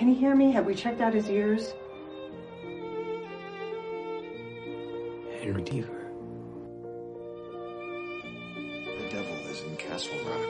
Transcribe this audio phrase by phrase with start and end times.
[0.00, 0.50] Can he hear me?
[0.52, 1.74] Have we checked out his ears?
[5.42, 6.06] Henry Deaver.
[8.96, 10.46] The devil is in Castle Rock.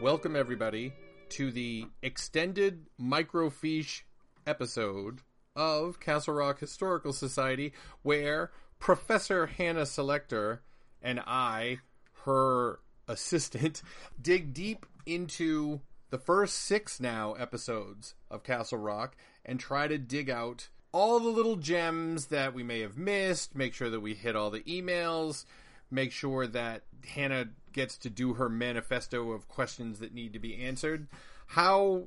[0.00, 0.94] Welcome, everybody,
[1.28, 4.04] to the extended microfiche
[4.46, 5.20] episode
[5.54, 10.62] of Castle Rock Historical Society, where Professor Hannah Selector
[11.02, 11.80] and I,
[12.24, 13.82] her assistant,
[14.22, 20.30] dig deep into the first six now episodes of Castle Rock and try to dig
[20.30, 24.34] out all the little gems that we may have missed, make sure that we hit
[24.34, 25.44] all the emails,
[25.90, 30.56] make sure that Hannah gets to do her manifesto of questions that need to be
[30.56, 31.08] answered.
[31.48, 32.04] How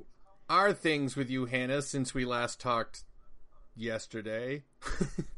[0.50, 3.04] are things with you, Hannah, since we last talked
[3.76, 4.64] yesterday?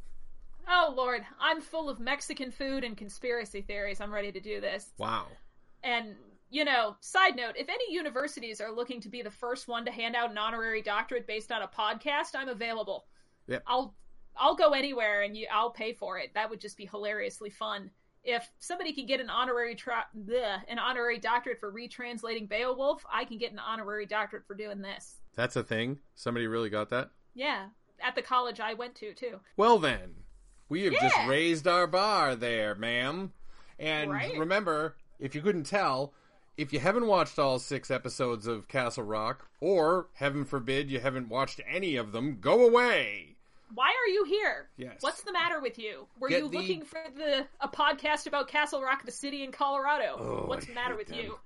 [0.67, 4.01] Oh lord, I'm full of Mexican food and conspiracy theories.
[4.01, 4.91] I'm ready to do this.
[4.99, 5.27] wow.
[5.83, 6.15] And
[6.55, 9.91] you know, side note, if any universities are looking to be the first one to
[9.91, 13.07] hand out an honorary doctorate based on a podcast, I'm available.
[13.49, 13.65] Yep.
[13.67, 13.97] I'll
[14.37, 16.33] I'll go anywhere and you I'll pay for it.
[16.35, 17.91] That would just be hilariously fun.
[18.23, 23.25] If somebody can get an honorary tra- bleh, an honorary doctorate for retranslating Beowulf, I
[23.25, 25.17] can get an honorary doctorate for doing this.
[25.35, 25.99] That's a thing.
[26.15, 27.11] Somebody really got that?
[27.35, 27.67] Yeah,
[28.01, 29.41] at the college I went to too.
[29.57, 30.15] Well, then,
[30.69, 33.33] we have just raised our bar there, ma'am.
[33.81, 34.39] And Right.
[34.39, 36.15] remember, if you couldn't tell,
[36.57, 41.29] if you haven't watched all six episodes of Castle Rock, or heaven forbid you haven't
[41.29, 43.37] watched any of them, go away.
[43.75, 44.69] Why are you here?
[44.77, 44.99] Yes.
[45.01, 46.07] What's the matter with you?
[46.21, 49.51] Were Get you the- looking for the a podcast about Castle Rock, the city in
[49.51, 50.17] Colorado?
[50.19, 51.19] Oh, What's I the matter with them.
[51.19, 51.39] you?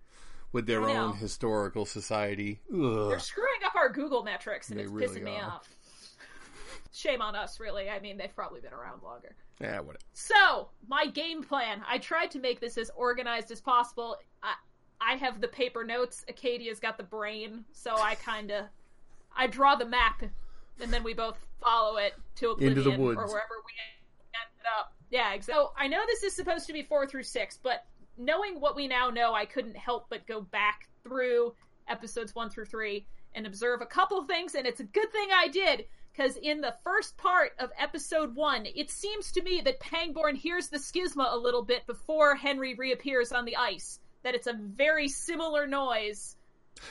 [0.53, 1.05] With their I know.
[1.07, 2.61] own historical society.
[2.71, 5.69] They're screwing up our Google metrics, and They it's really pissing me off.
[6.93, 7.89] Shame on us, really.
[7.91, 9.35] I mean, they've probably been around longer.
[9.61, 9.99] Yeah, whatever.
[10.15, 11.83] So, my game plan.
[11.87, 14.17] I tried to make this as organized as possible.
[14.43, 14.55] I,
[15.01, 16.25] I have the paper notes.
[16.29, 18.67] Acadia's got the brain, so I kind of
[19.37, 20.23] I draw the map,
[20.81, 23.19] and then we both follow it to oblivion Into the woods.
[23.19, 23.73] or wherever we
[24.35, 24.93] ended up.
[25.11, 27.85] Yeah, ex- so I know this is supposed to be four through six, but
[28.17, 31.55] knowing what we now know, I couldn't help but go back through
[31.89, 35.49] episodes one through three and observe a couple things, and it's a good thing I
[35.49, 35.85] did.
[36.13, 40.69] Because in the first part of episode one, it seems to me that Pangborn hears
[40.69, 44.01] the schisma a little bit before Henry reappears on the ice.
[44.23, 46.37] That it's a very similar noise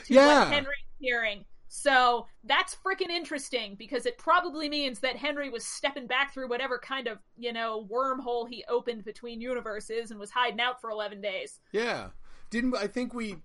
[0.06, 0.44] to Yeah.
[0.44, 1.44] what Henry's hearing.
[1.70, 6.78] So that's freaking interesting because it probably means that Henry was stepping back through whatever
[6.78, 11.20] kind of, you know, wormhole he opened between universes and was hiding out for 11
[11.20, 11.60] days.
[11.72, 12.08] Yeah.
[12.50, 13.36] Didn't I think we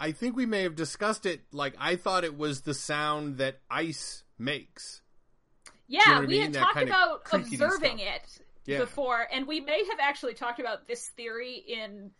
[0.00, 3.60] I think we may have discussed it like I thought it was the sound that
[3.70, 5.02] ice makes.
[5.86, 6.42] Yeah, know we mean?
[6.42, 8.08] had That talked about observing stuff.
[8.08, 8.78] it Yeah.
[8.78, 12.10] before, and we may have actually talked about this theory in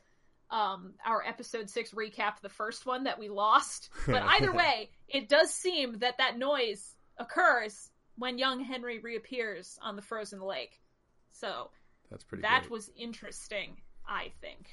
[0.51, 3.91] um, our episode six recap, the first one that we lost.
[4.07, 9.97] But either way, it does seem that that noise occurs when young Henry reappears on
[9.97, 10.81] the frozen lake.
[11.33, 11.71] So
[12.11, 12.71] That's pretty that great.
[12.71, 14.67] was interesting, I think.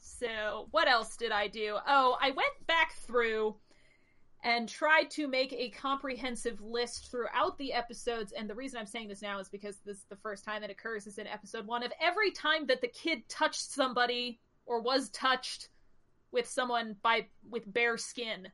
[0.00, 1.78] So, what else did I do?
[1.86, 3.56] Oh, I went back through
[4.44, 8.32] and tried to make a comprehensive list throughout the episodes.
[8.32, 10.70] And the reason I'm saying this now is because this is the first time it
[10.70, 15.10] occurs is in episode one of every time that the kid touched somebody or was
[15.10, 15.68] touched
[16.30, 18.48] with someone by with bare skin.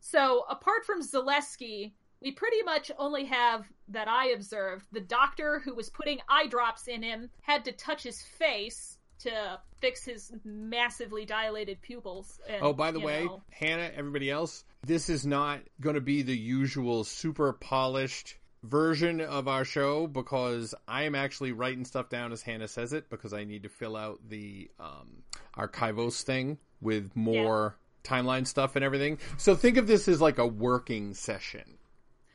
[0.00, 5.74] So apart from Zaleski, we pretty much only have that I observed the doctor who
[5.74, 11.24] was putting eye drops in him had to touch his face to fix his massively
[11.24, 12.40] dilated pupils.
[12.48, 16.22] And, Oh, by the way, know, Hannah, everybody else, this is not going to be
[16.22, 22.32] the usual super polished version of our show because I am actually writing stuff down
[22.32, 25.22] as Hannah says it because I need to fill out the um,
[25.56, 29.18] archivos thing with more timeline stuff and everything.
[29.36, 31.78] So think of this as like a working session.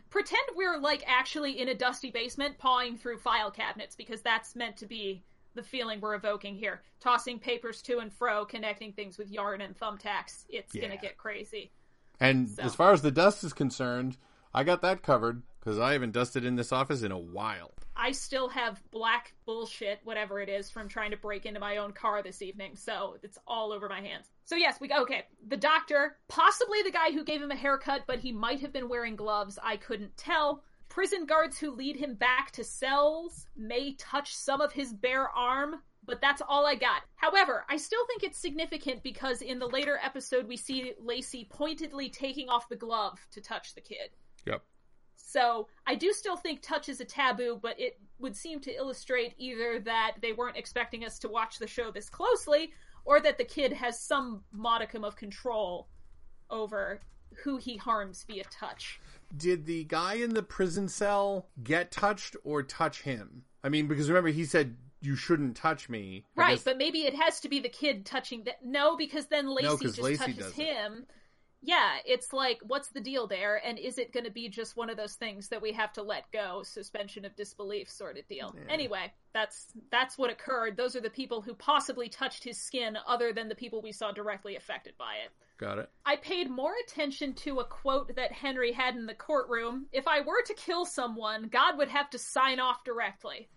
[0.10, 4.78] pretend we're like actually in a dusty basement pawing through file cabinets because that's meant
[4.78, 5.24] to be
[5.56, 6.82] the feeling we're evoking here.
[7.00, 10.46] Tossing papers to and fro, connecting things with yarn and thumbtacks.
[10.50, 10.84] It's Yeah.
[10.84, 11.72] gonna get crazy.
[12.20, 14.18] And So- as far as the dust is concerned,
[14.54, 17.74] I got that covered because I haven't dusted in this office in a while.
[17.94, 21.92] I still have black bullshit, whatever it is, from trying to break into my own
[21.92, 24.28] car this evening, so it's all over my hands.
[24.46, 25.26] So yes, we okay.
[25.46, 28.88] The doctor, possibly the guy who gave him a haircut, but he might have been
[28.88, 29.60] wearing gloves.
[29.62, 30.64] I couldn't tell.
[30.88, 35.76] Prison guards who lead him back to cells may touch some of his bare arm,
[36.06, 37.02] but that's all I got.
[37.18, 42.08] However, I still think it's significant because in the later episode, we see Lacy pointedly
[42.10, 44.12] taking off the glove to touch the kid.
[44.46, 44.64] Yep.
[45.28, 49.34] So I do still think touch is a taboo, but it would seem to illustrate
[49.38, 52.72] either that they weren't expecting us to watch the show this closely,
[53.04, 55.88] or that the kid has some modicum of control
[56.50, 57.02] over
[57.44, 59.00] who he harms via touch.
[59.36, 63.44] Did the guy in the prison cell get touched or touch him?
[63.64, 66.26] I mean, because remember he said you shouldn't touch me.
[66.38, 68.64] I Right, guess- but maybe it has to be the kid touching that.
[68.66, 70.94] No, because then Lacy 'cause just Lacy touches him.
[71.10, 71.10] it.
[71.68, 73.62] Yeah, it's like, what's the deal there?
[73.62, 76.02] And is it going to be just one of those things that we have to
[76.02, 78.56] let go, suspension of disbelief sort of deal?
[78.70, 80.78] Anyway, that's that's what occurred.
[80.78, 84.14] Those are the people who possibly touched his skin, other than the people we saw
[84.14, 85.32] directly affected by it.
[85.58, 85.90] got it.
[86.06, 89.88] I paid more attention to a quote that Henry had in the courtroom.
[89.92, 93.50] If I were to kill someone, God would have to sign off directly.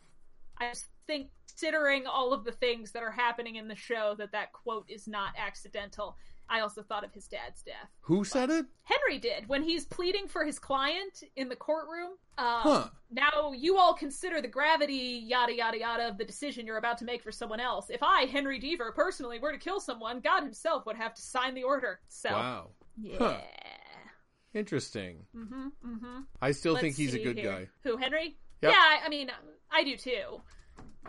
[0.58, 4.32] I just think, considering all of the things that are happening in the show, that
[4.32, 6.16] that quote is not accidental.
[6.50, 7.88] I also thought of his dad's death.
[8.02, 8.66] Who said it?
[8.82, 12.10] Henry did when he's pleading for his client in the courtroom.
[12.36, 12.88] Um, Huh.
[13.10, 17.04] Now you all consider the gravity, yada yada yada, of the decision you're about to
[17.04, 17.88] make for someone else.
[17.90, 21.54] If I, Henry Deaver, personally were to kill someone, God Himself would have to sign
[21.54, 22.00] the order.
[22.08, 22.70] So, Wow.
[23.00, 23.16] yeah.
[23.18, 23.40] Huh.
[24.52, 25.26] Interesting.
[25.36, 25.68] Mm-hmm.
[25.86, 26.20] Mm-hmm.
[26.42, 27.50] I still Let's think he's a good here.
[27.52, 27.68] guy.
[27.84, 28.36] Who, Henry?
[28.62, 28.72] Yep.
[28.72, 29.30] Yeah, I- I mean,
[29.70, 30.40] I do too.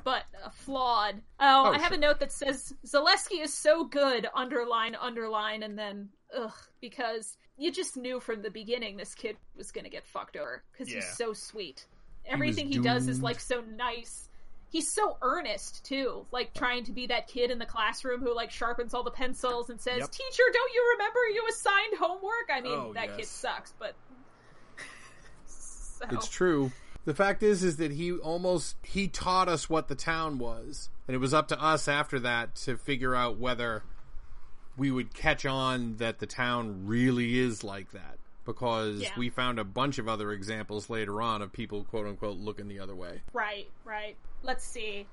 [0.04, 1.16] But uh, flawed.
[1.40, 1.98] Oh, Oh, I have sure.
[1.98, 7.72] a note that says Zaleski is so good, underline, underline, and then, ugh, because you
[7.72, 11.08] just knew from the beginning this kid was going to get fucked over because he's
[11.18, 11.86] so sweet.
[12.26, 14.30] Everything he, does is like so nice.
[14.70, 18.50] He's so earnest too, like trying to be that kid in the classroom who like
[18.52, 20.12] sharpens all the pencils and says, Yep.
[20.12, 23.94] "Teacher, don't you remember you assigned homework?" I mean, Oh, that kid sucks, but
[25.46, 26.06] so.
[26.12, 26.72] It's true.
[27.06, 31.16] The fact is, is that he almost he taught us what the town was, and
[31.16, 33.84] it was up to us after that to figure out whether
[34.78, 38.18] we would catch on that the town really is like that.
[38.46, 39.12] Because Yeah.
[39.18, 42.80] we found a bunch of other examples later on of people, quote unquote, looking the
[42.80, 43.22] other way.
[43.34, 44.16] Right, right.
[44.42, 45.08] Let's see.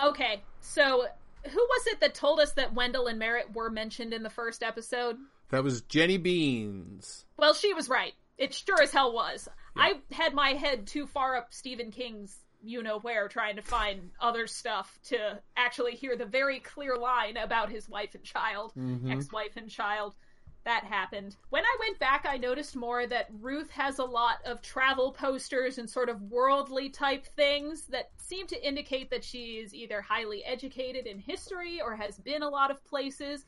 [0.00, 1.06] Okay, so
[1.44, 4.62] who was it that told us that Wendell and Merritt were mentioned in the first
[4.62, 5.16] episode?
[5.50, 7.24] That was Jenny Beans.
[7.36, 8.14] Well, she was right.
[8.38, 9.48] It sure as hell was.
[9.76, 14.10] I had my head too far up Stephen King's you know where trying to find
[14.20, 19.10] other stuff to actually hear the very clear line about his wife and child, mm-hmm.
[19.10, 20.14] ex wife and child.
[20.64, 21.34] That happened.
[21.50, 25.78] When I went back, I noticed more that Ruth has a lot of travel posters
[25.78, 30.44] and sort of worldly type things that seem to indicate that she is either highly
[30.44, 33.44] educated in history or has been a lot of places.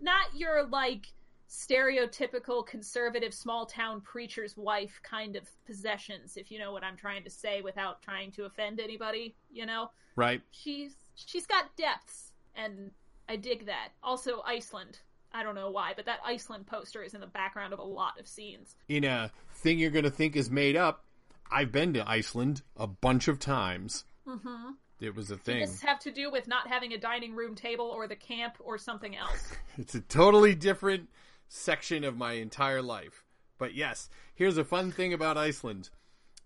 [0.00, 1.06] Not your, like,
[1.48, 7.24] stereotypical conservative small town preacher's wife kind of possessions, if you know what I'm trying
[7.24, 9.90] to say without trying to offend anybody, you know?
[10.16, 10.42] Right.
[10.50, 12.90] She's she's got depths and
[13.28, 13.88] I dig that.
[14.02, 14.98] Also Iceland.
[15.32, 18.18] I don't know why, but that Iceland poster is in the background of a lot
[18.18, 18.74] of scenes.
[18.88, 21.04] In a thing you're going to think is made up,
[21.50, 24.04] I've been to Iceland a bunch of times.
[24.26, 24.70] Mm-hmm.
[25.00, 25.60] It was a thing.
[25.60, 28.54] Does this have to do with not having a dining room table or the camp
[28.60, 29.52] or something else?
[29.78, 31.10] It's a totally different
[31.48, 33.24] section of my entire life.
[33.58, 35.90] But yes, here's a fun thing about Iceland.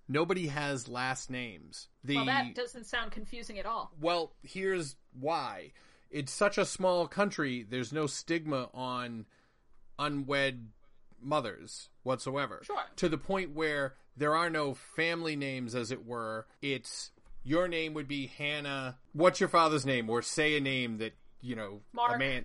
[0.08, 1.88] Nobody has last names.
[2.04, 3.92] The Well, that doesn't sound confusing at all.
[4.00, 5.72] well, here's why.
[6.10, 9.26] It's such a small country, there's no stigma on
[9.98, 10.68] unwed
[11.22, 12.60] mothers whatsoever.
[12.64, 12.82] Sure.
[12.96, 16.46] To the point where there are no family names, as it were.
[16.60, 17.10] It's
[17.44, 18.98] your name would be Hannah.
[19.12, 20.10] What's your father's name?
[20.10, 22.18] Or say a name that, you know, a Mark.
[22.18, 22.44] man.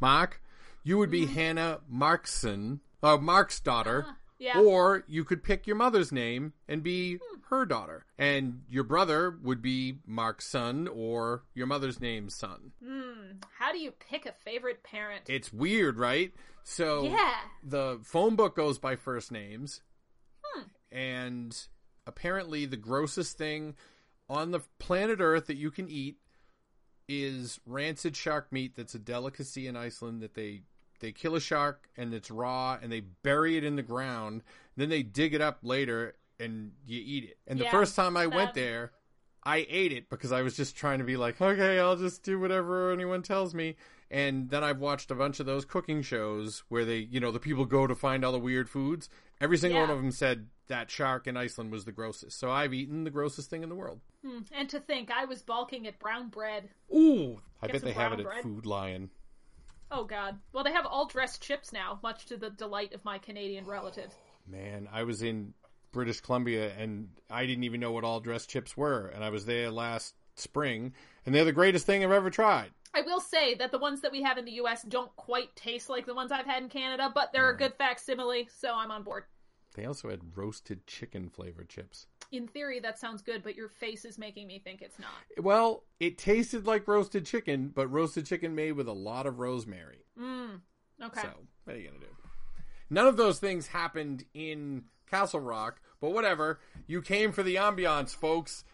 [0.00, 0.40] Mark?
[0.84, 1.34] You would be mm-hmm.
[1.34, 4.06] Hannah Markson, uh, Mark's daughter.
[4.08, 4.58] Ah, yeah.
[4.58, 7.40] Or you could pick your mother's name and be hmm.
[7.50, 8.06] her daughter.
[8.18, 12.72] And your brother would be Mark's son or your mother's name's son.
[12.84, 13.36] Hmm.
[13.56, 15.22] How do you pick a favorite parent?
[15.28, 16.32] It's weird, right?
[16.64, 17.36] So Yeah.
[17.62, 19.80] the phone book goes by first names.
[20.44, 20.62] Hmm.
[20.90, 21.66] And
[22.04, 23.76] apparently the grossest thing
[24.28, 26.16] on the planet Earth that you can eat
[27.08, 30.62] is rancid shark meat that's a delicacy in Iceland that they
[31.02, 34.42] they kill a shark and it's raw and they bury it in the ground.
[34.76, 37.36] Then they dig it up later and you eat it.
[37.46, 38.92] And the first time i went there
[39.44, 42.38] i ate it because i was just trying to be like okay i'll just do
[42.40, 43.76] whatever anyone tells me.
[44.10, 47.38] And then i've watched a bunch of those cooking shows where they you know the
[47.40, 49.08] people go to find all the weird foods.
[49.40, 49.86] Every single Yeah.
[49.88, 52.38] one of them said that shark in iceland was the grossest.
[52.38, 54.00] So i've eaten the grossest thing in the world.
[54.24, 54.38] Hmm.
[54.52, 56.70] And to think I was balking at brown bread.
[56.94, 58.42] ooh i Get bet they have it at bread.
[58.42, 59.10] food lion
[59.94, 60.38] Oh god.
[60.54, 64.14] Well, they have all dressed chips now, much to the delight of my Canadian relatives.
[64.48, 65.52] Man, I was in
[65.92, 69.08] British Columbia and I didn't even know what all dressed chips were.
[69.08, 70.94] And I was there last spring,
[71.26, 72.70] and they're the greatest thing I've ever tried.
[72.94, 75.90] I will say that the ones that we have in the US don't quite taste
[75.90, 79.02] like the ones I've had in Canada, but they're a good facsimile, so I'm on
[79.02, 79.24] board.
[79.74, 82.06] They also had roasted chicken flavored chips.
[82.32, 85.10] In theory, that sounds good, but your face is making me think it's not.
[85.38, 90.06] Well, it tasted like roasted chicken, but roasted chicken made with a lot of rosemary.
[90.18, 90.60] Mm.
[91.02, 91.20] Okay.
[91.20, 91.28] So,
[91.64, 92.12] what are you going to do?
[92.88, 96.60] None of those things happened in Castle Rock, but whatever.
[96.86, 98.64] You came for the ambiance, folks.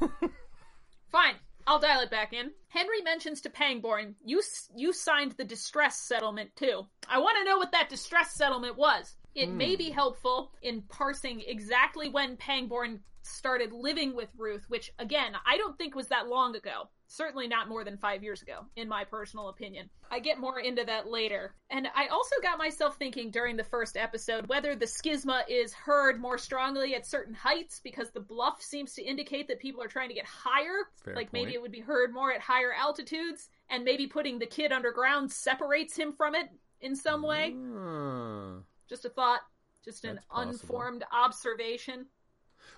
[1.10, 1.34] Fine.
[1.66, 2.52] I'll dial it back in.
[2.68, 4.42] Henry mentions to Pangborn, you
[4.74, 6.86] you signed the distress settlement too.
[7.08, 9.14] I want to know what that distress settlement was.
[9.34, 15.32] It may be helpful in parsing exactly when Pangborn started living with Ruth, which again,
[15.46, 16.88] I don't think was that long ago.
[17.06, 19.90] Certainly not more than five years ago, in my personal opinion.
[20.12, 21.56] I get more into that later.
[21.68, 26.20] And I also got myself thinking during the first episode whether the schisma is heard
[26.20, 30.08] more strongly at certain heights because the bluff seems to indicate that people are trying
[30.08, 30.88] to get higher.
[31.04, 34.46] Fair like maybe it would be heard more at higher altitudes, and maybe putting the
[34.46, 36.48] kid underground separates him from it
[36.80, 37.56] in some way.
[37.76, 38.58] Ah.
[38.90, 39.40] Just a thought,
[39.84, 42.06] just an unformed observation.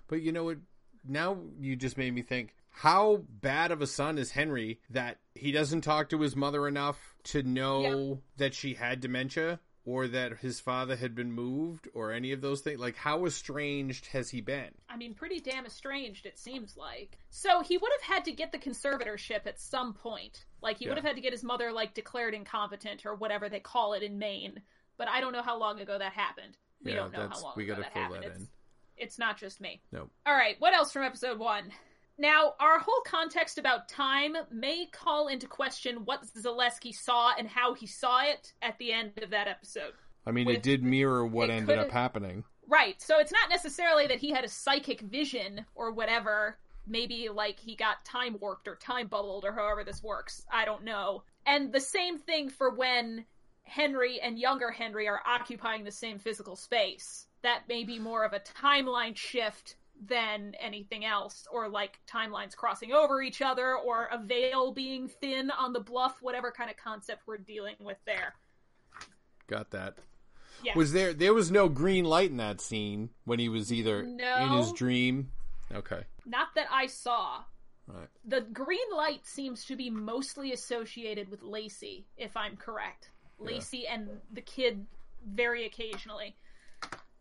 [0.08, 0.58] But you know what?
[1.08, 5.52] Now you just made me think how bad of a son is Henry that he
[5.52, 10.60] doesn't talk to his mother enough to know that she had dementia or that his
[10.60, 12.78] father had been moved or any of those things?
[12.78, 14.70] Like, how estranged has he been?
[14.88, 17.18] I mean, pretty damn estranged, it seems like.
[17.30, 20.44] So he would have had to get the conservatorship at some point.
[20.60, 20.90] Like, he Yeah.
[20.90, 24.02] would have had to get his mother, like, declared incompetent or whatever they call it
[24.02, 24.62] in Maine.
[25.02, 26.56] But I don't know how long ago that happened.
[26.84, 28.22] We Yeah, don't know how long we gotta that fill happened.
[28.22, 28.48] that it's, in.
[28.96, 29.82] it's not just me.
[29.90, 30.08] No.
[30.24, 31.72] All right, what else from episode one?
[32.18, 37.74] Now, our whole context about time may call into question what Zaleski saw and how
[37.74, 39.94] he saw it at the end of that episode.
[40.24, 42.44] I mean, With- it did mirror what ended up happening.
[42.68, 43.02] Right.
[43.02, 46.58] So it's not necessarily that he had a psychic vision or whatever.
[46.86, 50.46] Maybe like he got time warped or time bubbled or however this works.
[50.48, 51.24] I don't know.
[51.44, 53.24] And the same thing for when
[53.64, 57.26] Henry and younger Henry are occupying the same physical space.
[57.42, 62.92] That may be more of a timeline shift than anything else, or like timelines crossing
[62.92, 67.22] over each other, or a veil being thin on the bluff, whatever kind of concept
[67.26, 68.34] we're dealing with there.
[69.46, 69.94] Got that.
[70.62, 70.72] Yeah.
[70.76, 74.18] Was there there was no green light in that scene when he was either in
[74.56, 75.30] his dream?
[75.72, 76.02] Okay.
[76.26, 77.42] Not that I saw.
[77.86, 78.08] Right.
[78.24, 83.10] The green light seems to be mostly associated with Lacy, if I'm correct.
[83.44, 84.86] Lacy and the kid
[85.26, 86.36] very occasionally.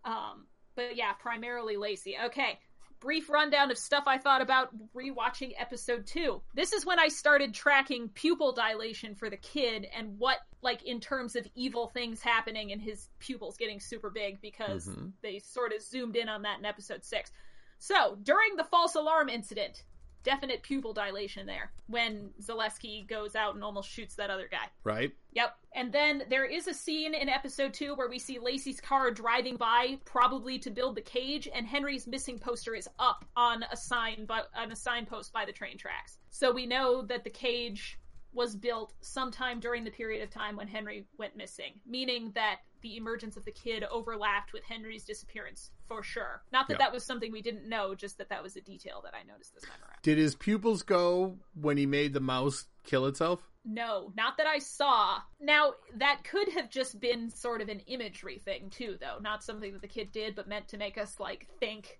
[0.03, 2.15] Um, but yeah, primarily Lacy.
[2.25, 2.59] Okay.
[2.99, 6.41] Brief rundown of stuff I thought about rewatching episode two.
[6.53, 10.99] This is when I started tracking pupil dilation for the kid and what, like, in
[10.99, 15.13] terms of evil things happening and his pupils getting super big because Mhm.
[15.23, 17.31] they sort of zoomed in on that in episode six.
[17.79, 19.83] So, during the false alarm incident,
[20.23, 24.67] definite pupil dilation there when Zaleski goes out and almost shoots that other guy.
[24.83, 25.11] Right?
[25.33, 25.55] Yep.
[25.73, 29.55] And then there is a scene in episode two where we see Lacy's car driving
[29.55, 34.25] by, probably to build the cage, and Henry's missing poster is up on a sign,
[34.27, 36.17] but on a signpost by the train tracks.
[36.29, 37.97] So we know that the cage
[38.33, 42.97] was built sometime during the period of time when Henry went missing, meaning that the
[42.97, 46.41] emergence of the kid overlapped with Henry's disappearance for sure.
[46.51, 46.85] Not that Yeah.
[46.85, 49.53] that was something we didn't know, just that that was a detail that I noticed
[49.53, 50.01] this time around.
[50.01, 53.47] Did his pupils go when he made the mouse kill itself?
[53.63, 55.21] No, not that I saw.
[55.39, 59.19] Now, that could have just been sort of an imagery thing, too, though.
[59.19, 61.99] Not something that the kid did, but meant to make us, like, think,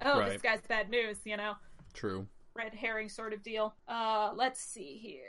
[0.00, 1.54] oh, this guy's bad news, you know?
[1.92, 2.26] True.
[2.54, 3.76] Red herring sort of deal.
[3.86, 5.22] Uh, let's see here.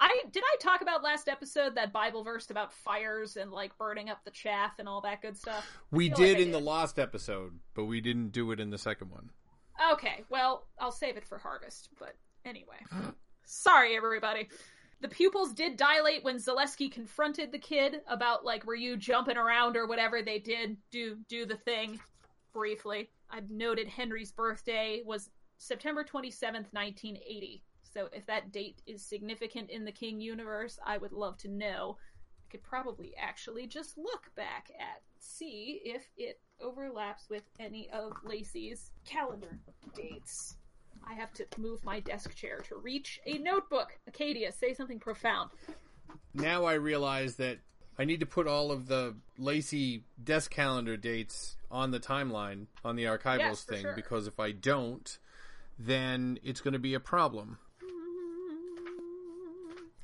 [0.00, 4.10] I did I talk about last episode that Bible verse about fires and like burning
[4.10, 5.78] up the chaff and all that good stuff?
[5.90, 9.10] We did like in the last episode, but we didn't do it in the second
[9.10, 9.30] one.
[9.92, 12.76] Okay, well, I'll save it for harvest, but anyway.
[13.44, 14.48] Sorry, everybody.
[15.00, 19.76] The pupils did dilate when Zaleski confronted the kid about like were you jumping around
[19.76, 22.00] or whatever they did do do the thing
[22.52, 23.10] briefly.
[23.30, 27.62] I've noted Henry's birthday was September 27th, 1980.
[27.94, 31.96] So if that date is significant in the King universe, I would love to know.
[32.48, 38.12] I could probably actually just look back at see if it overlaps with any of
[38.24, 39.58] Lacy's calendar
[39.94, 40.56] dates.
[41.08, 43.98] I have to move my desk chair to reach a notebook.
[44.06, 45.50] Acadia, say something profound.
[46.34, 47.58] Now I realize that
[47.98, 52.96] I need to put all of the Lacy desk calendar dates on the timeline on
[52.96, 53.94] the archivals Yes, thing sure.
[53.94, 55.18] because if I don't,
[55.78, 57.58] then it's going to be a problem.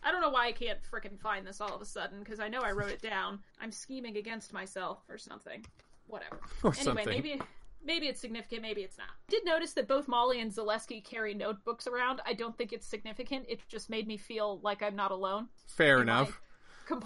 [0.03, 2.49] I don't know why I can't frickin' find this all of a sudden because I
[2.49, 3.41] know I wrote it down.
[3.61, 5.65] I'm scheming against myself or something.
[6.07, 6.41] Whatever.
[6.63, 7.07] Or anyway, something.
[7.07, 7.41] maybe
[7.85, 9.09] maybe it's significant, maybe it's not.
[9.09, 12.21] I did notice that both Molly and Zaleski carry notebooks around.
[12.27, 13.47] I don't think it's significant.
[13.49, 15.49] It just made me feel like I'm not alone.
[15.67, 16.41] Fair enough.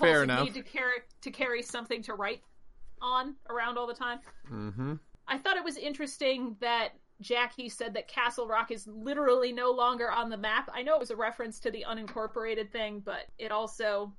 [0.00, 0.44] Fair enough.
[0.44, 2.40] need to carry to carry something to write
[3.02, 4.18] on around all the time.
[4.50, 4.94] Mm-hmm.
[5.28, 10.10] I thought it was interesting that Jackie said that Castle Rock is literally no longer
[10.10, 10.68] on the map.
[10.74, 14.12] I know it was a reference to the unincorporated thing, but it also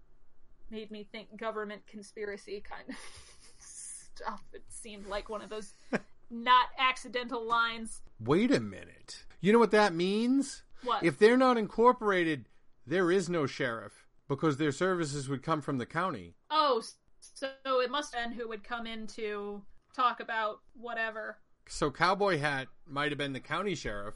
[0.72, 2.96] made me think government conspiracy kind of
[3.60, 4.42] stuff.
[4.54, 5.74] It seemed like one of those
[6.32, 8.02] not accidental lines.
[8.20, 9.26] Wait a minute.
[9.42, 10.64] You know what that means?
[10.84, 11.04] What?
[11.04, 12.46] If they're not incorporated,
[12.88, 16.36] there is no sheriff because their services would come from the county.
[16.50, 16.82] oh,
[17.20, 19.62] so it must have been who would come in to
[19.96, 21.38] talk about whatever.
[21.68, 24.16] So Cowboy Hat might have been the county sheriff,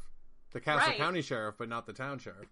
[0.51, 0.97] the Castle Right.
[0.97, 2.47] County sheriff, but not the town sheriff.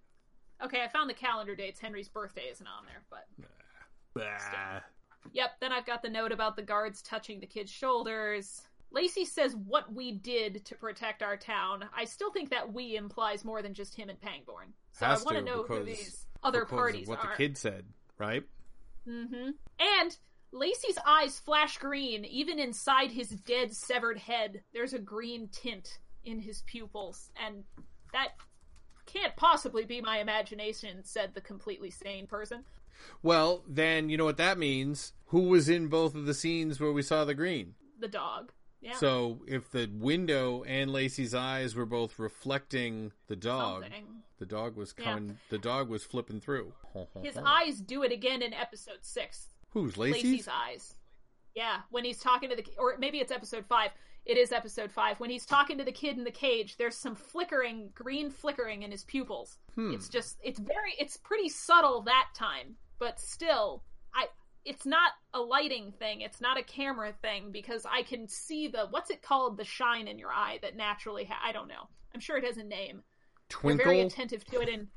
[0.63, 1.79] Okay, I found the calendar dates.
[1.79, 3.27] Henry's birthday isn't on there, but
[4.13, 4.79] Bah.
[5.33, 8.61] Yep, then I've got the note about the guards touching the kid's shoulders.
[8.91, 11.85] Lacy says what we did to protect our town.
[11.95, 14.73] I still think that we implies more than just him and Pangborn.
[14.93, 17.27] So Has I want to, know who these other because parties what are.
[17.27, 17.85] What the kid said,
[18.17, 18.43] right?
[19.07, 19.49] Mm-hmm.
[19.79, 20.17] And
[20.51, 22.25] Lacy's eyes flash green.
[22.25, 27.29] Even inside his dead, severed head, there's a green tint in his pupils.
[27.45, 27.63] And
[28.13, 28.29] that
[29.05, 32.63] can't possibly be my imagination, said the completely sane person.
[33.21, 35.13] Well, then you know what that means.
[35.27, 37.75] Who was in both of the scenes where we saw the green?
[37.99, 38.51] The dog.
[38.81, 38.93] Yeah.
[38.95, 44.05] So if the window and Lacy's eyes were both reflecting the dog, Something.
[44.39, 45.03] the dog was Yeah.
[45.05, 45.39] coming.
[45.49, 46.73] The dog was flipping through.
[47.23, 49.47] His eyes do it again in episode six.
[49.81, 50.23] Who's Lacy's?
[50.23, 50.95] Lacy's eyes.
[51.55, 53.91] Yeah, when he's talking to the or maybe it's episode five.
[54.25, 55.19] It is episode five.
[55.21, 58.91] When he's talking to the kid in the cage, there's some flickering, green flickering in
[58.91, 59.57] his pupils.
[59.75, 59.93] Hmm.
[59.93, 64.25] It's just it's very it's pretty subtle that time, but still, I
[64.65, 66.21] it's not a lighting thing.
[66.21, 70.07] It's not a camera thing because I can see the what's it called the shine
[70.07, 71.87] in your eye that naturally ha- I don't know.
[72.13, 73.03] I'm sure it has a name.
[73.63, 74.87] They're very attentive to it and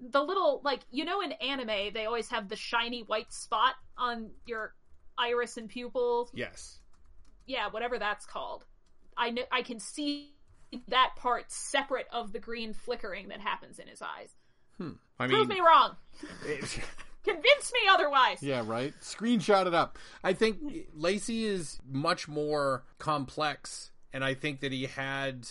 [0.00, 4.30] the little like you know in anime they always have the shiny white spot on
[4.46, 4.74] your
[5.18, 6.78] iris and pupil Yes.
[7.46, 8.64] yeah whatever that's called
[9.16, 10.34] i know i can see
[10.88, 14.34] that part separate of the green flickering that happens in his eyes
[14.78, 14.92] hmm.
[15.18, 15.96] I prove mean, me wrong
[17.24, 18.94] convince me otherwise yeah, right.
[19.00, 19.98] Screenshot it up.
[20.24, 20.58] I think
[20.94, 25.48] Lacy is much more complex, and I think that he had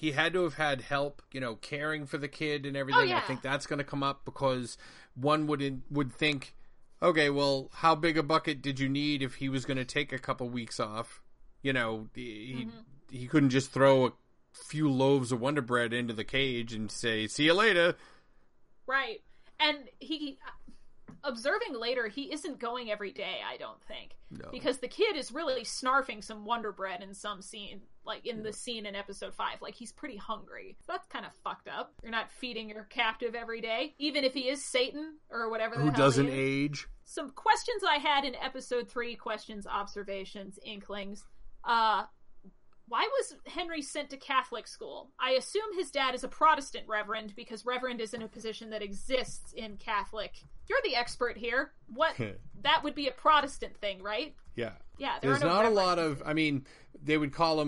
[0.00, 3.00] he had to have had help, you know, caring for the kid and everything.
[3.02, 3.18] Oh, yeah.
[3.18, 4.78] I think that's going to come up because
[5.16, 6.54] one would in, would think,
[7.02, 10.12] okay, well, how big a bucket did you need if he was going to take
[10.12, 11.20] a couple weeks off?
[11.62, 12.78] You know, he Mm-hmm.
[13.10, 14.12] he couldn't just throw a
[14.52, 17.96] few loaves of Wonder Bread into the cage and say, "See you later."
[18.86, 19.20] right
[19.60, 20.38] and he
[21.24, 24.48] observing later he isn't going every day i don't think No.
[24.50, 28.52] because the kid is really snarfing some wonder bread in some scene like in the
[28.52, 32.30] scene in episode 5 like he's pretty hungry that's kind of fucked up you're not
[32.30, 35.96] feeding your captive every day even if he is satan or whatever the Who hell
[35.96, 36.38] doesn't he is.
[36.38, 36.88] age?
[37.04, 41.24] some questions i had in episode 3 questions observations inklings
[41.64, 42.04] uh
[42.90, 45.10] why was Henry sent to Catholic school?
[45.20, 49.52] I assume his dad is a Protestant reverend because reverend isn't a position that exists
[49.52, 50.32] in Catholic.
[50.68, 51.72] You're the expert here.
[51.92, 52.14] What
[52.62, 54.34] that would be a Protestant thing, right?
[54.56, 54.72] Yeah.
[54.98, 56.22] Yeah, there There's no not a lot of.
[56.24, 56.66] I mean,
[57.02, 57.66] they would call uh,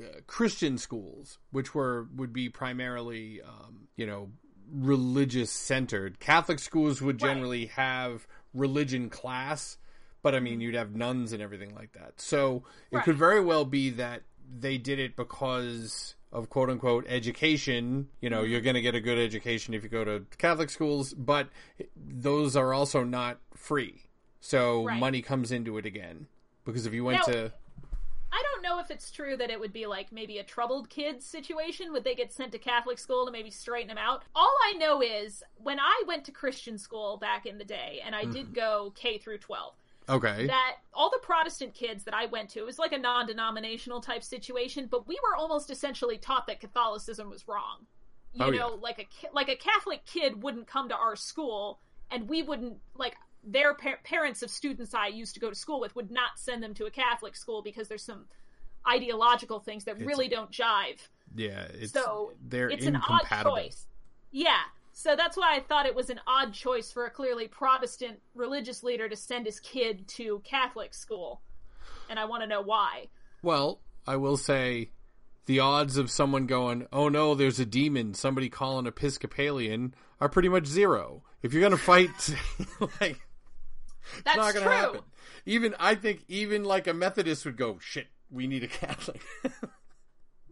[0.00, 4.30] Uh, Christian schools, which were would be primarily, um, you know,
[4.72, 6.18] religious centered.
[6.18, 7.28] Catholic schools would Right.
[7.28, 9.78] generally have religion class,
[10.22, 10.62] but I mean, mm-hmm.
[10.62, 12.20] you'd have nuns and everything like that.
[12.20, 14.22] So it could very well be that
[14.58, 18.08] they did it because of quote unquote education.
[18.20, 18.50] You know, mm-hmm.
[18.50, 21.48] you're going to get a good education if you go to Catholic schools, but
[21.96, 24.02] those are also not free.
[24.40, 24.98] So Right.
[24.98, 26.26] money comes into it again.
[26.64, 27.52] Because if you went Now- to
[28.64, 31.92] know if it's true that it would be like maybe a troubled kids situation.
[31.92, 34.24] Would they get sent to Catholic school to maybe straighten them out?
[34.34, 38.14] All I know is when I went to Christian school back in the day, and
[38.14, 38.54] I did mm.
[38.54, 39.74] go K through 12,
[40.08, 43.26] okay, that all the Protestant kids that I went to, it was like a non
[43.26, 47.86] denominational type situation, but we were almost essentially taught that Catholicism was wrong.
[48.32, 48.60] You Oh, yeah.
[48.60, 51.78] know, like a like a Catholic kid wouldn't come to our school,
[52.10, 53.14] and we wouldn't like
[53.46, 56.62] their par- parents of students I used to go to school with would not send
[56.62, 58.24] them to a Catholic school because there's some
[58.88, 60.98] ideological things that really don't jive.
[61.34, 63.86] yeah, it's So they're it's an odd choice.
[64.30, 64.60] Yeah.
[64.92, 68.84] So that's why I thought it was an odd choice for a clearly Protestant religious
[68.84, 71.40] leader to send his kid to Catholic school.
[72.08, 73.08] And I want to know why.
[73.42, 74.90] Well, I will say
[75.46, 80.48] the odds of someone going, "Oh no, there's a demon," somebody calling Episcopalian are pretty
[80.48, 81.22] much zero.
[81.42, 82.08] If you're going to fight
[83.00, 83.20] like
[84.24, 85.00] That's it's not going to happen.
[85.46, 89.22] Even I think even like a Methodist would go, "Shit, we need a Catholic."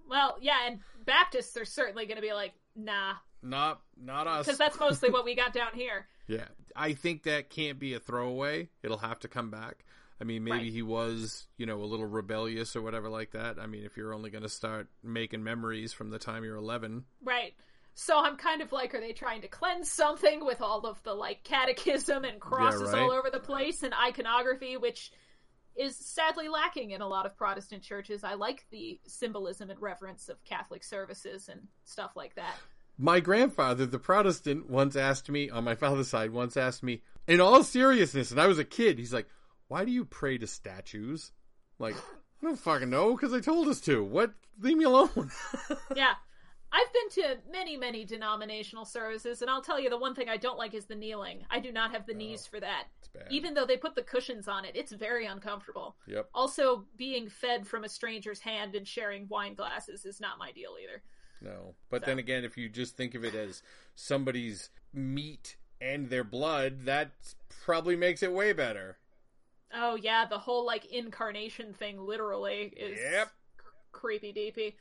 [0.09, 4.45] Well, yeah, and Baptists are certainly going to be like, nah, Not not us.
[4.45, 6.07] because that's mostly what we got down here.
[6.29, 8.69] Yeah, I think that can't be a throwaway.
[8.83, 9.85] It'll have to come back.
[10.21, 10.73] I mean, maybe Right.
[10.73, 13.59] he was, you know, a little rebellious or whatever like that.
[13.59, 17.05] I mean, if you're only going to start making memories from the time you're 11,
[17.25, 17.55] Right.
[17.95, 21.13] So I'm kind of like, are they trying to cleanse something with all of the
[21.13, 23.03] like catechism and crosses right.
[23.03, 25.11] all over the place and iconography, which
[25.77, 28.25] is sadly lacking in a lot of Protestant churches.
[28.25, 32.57] I like the symbolism and reverence of Catholic services and stuff like that.
[32.99, 37.41] my grandfather, the Protestant, once asked me on my father's side, once asked me in
[37.41, 38.99] all seriousness, and I was a kid.
[38.99, 39.29] He's like,
[39.69, 41.33] "Why do you pray to statues?"
[41.79, 44.05] Like, I don't fucking know because they told us to.
[44.05, 44.33] What?
[44.61, 45.31] Leave me alone.
[45.97, 46.15] Yeah.
[46.73, 50.39] I've been to many, many denominational services, and I'll tell you the one thing I
[50.39, 51.45] don't like is the kneeling.
[51.51, 52.85] I do not have the knees for that.
[53.31, 55.97] Even though they put the cushions on it, it's very uncomfortable.
[56.07, 56.31] Yep.
[56.35, 60.77] Also, being fed from a stranger's hand and sharing wine glasses is not my deal
[60.83, 61.03] either.
[61.43, 61.75] No.
[61.91, 63.63] But then again, if you just think of it as
[63.95, 67.11] somebody's meat and their blood, that
[67.65, 68.97] probably makes it way better.
[69.75, 73.31] Oh yeah, the whole like incarnation thing literally is Yep.
[73.93, 74.77] creepy deepy.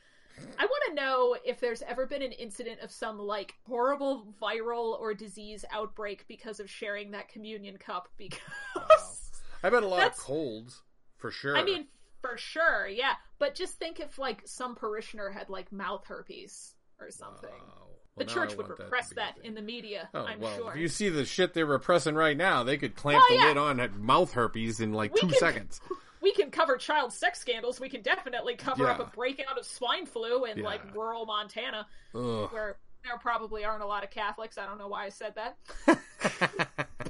[0.58, 4.98] I want to know if there's ever been an incident of some like horrible viral
[5.00, 9.30] or disease outbreak because of sharing that communion cup because
[9.62, 10.82] I bet a lot of colds
[11.18, 11.56] for sure.
[11.56, 11.86] I mean
[12.20, 17.10] for sure, yeah, but just think if like some parishioner had like mouth herpes or
[17.10, 17.50] something.
[17.50, 17.88] Wow.
[18.16, 20.70] the Well, now church would repress a that in the media, Oh I'm well, sure.
[20.72, 23.46] if you see the shit they're repressing right now, they could clamp the yeah.
[23.48, 25.80] lid on at mouth herpes in like We two can- seconds.
[26.22, 27.80] we can cover child sex scandals.
[27.80, 30.64] We can definitely cover up a breakout of swine flu in Yeah.
[30.64, 32.48] like rural Montana, Ugh.
[32.52, 34.56] where there probably aren't a lot of Catholics.
[34.58, 35.58] I don't know why I said that.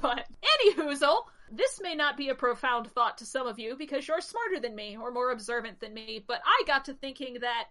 [0.01, 0.25] But
[0.65, 4.59] anywhoozle, this may not be a profound thought to some of you because you're smarter
[4.59, 7.65] than me or more observant than me, but I got to thinking that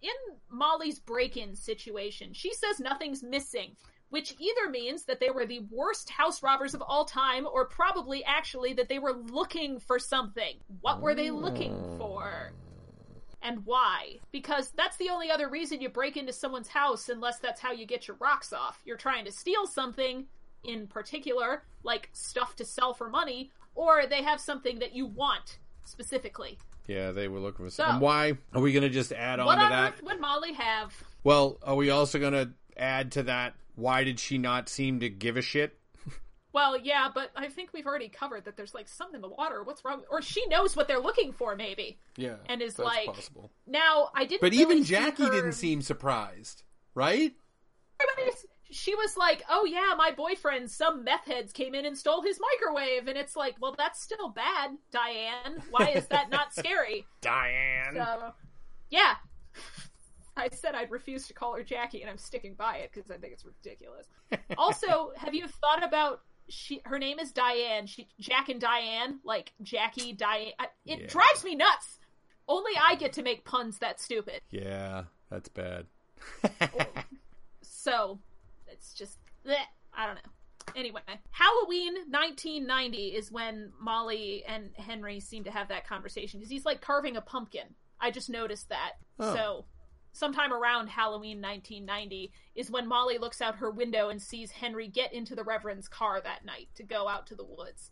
[0.00, 0.10] in
[0.50, 3.76] Molly's break-in situation, she says nothing's missing,
[4.14, 8.22] which either means that they were the worst house robbers of all time or probably
[8.22, 10.54] actually that they were looking for something.
[10.82, 11.98] What were they looking hmm.
[11.98, 12.52] for?
[13.42, 14.20] And why?
[14.30, 17.86] Because that's the only other reason you break into someone's house unless that's how you
[17.86, 18.80] get your rocks off.
[18.84, 20.26] You're trying to steal something
[20.62, 25.58] in particular, like stuff to sell for money, or they have something that you want
[25.86, 26.56] specifically.
[26.86, 28.00] yeah, they were looking for So- something.
[28.00, 29.94] Why are we going to just add on what to on that?
[29.94, 30.94] earth would Molly have?
[31.24, 33.54] Well, are we also going to add to that?
[33.74, 35.78] Why did she not seem to give a shit?
[36.52, 39.64] Well, yeah, but I think we've already covered that there's like something in the water.
[39.64, 40.02] What's wrong?
[40.08, 41.98] Or she knows what they're looking for, maybe.
[42.16, 43.50] Yeah, And is that's like- possible.
[43.66, 44.40] Now, I didn't.
[44.40, 46.62] But really even Jackie her- didn't seem surprised,
[46.94, 47.32] right?
[48.70, 52.40] She was like, "Oh yeah, my boyfriend, some meth heads came in and stole his
[52.40, 55.62] microwave," and it's like, "Well, that's still bad, Diane.
[55.70, 57.94] Why is that not scary?" Diane.
[57.94, 58.32] So,
[58.90, 59.14] yeah.
[60.36, 63.16] I said I'd refuse to call her Jackie, and I'm sticking by it because I
[63.16, 64.06] think it's ridiculous.
[64.58, 66.80] also, have you thought about she?
[66.84, 67.86] Her name is Diane.
[67.86, 70.52] She Jack and Diane, like Jackie Diane.
[70.86, 71.06] It Yeah.
[71.06, 71.98] drives me nuts.
[72.48, 74.40] Only I get to make puns that stupid.
[74.50, 75.86] yeah, that's bad.
[77.62, 78.18] So
[78.66, 79.54] it's just bleh,
[79.92, 80.30] I don't know.
[80.76, 86.64] Anyway, Halloween 1990 is when Molly and Henry seem to have that conversation because he's
[86.64, 87.66] like carving a pumpkin.
[88.00, 88.92] I just noticed that.
[89.18, 89.34] Oh.
[89.34, 89.64] So
[90.14, 95.12] sometime around Halloween 1990 is when Molly looks out her window and sees Henry get
[95.12, 97.90] into the Reverend's car that night to go out to the woods.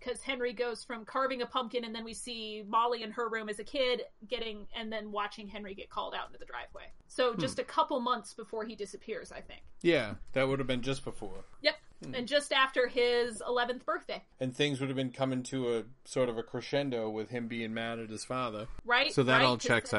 [0.00, 3.48] Because Henry goes from carving a pumpkin, and then we see Molly in her room
[3.48, 6.84] as a kid getting, and then watching Henry get called out into the driveway.
[7.08, 7.40] So hmm.
[7.40, 9.60] just a couple months before he disappears, I think.
[9.82, 11.44] yeah, that would have been just before.
[11.62, 11.74] Yep.
[12.04, 12.14] Hmm.
[12.14, 16.28] And just after his 11th birthday, And things would have been coming to a sort
[16.28, 18.68] of a crescendo with him being mad at his father.
[18.84, 19.12] right?
[19.12, 19.44] So that Right?
[19.44, 19.92] all 'Cause checks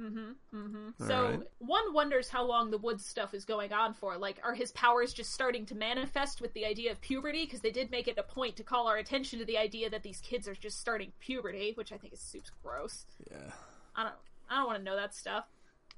[0.00, 0.88] Mm-hmm, mm-hmm.
[0.98, 1.08] the- out.
[1.08, 1.40] So Alright.
[1.58, 4.16] one wonders how long the woods stuff is going on for.
[4.16, 7.44] Like, are his powers just starting to manifest with the idea of puberty?
[7.44, 10.02] Because they did make it a point to call our attention to the idea that
[10.02, 13.06] these kids are just starting puberty, which I think is super gross.
[13.30, 13.52] Yeah.
[13.94, 14.14] I don't.
[14.48, 15.46] I don't want to know that stuff.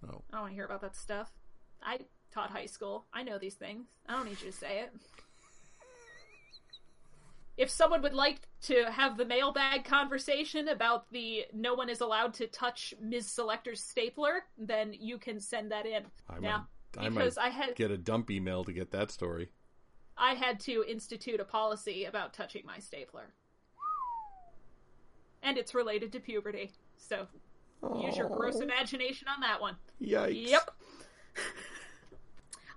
[0.03, 0.23] No.
[0.33, 1.31] I don't want to hear about that stuff.
[1.83, 1.99] I
[2.33, 3.05] taught high school.
[3.13, 3.87] I know these things.
[4.09, 4.93] I don't need you to say it.
[7.59, 12.33] If someone would like to have the mailbag conversation about the no one is allowed
[12.35, 13.27] to touch Ms.
[13.27, 16.05] Selector's stapler, then you can send that in.
[16.31, 19.49] I now, might, I because I had get a dump email to get that story.
[20.17, 23.35] I had to institute a policy about touching my stapler.
[25.43, 26.71] And it's related to puberty.
[26.97, 27.27] So
[28.01, 29.77] use your gross imagination on that one.
[30.01, 30.49] Yikes.
[30.49, 30.71] Yep.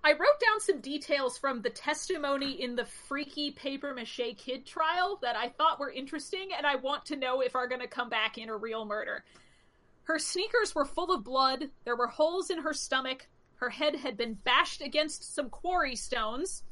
[0.04, 5.20] I wrote down some details from the testimony in the freaky paper mache kid trial
[5.22, 8.10] that I thought were interesting, and I want to know if are going to come
[8.10, 9.24] back in a real murder.
[10.04, 11.70] Her sneakers were full of blood.
[11.86, 13.28] There were holes in her stomach.
[13.58, 16.64] Her head had been bashed against some quarry stones.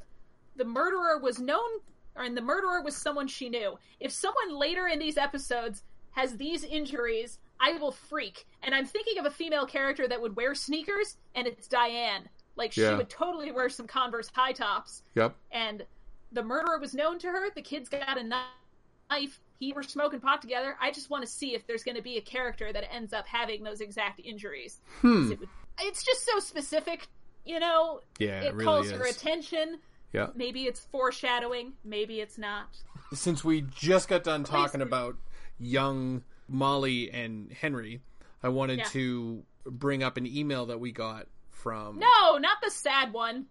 [0.55, 1.69] The murderer was known,
[2.15, 3.77] and the murderer was someone she knew.
[3.99, 8.47] If someone later in these episodes has these injuries, I will freak.
[8.63, 12.27] And I'm thinking of a female character that would wear sneakers, and it's Diane.
[12.59, 12.97] Like she Yeah.
[12.97, 15.35] would totally wear some Converse high tops Yep.
[15.51, 15.85] and
[16.31, 17.49] the murderer was known to her.
[17.55, 19.39] The kids got a knife.
[19.59, 20.75] He were smoking pot together.
[20.79, 23.25] I just want to see if there's going to be a character that ends up
[23.27, 24.79] having those exact injuries.
[25.01, 25.31] Hmm.
[25.31, 25.49] It would-
[25.81, 27.07] It's just so specific,
[27.45, 28.01] you know.
[28.19, 28.91] Yeah, it, it really calls is.
[28.91, 29.79] your attention.
[30.13, 30.27] Yeah.
[30.35, 31.73] Maybe it's foreshadowing.
[31.85, 32.67] Maybe it's not.
[33.13, 35.15] Since we just got done talking about
[35.59, 38.01] young Molly and Henry,
[38.43, 38.85] I wanted Yeah.
[38.85, 41.27] to bring up an email that we got
[41.59, 41.99] from.
[41.99, 43.45] No, not the sad one.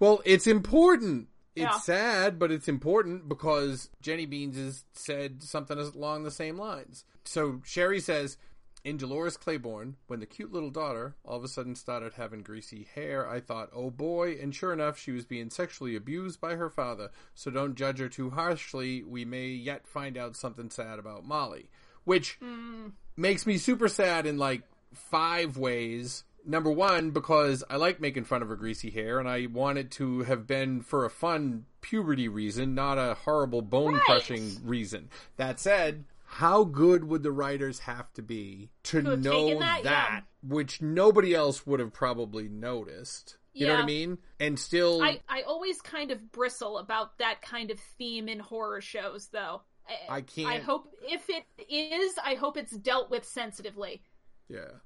[0.00, 1.28] Well, it's important.
[1.54, 1.78] It's Yeah.
[1.78, 7.04] sad, but it's important because Jenny Beans has said something along the same lines.
[7.24, 8.36] So Sherry says,
[8.86, 12.86] in Dolores Claiborne, when the cute little daughter all of a sudden started having greasy
[12.94, 16.70] hair, I thought, oh boy, and sure enough, she was being sexually abused by her
[16.70, 17.10] father.
[17.34, 19.02] So don't judge her too harshly.
[19.02, 21.68] We may yet find out something sad about Molly.
[22.04, 22.90] Which hmm.
[23.16, 24.62] makes me super sad in like
[24.94, 26.22] five ways.
[26.46, 29.90] Number one, because I like making fun of her greasy hair, and I want it
[29.92, 35.08] to have been for a fun puberty reason, not a horrible bone crushing reason.
[35.36, 39.80] That said, how good would the writers have to be to have know taken that,
[39.84, 40.20] yeah.
[40.42, 43.38] which nobody else would have probably noticed?
[43.52, 44.18] You know what I mean?
[44.38, 48.82] And still, I, I always kind of bristle about that kind of theme in horror
[48.82, 49.62] shows, though.
[50.08, 50.48] I can't.
[50.48, 54.02] I hope if it is, I hope it's dealt with sensitively.
[54.48, 54.80] yeah.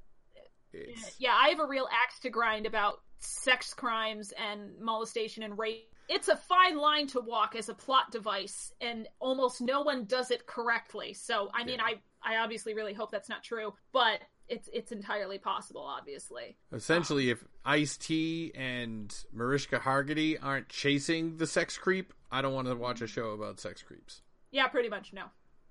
[0.73, 5.59] It's, Yeah, I have a real axe to grind about sex crimes and molestation and
[5.59, 5.87] rape.
[6.09, 10.31] It's a fine line to walk as a plot device, and almost no one does
[10.33, 11.13] it correctly.
[11.13, 11.85] So, I mean, Yeah.
[11.85, 16.57] I I obviously really hope that's not true, but it's it's entirely possible, obviously.
[16.73, 22.67] Essentially, if Ice T and Mariska Hargitay aren't chasing the sex creep, I don't want
[22.69, 24.23] to watch a show about sex creeps.
[24.51, 25.27] Yeah, pretty much no.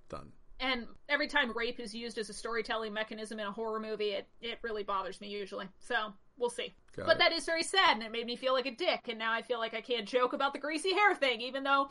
[0.08, 0.32] Done.
[0.60, 4.28] And every time rape is used as a storytelling mechanism in a horror movie, it,
[4.42, 5.68] it really bothers me usually.
[5.80, 6.74] So we'll see.
[6.96, 7.20] Got but it.
[7.20, 9.08] that is very sad, and it made me feel like a dick.
[9.08, 11.90] And now I feel like I can't joke about the greasy hair thing, even though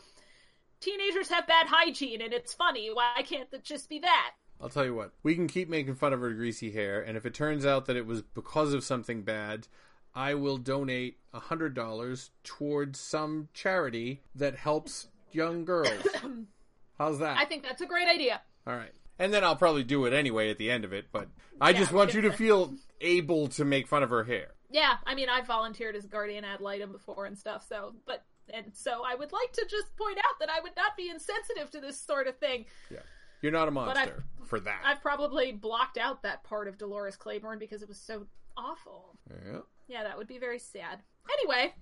[0.81, 2.91] teenagers have bad hygiene and it's funny.
[2.93, 4.33] Why can't it just be that?
[4.61, 5.13] I'll tell you what.
[5.23, 7.97] We can keep making fun of her greasy hair, and if it turns out that
[7.97, 9.69] it was because of something bad,
[10.15, 16.07] I will donate a hundred dollars towards some charity that helps young girls.
[16.99, 17.39] How's that?
[17.39, 18.41] I think that's a great idea.
[18.69, 18.93] All right.
[19.19, 21.29] And then I'll probably do it anyway at the end of it, but
[21.61, 24.49] I just want you to feel able to make fun of her hair.
[24.71, 28.67] Yeah, I mean, I've volunteered as guardian ad litem before and stuff, so, but, and
[28.75, 31.81] so I would like to just point out that I would not be insensitive to
[31.81, 32.67] this sort of thing.
[32.91, 32.99] Yeah.
[33.41, 34.81] You're not a monster for that.
[34.85, 38.27] I've probably blocked out that part of Dolores Claiborne because it was so
[38.57, 39.17] awful.
[39.31, 39.61] Yeah.
[39.87, 40.99] Yeah, that would be very sad.
[41.41, 41.75] Anyway,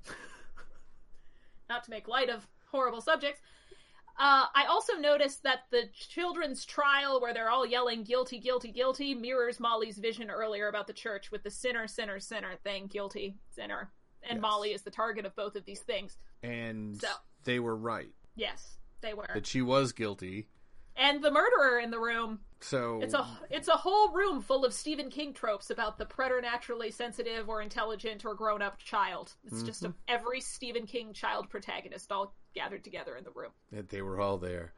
[1.69, 3.41] not to make light of horrible subjects,
[4.19, 9.15] uh, I also noticed that the children's trial, where they're all yelling guilty, guilty, guilty,
[9.15, 13.93] mirrors Molly's vision earlier about the church with the sinner, sinner, sinner thing, guilty, sinner.
[14.23, 14.43] And Yes.
[14.43, 16.17] Molly is the target of both of these things.
[16.43, 17.09] And So.
[17.45, 19.29] they were right Yes, they were.
[19.35, 20.49] that she was guilty.
[20.97, 24.73] And the murderer in the room So It's a it's a whole room full of
[24.73, 29.35] Stephen King tropes about the preternaturally sensitive or intelligent or grown up child.
[29.45, 29.67] It's mm-hmm.
[29.67, 33.53] just a, every Stephen King child protagonist all gathered together in the room.
[33.73, 34.73] that they were all there.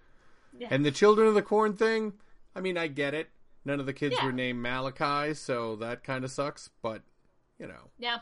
[0.59, 0.69] Yeah.
[0.71, 2.15] And the children of the corn thing,
[2.55, 3.29] I mean, I get it.
[3.65, 4.27] None of the kids Yeah.
[4.27, 7.03] were named Malachi, so that kind of sucks, but
[7.59, 7.91] you know.
[7.99, 8.19] Yeah.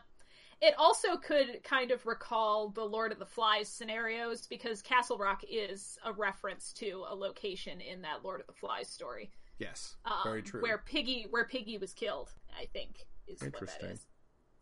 [0.60, 5.42] It also could kind of recall the Lord of the Flies scenarios because Castle Rock
[5.48, 9.30] is a reference to a location in that Lord of the Flies story.
[9.58, 10.60] Yes, um, very true.
[10.62, 13.98] Where Piggy, where Piggy was killed, I think is what that Interesting.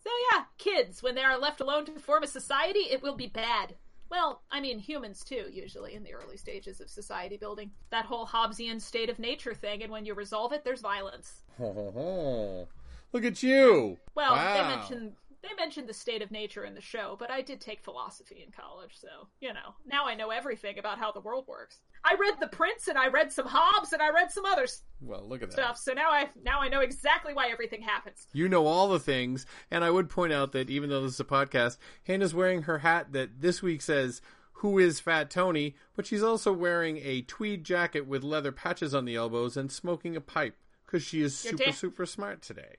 [0.02, 3.26] So yeah, kids, when they are left alone to form a society, it will be
[3.26, 3.74] bad.
[4.10, 7.70] Well, I mean, humans too, usually in the early stages of society building.
[7.90, 11.42] That whole Hobbesian state of nature thing, and when you resolve it, there's violence.
[11.58, 12.68] Ho, ho, ho.
[13.12, 13.96] Look at you.
[14.14, 14.54] Well, Wow.
[14.54, 15.12] they mentioned
[15.44, 18.52] they mentioned the state of nature in the show, but I did take philosophy in
[18.52, 21.80] college, so you know now I know everything about how the world works.
[22.04, 24.66] I read The Prince, and I read some Hobbes, and I read some other
[25.00, 25.54] Well, look at that.
[25.54, 25.78] stuff.
[25.78, 28.26] So now I now I know exactly why everything happens.
[28.32, 31.20] You know all the things, and I would point out that even though this is
[31.20, 34.20] a podcast, Hannah's wearing her hat that this week says
[34.58, 39.04] "Who is Fat Tony?" but she's also wearing a tweed jacket with leather patches on
[39.04, 42.76] the elbows and smoking a pipe because she is You're super da- super smart today.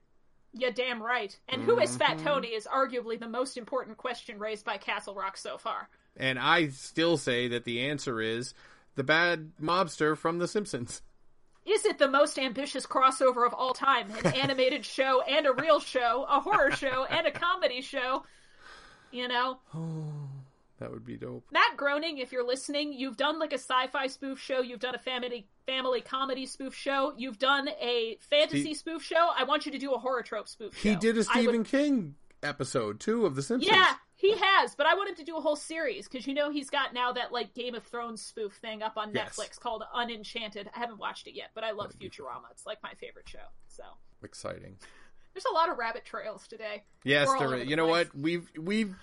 [0.58, 1.38] Yeah, damn right.
[1.50, 2.26] And who is Fat Mm-hmm.
[2.26, 5.90] Tony is arguably the most important question raised by Castle Rock so far.
[6.16, 8.54] And I still say that the answer is
[8.96, 11.02] the bad mobster from The Simpsons.
[11.66, 14.10] is it the most ambitious crossover of all time?
[14.24, 18.24] An animated show and a real show, a horror show and a comedy show.
[19.12, 19.58] You know,
[20.80, 21.46] That would be dope.
[21.52, 25.00] Matt Groening, if you're listening, you've done like a sci-fi spoof show, you've done a
[25.00, 29.30] family family comedy spoof show, you've done a fantasy He- spoof show.
[29.38, 30.90] I want you to do a horror trope spoof show.
[30.90, 33.72] He did a Stephen would- King episode too of The Simpsons.
[33.76, 36.52] Yeah, he has, but I want him to do a whole series because you know
[36.52, 39.38] he's got now that like Game of Thrones spoof thing up on Yes.
[39.40, 40.70] Netflix called Unenchanted.
[40.76, 42.52] I haven't watched it yet, but I love Futurama.
[42.52, 43.48] It's like my favorite show.
[43.68, 43.84] So
[44.24, 44.78] Exciting.
[45.34, 46.84] there's a lot of rabbit trails today.
[47.04, 48.14] Yes, there the You know what?
[48.16, 48.96] We've we've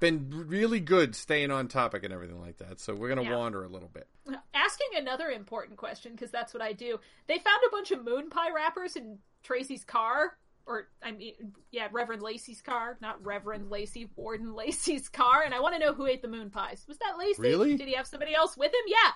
[0.00, 2.80] been really good staying on topic and everything like that.
[2.80, 3.36] So we're gonna Yeah.
[3.36, 4.08] wander a little bit.
[4.54, 7.00] Asking another important question because that's what I do.
[7.26, 10.38] They found a bunch of moon pie wrappers in Tracy's car.
[10.66, 15.60] Or I mean, yeah, Reverend Lacy's car, not Reverend Lacy, Warden Lacy's car, and I
[15.60, 16.84] want to know who ate the moon pies.
[16.86, 17.40] Was that Lacy?
[17.40, 17.76] Really?
[17.76, 18.82] Did he have somebody else with him?
[18.86, 19.12] Yeah,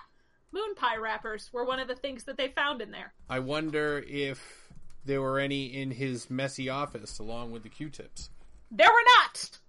[0.51, 3.13] moon pie wrappers were one of the things that they found in there.
[3.29, 4.71] I wonder if
[5.05, 8.31] there were any in his messy office along with the Q-tips.
[8.71, 9.59] There were not.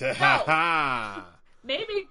[0.00, 1.22] Yeah,
[1.64, 2.08] Maybe.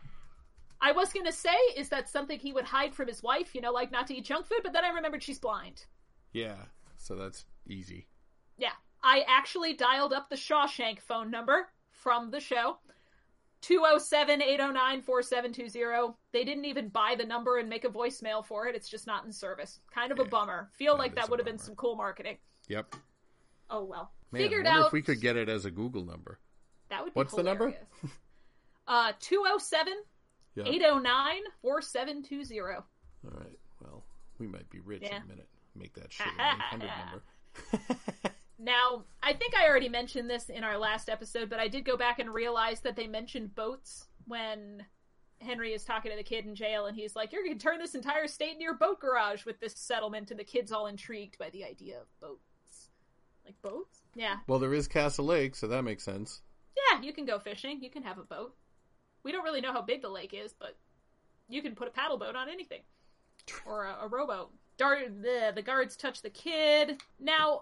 [0.81, 3.55] I was gonna say, is that something he would hide from his wife?
[3.55, 4.59] You know, like not to eat junk food.
[4.63, 5.85] But then I remembered she's blind.
[6.31, 6.57] Yeah,
[6.97, 8.07] so that's easy.
[8.57, 8.71] Yeah.
[9.03, 12.77] I actually dialed up the Shawshank phone number from the show.
[13.61, 16.15] 207-809-4720.
[16.33, 18.75] They didn't even buy the number and make a voicemail for it.
[18.75, 19.79] It's just not in service.
[19.93, 20.69] Kind of a bummer.
[20.73, 22.37] Feel that like that would have been some cool marketing.
[22.67, 22.95] Yep.
[23.69, 24.11] Oh well.
[24.31, 26.39] Man, Figured out if we could get it as a Google number.
[26.95, 27.65] That would be What's the number?
[27.67, 27.87] hilarious.
[28.87, 29.93] uh 207
[30.55, 30.63] Yeah.
[30.67, 32.75] 809 4720.
[32.75, 32.83] All
[33.23, 33.59] right.
[33.81, 34.03] Well,
[34.39, 35.17] we might be rich Yeah.
[35.17, 35.49] in a minute.
[35.75, 38.35] Make that shit a 100 number.
[38.57, 41.97] Now, I think I already mentioned this in our last episode, but I did go
[41.97, 44.85] back and realize that they mentioned boats when
[45.41, 47.79] Henry is talking to the kid in jail, and he's like, You're going to turn
[47.79, 51.37] this entire state into your boat garage with this settlement, and the kid's all intrigued
[51.37, 52.87] by the idea of boats.
[53.43, 53.99] Like, boats?
[54.15, 54.37] Yeah.
[54.47, 56.41] Well, there is Castle Lake, so that makes sense.
[56.75, 57.81] Yeah, you can go fishing.
[57.81, 58.55] You can have a boat.
[59.23, 60.77] We don't really know how big the lake is, but
[61.49, 62.81] you can put a paddle boat on anything.
[63.65, 64.51] Or a, a rowboat.
[64.77, 67.01] Dar- the, the guards touch the kid.
[67.19, 67.61] Now,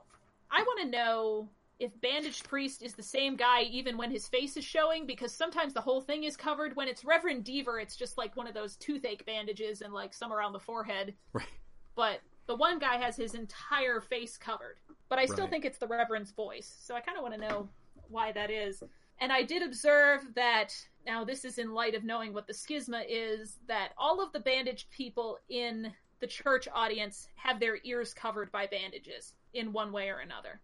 [0.52, 1.50] I want to know
[1.80, 5.74] if Bandaged Priest is the same guy even when his face is showing, because sometimes
[5.74, 6.76] the whole thing is covered.
[6.76, 10.32] When it's Reverend Deaver, it's just like one of those toothache bandages and like some
[10.32, 11.14] around the forehead.
[11.34, 11.48] Right.
[11.96, 14.78] But the one guy has his entire face covered.
[15.10, 15.50] But I still Right.
[15.50, 16.76] think it's the Reverend's voice.
[16.82, 17.70] So I kind of want to know
[18.10, 18.82] why that is.
[19.24, 23.06] And I did observe that, now this is in light of knowing what the schisma
[23.08, 28.52] is, that all of the bandaged people in the church audience have their ears covered
[28.52, 30.60] by bandages in one way or another.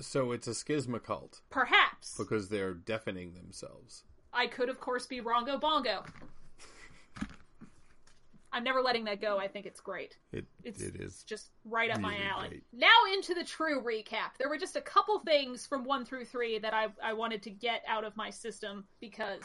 [0.00, 2.16] So it's a schisma cult Perhaps.
[2.16, 4.04] because they're deafening themselves.
[4.32, 6.04] I could, of course, be Rongo Bongo.
[8.56, 9.38] I'm never letting that go.
[9.38, 10.16] I think it's great.
[10.32, 12.48] It It's, it's just right up my alley.
[12.48, 12.62] great.
[12.72, 14.38] Now into the true recap.
[14.38, 17.50] There were just a couple things from one through three that I, I wanted to
[17.50, 19.42] get out of my system because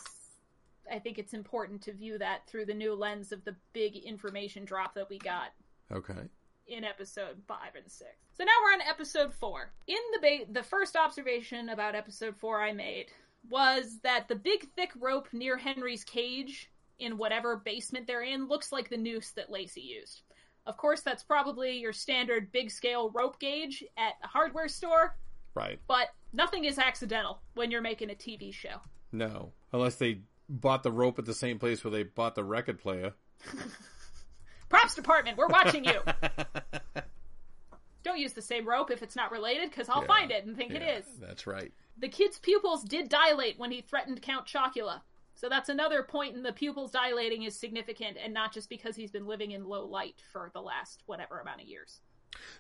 [0.90, 4.64] I think it's important to view that through the new lens of the big information
[4.64, 5.50] drop that we got
[5.92, 6.30] Okay.
[6.68, 8.12] in episode five and six.
[8.38, 9.72] So now we're on episode four.
[9.88, 13.08] In the ba- the first observation about episode four I made
[13.50, 16.71] was that the big thick rope near Henry's cage
[17.02, 20.22] in whatever basement they're in looks like the noose that Lacy used.
[20.66, 25.18] Of course, that's probably your standard big scale rope gauge at a hardware store,
[25.56, 25.80] Right.
[25.88, 28.78] but nothing is accidental when you're making a TV show.
[29.12, 29.52] No.
[29.74, 33.14] Unless they bought the rope at the same place where they bought the record player.
[34.70, 36.00] Props department, we're watching you.
[38.04, 40.08] Don't use the same rope if it's not related, because I'll Yeah.
[40.08, 41.06] find it and think it Yeah, is.
[41.20, 41.72] That's right.
[41.98, 45.02] The kid's pupils did dilate when he threatened Count Chocula.
[45.42, 49.10] So that's another point in the pupils dilating is significant and not just because he's
[49.10, 52.00] been living in low light for the last whatever amount of years.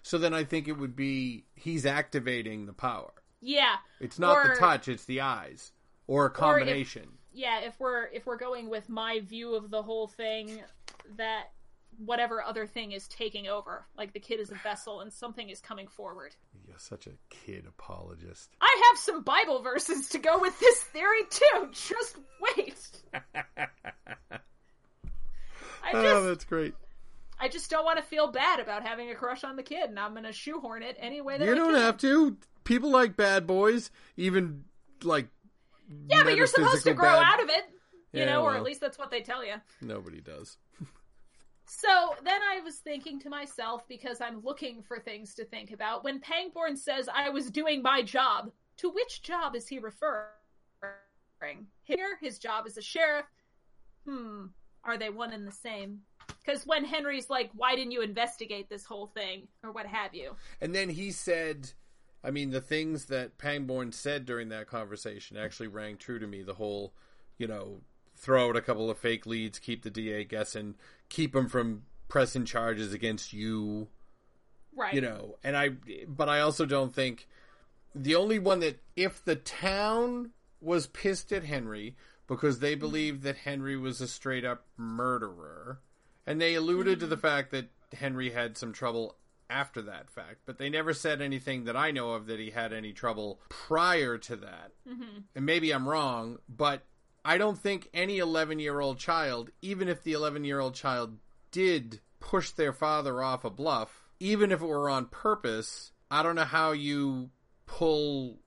[0.01, 3.11] So then I think it would be he's activating the power.
[3.39, 3.75] Yeah.
[3.99, 5.73] It's not Or- the touch, it's the eyes.
[6.07, 7.07] Or a combination.
[7.31, 10.63] Yeah, if we're if we're going with my view of the whole thing
[11.17, 11.51] that
[12.05, 15.59] whatever other thing is taking over, like the kid is a vessel and something is
[15.61, 16.35] coming forward.
[16.67, 18.49] You're such a kid apologist.
[18.61, 21.69] I have some Bible verses to go with this theory too.
[21.71, 22.17] Just
[22.57, 22.75] wait.
[25.83, 26.73] I oh, just that's great.
[27.39, 29.99] I just don't want to feel bad about having a crush on the kid, and
[29.99, 31.81] I'm going to shoehorn it any way that You I don't can.
[31.81, 32.37] have to.
[32.63, 34.63] People like bad boys, even
[35.03, 35.27] like
[36.07, 37.63] Yeah, but you're supposed to grow bad- out of it,
[38.13, 38.55] you Yeah, know, or well.
[38.57, 39.55] at least that's what they tell you.
[39.81, 40.57] Nobody does.
[41.73, 46.03] So then I was thinking to myself, because I'm looking for things to think about,
[46.03, 50.27] when Pangborn says I was doing my job, to which job is he referring?
[51.83, 53.25] Here, his job as a sheriff.
[54.05, 54.47] Hmm,
[54.83, 56.01] are they one and the same?
[56.43, 60.35] Because when Henry's like, why didn't you investigate this whole thing, or what have you?
[60.59, 61.71] And then he said,
[62.21, 66.43] I mean, the things that Pangborn said during that conversation actually rang true to me.
[66.43, 66.93] The whole,
[67.37, 67.79] you know,
[68.21, 70.75] throw out a couple of fake leads, keep the DA guessing,
[71.09, 73.87] keep him from pressing charges against you.
[74.75, 74.93] Right.
[74.93, 75.71] You know, and I,
[76.07, 77.27] but I also don't think
[77.93, 81.97] the only one that, if the town was pissed at Henry
[82.27, 85.81] because they believed that Henry was a straight up murderer,
[86.25, 89.17] and they alluded to the fact that Henry had some trouble
[89.49, 92.71] after that fact, but they never said anything that I know of that he had
[92.71, 94.71] any trouble prior to that.
[94.87, 95.19] Mm-hmm.
[95.35, 96.83] And maybe I'm wrong, but
[97.23, 101.17] I don't think any 11 year old child, even if the 11 year old child
[101.51, 106.35] did push their father off a bluff, even if it were on purpose, I don't
[106.35, 107.29] know how you
[107.65, 108.39] pull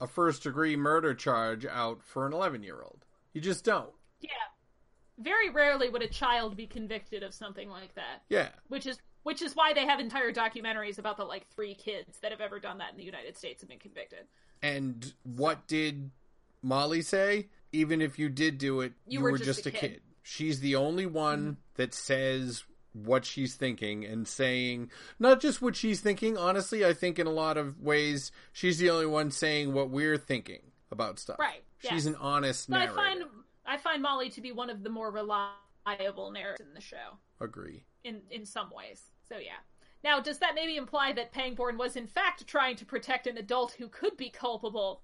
[0.00, 3.04] a first degree murder charge out for an 11 year old.
[3.32, 3.90] You just don't.
[4.20, 4.30] Yeah.
[5.18, 8.22] Very rarely would a child be convicted of something like that.
[8.28, 8.50] Yeah.
[8.68, 12.30] Which is which is why they have entire documentaries about the like three kids that
[12.30, 14.26] have ever done that in the United States and been convicted.
[14.62, 16.10] And what did
[16.62, 17.48] Molly say?
[17.72, 20.00] Even if you did do it, you, were, just, a kid.
[20.22, 21.56] She's the only one mm.
[21.74, 26.36] that says what she's thinking and saying not just what she's thinking.
[26.36, 30.18] Honestly, I think in a lot of ways she's the only one saying what we're
[30.18, 30.60] thinking
[30.90, 31.38] about stuff.
[31.38, 31.62] Right.
[31.78, 32.06] She's yes.
[32.06, 33.24] an honest But I find
[33.66, 37.84] I find Molly to be one of the more reliable narrators in the show Agree.
[38.04, 39.02] in in some ways.
[39.28, 39.60] So yeah.
[40.04, 43.72] Now, does that maybe imply that Pangborn was in fact trying to protect an adult
[43.72, 45.02] who could be culpable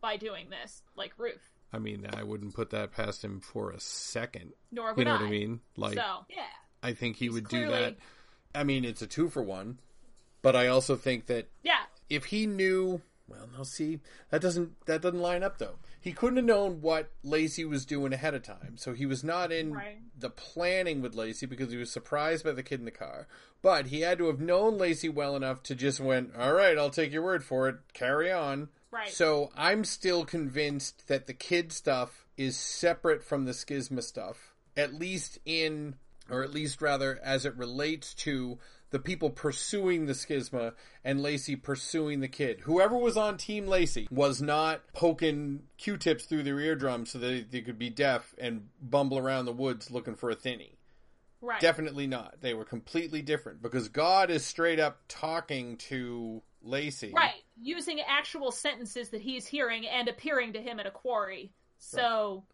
[0.00, 1.53] by doing this, like Ruth?
[1.74, 4.52] I mean, I wouldn't put that past him for a second.
[4.70, 5.20] Nor would You know I.
[5.20, 5.60] what I mean?
[5.76, 6.42] Like, so yeah,
[6.82, 7.96] I think he would do that.
[8.54, 9.80] I mean, it's a two for one,
[10.42, 13.98] but I also think that yeah, if he knew, well, now see,
[14.30, 15.76] that doesn't that doesn't line up though.
[16.00, 19.50] He couldn't have known what Lacy was doing ahead of time, so he was not
[19.50, 19.98] in Right.
[20.18, 23.26] the planning with Lacy because he was surprised by the kid in the car.
[23.62, 26.90] But he had to have known Lacy well enough to just went, all right, I'll
[26.90, 27.76] take your word for it.
[27.94, 28.68] Carry on.
[28.94, 29.10] Right.
[29.10, 34.94] So I'm still convinced that the kid stuff is separate from the schisma stuff, at
[34.94, 35.96] least in,
[36.30, 38.58] or at least rather as it relates to
[38.90, 40.72] the people pursuing the schisma
[41.04, 42.60] and Lacy pursuing the kid.
[42.60, 47.62] Whoever was on Team Lacy was not poking Q-tips through their eardrums so that they
[47.62, 50.78] could be deaf and bumble around the woods looking for a thinny.
[51.40, 51.60] right.
[51.60, 52.36] Definitely not.
[52.40, 57.12] They were completely different because God is straight up talking to Lacy.
[57.14, 61.52] Right, using actual sentences that he's hearing and appearing to him at a quarry.
[61.78, 62.44] So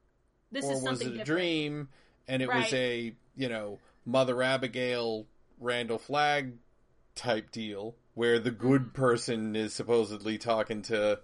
[0.51, 1.27] this or is was something it a different.
[1.27, 1.89] dream
[2.29, 5.27] and it was a you know mother abigail
[5.59, 6.55] randall flagg
[7.15, 8.69] type deal where the Mm-hmm.
[8.69, 11.21] good person is supposedly talking to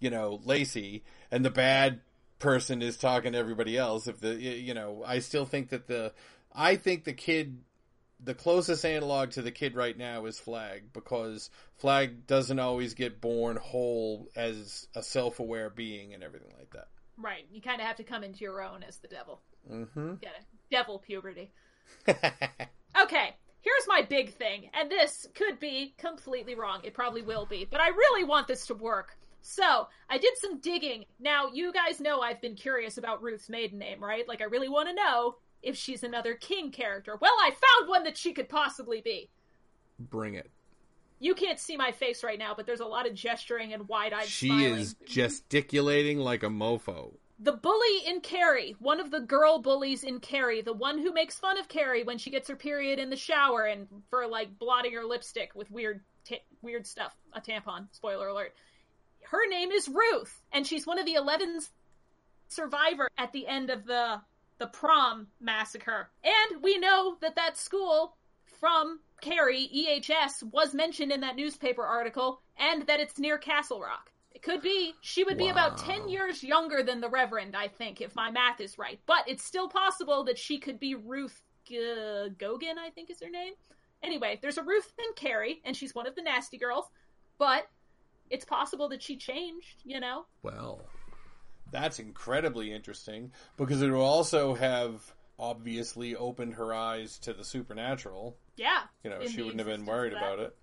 [0.00, 2.00] you know lacey and the bad
[2.38, 6.12] person is talking to everybody else if the you know i still think that the
[6.54, 7.58] i think the kid
[8.24, 13.20] the closest analog to the kid right now is Flagg because Flagg doesn't always get
[13.20, 16.88] born whole as a self-aware being and everything like that.
[17.16, 19.40] Right, you kind of have to come into your own as the devil.
[19.70, 20.14] Mm-hmm.
[20.16, 20.44] Get it?
[20.70, 21.52] Devil puberty.
[23.02, 26.80] Okay, here's my big thing, and this could be completely wrong.
[26.84, 29.16] It probably will be, but I really want this to work.
[29.42, 31.04] So, I did some digging.
[31.18, 34.26] Now, you guys know I've been curious about Ruth's maiden name, right?
[34.28, 37.16] Like, I really want to know if she's another King character.
[37.20, 39.30] Well, I found one that she could possibly be.
[39.98, 40.50] Bring it.
[41.20, 44.26] You can't see my face right now, but there's a lot of gesturing and wide-eyed
[44.26, 44.74] She smiling.
[44.78, 47.14] is gesticulating like a mofo.
[47.40, 51.38] The bully in Carrie, one of the girl bullies in Carrie, the one who makes
[51.38, 54.92] fun of Carrie when she gets her period in the shower and for like blotting
[54.92, 57.86] her lipstick with weird ta- weird stuff, a tampon.
[57.92, 58.54] Spoiler alert.
[59.22, 61.60] Her name is Ruth, and she's one of the 11
[62.48, 64.20] survivor at the end of the
[64.64, 66.08] the prom massacre.
[66.24, 68.16] And we know that that school
[68.60, 74.10] from Carrie EHS was mentioned in that newspaper article, and that it's near Castle Rock.
[74.34, 78.00] It could be she would be about 10 years younger than the Reverend, I think,
[78.00, 78.98] if my math is right.
[79.04, 83.30] But it's still possible that she could be Ruth G- Gogan, I think is her
[83.30, 83.52] name.
[84.02, 86.86] Anyway, there's a Ruth and Carrie, and she's one of the nasty girls.
[87.38, 87.66] But
[88.30, 90.24] it's possible that she changed, you know?
[90.42, 90.80] Well,
[91.74, 98.36] that's incredibly interesting because it will also have obviously opened her eyes to the supernatural.
[98.56, 98.82] Yeah.
[99.02, 100.56] You know, she wouldn't have been worried about it.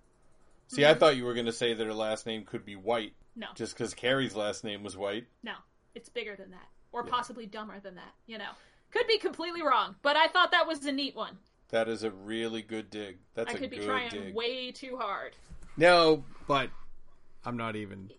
[0.68, 1.00] See, I mm-hmm.
[1.00, 3.74] thought you were going to say that her last name could be White No, just
[3.74, 5.26] because Carrie's last name was White.
[5.42, 5.52] no.
[5.94, 6.68] It's bigger than that.
[6.90, 8.48] Or possibly dumber than that, you know?
[8.90, 11.36] Could be completely wrong, but I thought that was a neat one.
[11.68, 13.18] That is a really good dig.
[13.34, 14.34] That's I could be trying dig.
[14.34, 15.36] way too hard.
[15.76, 16.70] No, but
[17.44, 18.10] I'm not even.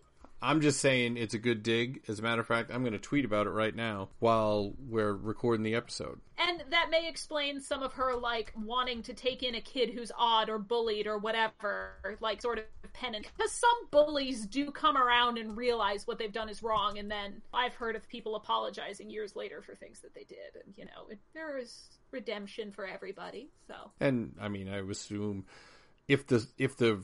[0.44, 2.02] I'm just saying it's a good dig.
[2.06, 5.14] As a matter of fact, I'm going to tweet about it right now while we're
[5.14, 6.20] recording the episode.
[6.36, 10.12] And that may explain some of her like wanting to take in a kid who's
[10.18, 13.26] odd or bullied or whatever, like sort of penance.
[13.36, 17.40] Because some bullies do come around and realize what they've done is wrong, and then
[17.52, 21.08] I've heard of people apologizing years later for things that they did, and you know,
[21.10, 23.48] it, there is redemption for everybody.
[23.66, 25.46] So And I mean, I assume
[26.06, 27.02] if the if the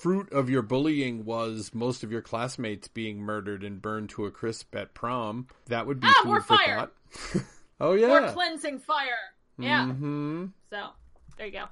[0.00, 4.30] fruit of your bullying was most of your classmates being murdered and burned to a
[4.30, 6.76] crisp at prom, that would be Ah, food more for fire!
[6.76, 7.42] thought.
[7.80, 8.32] oh yeah, or yeah.
[8.32, 9.18] cleansing fire.
[9.58, 9.86] Yeah.
[9.86, 10.88] hmm So
[11.36, 11.64] there you go.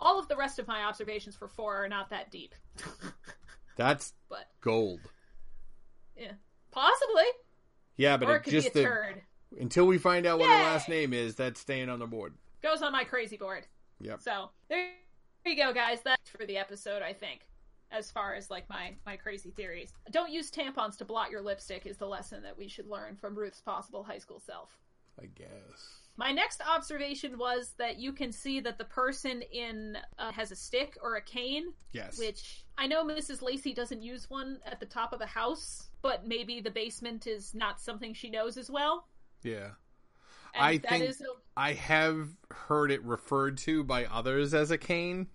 [0.00, 2.54] All of the rest of my observations for four are not that deep,
[3.76, 5.00] That's but gold.
[6.16, 6.32] yeah,
[6.70, 7.24] possibly.
[7.96, 10.48] Yeah, but or it it could just be a the, until we find out what
[10.48, 10.56] Yay!
[10.56, 12.34] her last name is, that's staying on the board.
[12.62, 13.66] Goes on my crazy board.
[14.00, 14.20] Yep.
[14.20, 14.88] So there
[15.46, 15.98] you go, guys.
[16.04, 17.42] That's for the episode, I think.
[17.94, 21.86] As far as like my my crazy theories, don't use tampons to blot your lipstick
[21.86, 24.70] is the lesson that we should learn from Ruth's possible high school self.
[25.20, 26.00] I guess.
[26.16, 30.56] My next observation was that you can see that the person in uh, has a
[30.56, 32.18] stick or a cane, Yes.
[32.18, 33.42] which I know Mrs.
[33.42, 37.54] Lacy doesn't use one at the top of the house, but maybe the basement is
[37.54, 39.06] not something she knows as well.
[39.42, 39.70] yeah.
[40.56, 41.24] And I that think is a-
[41.56, 45.28] I have heard it referred to by others as a cane,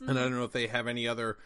[0.00, 0.18] and Mm-hmm.
[0.18, 1.38] I don't know if they have any other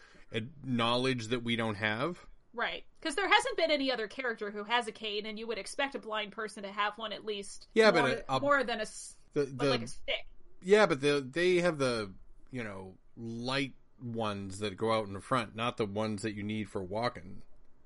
[0.65, 2.19] knowledge that we don't have.
[2.55, 2.85] Right.
[3.01, 5.95] Because there hasn't been any other character who has a cane, and you would expect
[5.95, 7.69] a blind person to have one at least.
[7.75, 8.87] Yeah, but more, a- a- more than a,
[9.35, 10.27] The but the like a stick.
[10.63, 12.13] yeah, but the they have the
[12.51, 16.43] you know light ones that go out in the front, not the ones that you
[16.43, 17.43] need for walking.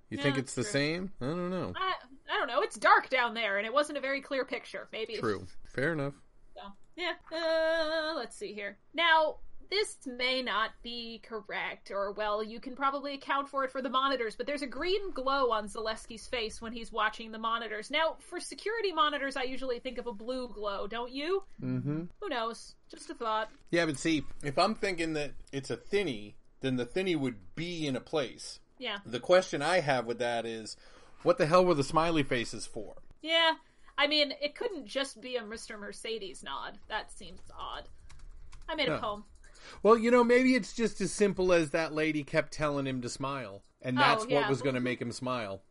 [0.09, 0.71] You Yeah, think it's the true.
[0.73, 1.13] same?
[1.21, 1.73] I don't know.
[1.77, 1.95] I,
[2.33, 2.63] I don't know.
[2.63, 4.89] It's dark down there, and it wasn't a very clear picture.
[4.93, 5.17] Maybe.
[5.19, 5.47] True.
[5.69, 6.15] Fair enough.
[6.55, 6.63] So,
[6.97, 7.13] yeah.
[7.33, 8.77] Uh, let's see here.
[8.95, 9.37] Now,
[9.71, 13.89] this may not be correct, or, well, you can probably account for it for the
[13.89, 17.91] monitors, but there's a green glow on Zalewski's face when he's watching the monitors.
[17.91, 21.45] Now, for security monitors, I usually think of a blue glow, don't you?
[21.63, 22.03] Mm-hmm.
[22.21, 22.75] Who knows?
[22.91, 23.51] Just a thought.
[23.71, 27.87] Yeah, but see, if I'm thinking that it's a thinny, then the thinny would be
[27.87, 28.59] in a place.
[28.79, 28.99] Yeah.
[29.07, 30.77] The question I have with that is,
[31.23, 32.97] what the hell were the smiley faces for?
[33.23, 33.53] Yeah.
[33.99, 35.79] I mean, it couldn't just be a Mr.
[35.79, 36.79] Mercedes nod.
[36.89, 37.85] That seems odd.
[38.69, 38.99] I made a No.
[38.99, 39.25] poem.
[39.83, 43.09] Well, you know, maybe it's just as simple as that lady kept telling him to
[43.09, 44.41] smile, and Oh, that's yeah.
[44.41, 45.63] what was going to make him smile.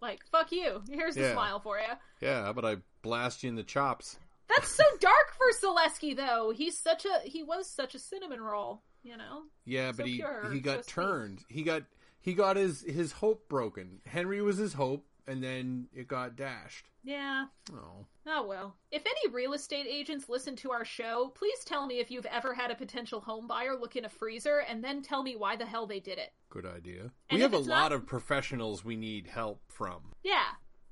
[0.00, 0.82] Like, fuck you.
[0.90, 1.32] Here's Yeah.
[1.32, 1.94] smile for you.
[2.20, 4.18] Yeah, how about I blast you in the chops?
[4.48, 6.52] That's so dark for Zalewski, though.
[6.54, 9.42] He's such a he was such a cinnamon roll, you know.
[9.64, 11.44] Yeah, So but he pure, he got so turned.
[11.48, 11.82] He got
[12.20, 14.00] he got his his hope broken.
[14.06, 16.86] Henry was his hope, and then it got dashed.
[17.04, 17.46] Yeah.
[17.72, 18.74] Oh, Oh well.
[18.90, 22.54] If any real estate agents listen to our show, please tell me if you've ever
[22.54, 25.66] had a potential home buyer look in a freezer, and then tell me why the
[25.66, 26.32] hell they did it.
[26.50, 27.12] good idea.
[27.30, 30.14] And we have a lot not- of professionals we need help from.
[30.24, 30.46] Yeah.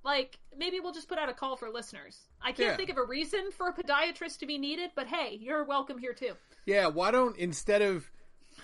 [0.04, 2.28] Like, maybe we'll just put out a call for listeners.
[2.42, 2.76] I can't Yeah.
[2.76, 6.12] think of a reason for a podiatrist to be needed, but hey, you're welcome here
[6.12, 6.34] too.
[6.66, 8.10] Yeah, why don't instead of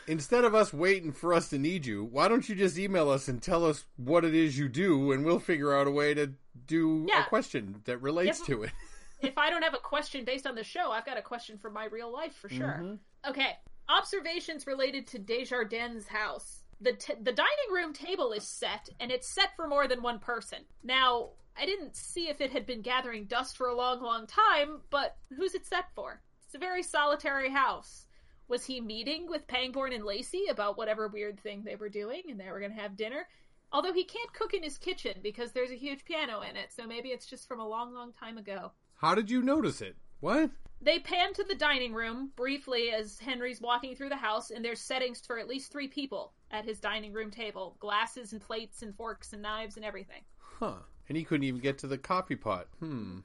[0.06, 3.28] instead of us waiting for us to need you, why don't you just email us
[3.28, 6.32] and tell us what it is you do, and we'll figure out a way to
[6.66, 7.24] do Yeah.
[7.24, 8.72] a question that relates If- to it.
[9.20, 11.72] if I don't have a question based on the show, I've got a question from
[11.74, 12.80] my real life for sure.
[12.80, 13.30] Mm-hmm.
[13.30, 13.56] Okay,
[13.88, 16.62] observations related to Desjardins' house.
[16.80, 20.18] The t- the dining room table is set, and it's set for more than one
[20.18, 20.60] person.
[20.82, 24.80] Now, I didn't see if it had been gathering dust for a long, long time,
[24.88, 26.22] but who's it set for?
[26.46, 28.06] It's a very solitary house.
[28.50, 32.38] Was he meeting with Pangborn and Lacy about whatever weird thing they were doing, and
[32.38, 33.28] they were going to have dinner?
[33.70, 36.84] Although he can't cook in his kitchen because there's a huge piano in it, so
[36.84, 38.72] maybe it's just from a long, long time ago.
[38.96, 39.94] How did you notice it?
[40.18, 40.50] What?
[40.82, 44.80] They pan to the dining room briefly as Henry's walking through the house, and there's
[44.80, 48.96] settings for at least three people at his dining room table glasses and plates and
[48.96, 50.22] forks and knives and everything.
[50.38, 50.74] Huh.
[51.08, 52.66] And he couldn't even get to the coffee pot.
[52.80, 53.20] Hmm.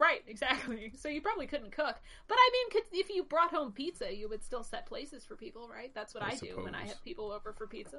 [0.00, 0.92] Right, exactly.
[1.00, 1.96] So you probably couldn't cook.
[2.26, 5.36] But I mean, could, if you brought home pizza, you would still set places for
[5.36, 5.92] people, right?
[5.94, 7.98] That's what I I, do when I have people over for pizza.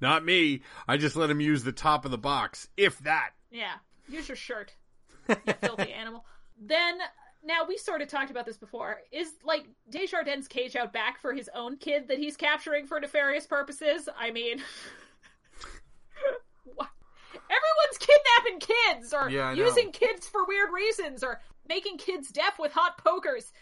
[0.00, 0.62] Not me.
[0.88, 3.30] I just let him use the top of the box, if that.
[3.50, 3.74] Yeah,
[4.08, 4.74] use your shirt,
[5.28, 6.24] you filthy animal.
[6.60, 6.98] Then,
[7.44, 9.00] now we sort of talked about this before.
[9.10, 13.46] Is like Desjardins' cage out back for his own kid that he's capturing for nefarious
[13.46, 14.08] purposes?
[14.18, 14.60] I mean,
[16.76, 16.88] what?
[17.52, 19.64] Everyone's kidnapping kids or Yeah, I know.
[19.64, 23.52] using kids for weird reasons or making kids deaf with hot pokers.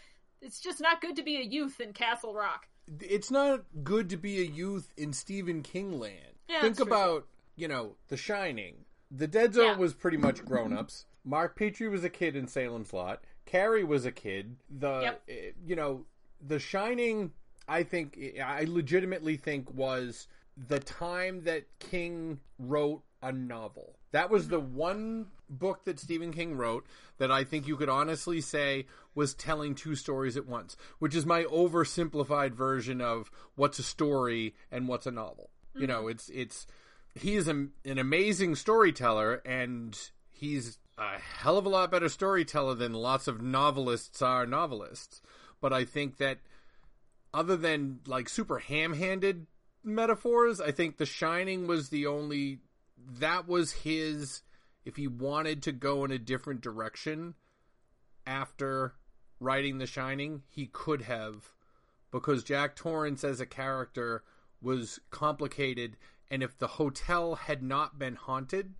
[0.41, 2.67] It's just not good to be a youth in Castle Rock.
[2.99, 6.39] It's not good to be a youth in Stephen King land.
[6.49, 8.85] Yeah, Think about, you know, The Shining.
[9.11, 9.77] The Dead Zone Yeah.
[9.77, 11.05] was pretty much grown ups.
[11.23, 13.23] Mark Petrie was a kid in Salem's Lot.
[13.45, 14.55] Carrie was a kid.
[14.69, 15.21] The, Yep.
[15.29, 16.05] eh, you know,
[16.41, 17.31] The Shining,
[17.67, 20.27] I think, I legitimately think was
[20.57, 23.95] the time that King wrote a novel.
[24.11, 26.85] That was the one book that Stephen King wrote
[27.17, 31.25] that I think you could honestly say was telling two stories at once, which is
[31.25, 35.49] my oversimplified version of what's a story and what's a novel.
[35.75, 36.67] You know, it's it's
[37.15, 39.97] he is a, an amazing storyteller and
[40.29, 45.21] he's a hell of a lot better storyteller than lots of novelists are novelists.
[45.61, 46.39] But I think that
[47.33, 49.47] other than like super ham-handed
[49.83, 52.59] metaphors, I think The Shining was the only
[53.19, 54.41] that was his
[54.83, 57.35] if he wanted to go in a different direction
[58.25, 58.93] after
[59.39, 61.51] writing The Shining, he could have
[62.11, 64.23] because Jack Torrance as a character
[64.61, 65.97] was complicated
[66.29, 68.73] and if the hotel had not been haunted,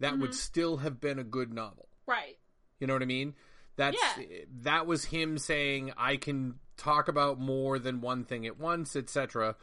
[0.00, 0.38] that would mm-hmm.
[0.38, 1.88] still have been a good novel.
[2.06, 2.38] Right.
[2.80, 3.34] You know what I mean?
[3.76, 4.24] That's Yeah.
[4.62, 9.56] that was him saying I can talk about more than one thing at once, etc.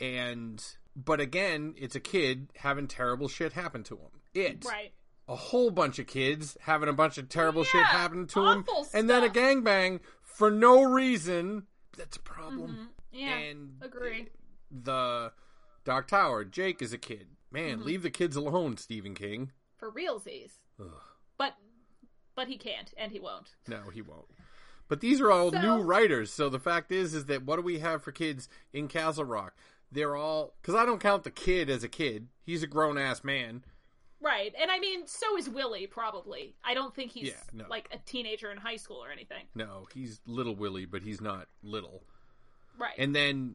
[0.00, 0.64] And
[1.04, 4.10] but again, it's a kid having terrible shit happen to him.
[4.34, 4.92] It Right.
[5.28, 8.86] a whole bunch of kids having a bunch of terrible shit happen to him, awful
[8.92, 9.36] and then a stuff.
[9.36, 11.66] gangbang for no reason.
[11.96, 12.90] That's a problem.
[13.12, 13.36] Yeah.
[13.36, 14.28] and agree.
[14.70, 15.32] The
[15.84, 17.28] Dark Tower, Jake is a kid.
[17.52, 17.54] Mm-hmm.
[17.54, 19.52] Man, leave the kids alone, Stephen King.
[19.78, 20.52] For realsies.
[21.38, 21.54] But
[22.34, 23.54] but he can't and he won't.
[23.66, 24.26] No, he won't.
[24.88, 27.62] But these are all So- new writers, so the fact is, is that what do
[27.62, 29.54] we have for kids in Castle Rock?
[29.90, 32.28] They're all because I don't count the kid as a kid.
[32.44, 33.64] He's a grown ass man.
[34.20, 34.52] Right.
[34.60, 36.54] And I mean, so is Willie probably.
[36.64, 37.64] I don't think he's Yeah, no.
[37.70, 39.44] like a teenager in high school or anything.
[39.54, 42.02] No, he's little Willie, but he's not little.
[42.76, 42.94] Right.
[42.98, 43.54] And then,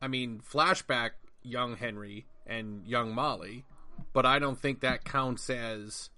[0.00, 1.10] I mean, flashback
[1.42, 3.64] young Henry and young Molly,
[4.12, 6.10] but I don't think that counts as,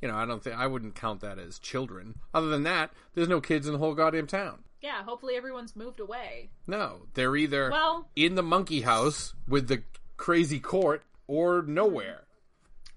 [0.00, 2.20] you know, I don't think I wouldn't count that as children.
[2.32, 4.60] Other than that, there's no kids in the whole goddamn town.
[4.80, 6.50] Yeah, hopefully everyone's moved away.
[6.66, 9.84] No, they're either Well- in the monkey house with the
[10.16, 12.26] crazy court or nowhere.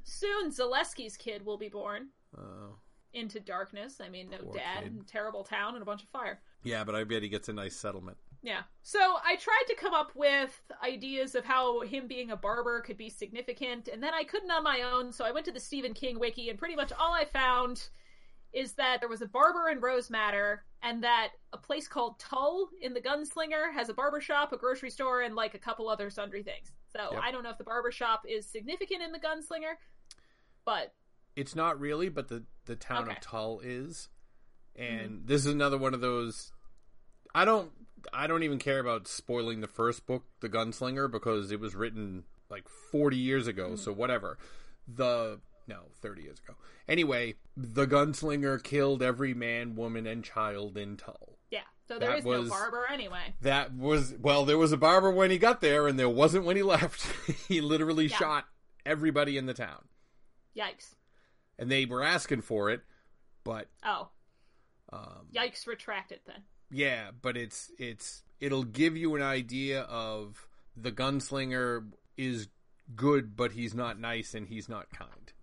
[0.04, 2.78] Soon Zalewski's kid will be born Oh.
[3.14, 4.00] into darkness.
[4.02, 5.08] I mean, no Poor dad, kid.
[5.08, 6.42] terrible town, and a bunch of fire.
[6.64, 8.18] Yeah, but I bet he gets a nice settlement.
[8.42, 8.64] Yeah.
[8.82, 12.98] So I tried to come up with ideas of how him being a barber could
[12.98, 15.94] be significant, and then I couldn't on my own, so I went to the Stephen
[15.94, 17.90] King wiki, and pretty much all I found
[18.52, 22.70] is that there was a barber in Rose Madder, and that a place called Tull
[22.82, 26.10] in the Gunslinger has a barber shop, a grocery store, and like a couple other
[26.10, 26.72] sundry things.
[26.92, 27.22] So Yep.
[27.24, 29.76] I don't know if the barber shop is significant in the Gunslinger,
[30.66, 30.94] but
[31.36, 33.14] It's not really, but the the town Okay.
[33.14, 34.10] of Tull is,
[34.76, 35.26] and mm-hmm.
[35.26, 36.52] this is another one of those.
[37.34, 37.72] I don't.
[38.14, 42.26] I don't even care about spoiling the first book, The Gunslinger, because it was written
[42.50, 43.70] like forty years ago.
[43.72, 43.80] Mm.
[43.80, 44.38] So whatever.
[44.88, 46.56] The no, thirty years ago.
[46.88, 51.38] Anyway, the Gunslinger killed every man, woman, and child in Tull.
[51.50, 51.62] yeah.
[51.88, 53.34] So there That is was- no barber anyway.
[53.42, 56.56] That was well, there was a barber when he got there, and there wasn't when
[56.56, 57.06] he left.
[57.48, 58.18] he literally Yeah.
[58.18, 58.46] shot
[58.86, 59.88] everybody in the town,
[60.56, 60.96] Yikes.
[61.60, 62.82] and they were asking for it,
[63.44, 64.10] but Oh.
[64.92, 66.44] um, Yikes it then.
[66.72, 72.48] Yeah, but it's it's it'll give you an idea of the gunslinger is
[72.96, 75.34] good, but he's not nice and he's not kind.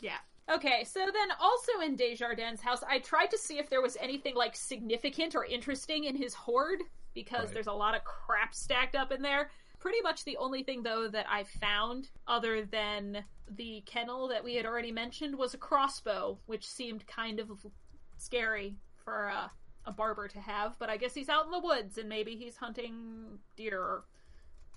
[0.00, 0.18] Yeah.
[0.50, 4.34] Okay, so then also in Desjardins' house, I tried to see if there was anything
[4.34, 6.80] like significant or interesting in his hoard
[7.14, 7.54] because Right.
[7.54, 9.50] there's a lot of crap stacked up in there.
[9.78, 13.24] Pretty much the only thing though that I found other than
[13.56, 17.50] the kennel that we had already mentioned was a crossbow, which seemed kind of
[18.16, 19.50] scary for a,
[19.84, 22.56] a barber to have, but I guess he's out in the woods and maybe he's
[22.56, 24.04] hunting deer or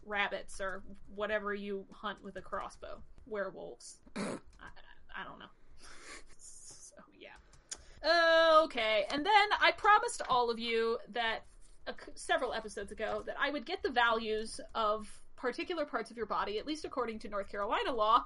[0.06, 0.84] rabbits or
[1.16, 3.02] whatever you hunt with a crossbow.
[3.26, 4.00] Werewolves.
[4.16, 4.22] I,
[5.16, 5.46] I don't know.
[8.04, 11.42] Okay, and then I promised all of you that
[12.16, 16.60] several episodes ago that I would get the values of particular parts of your body,
[16.60, 18.24] at least according to North Carolina law,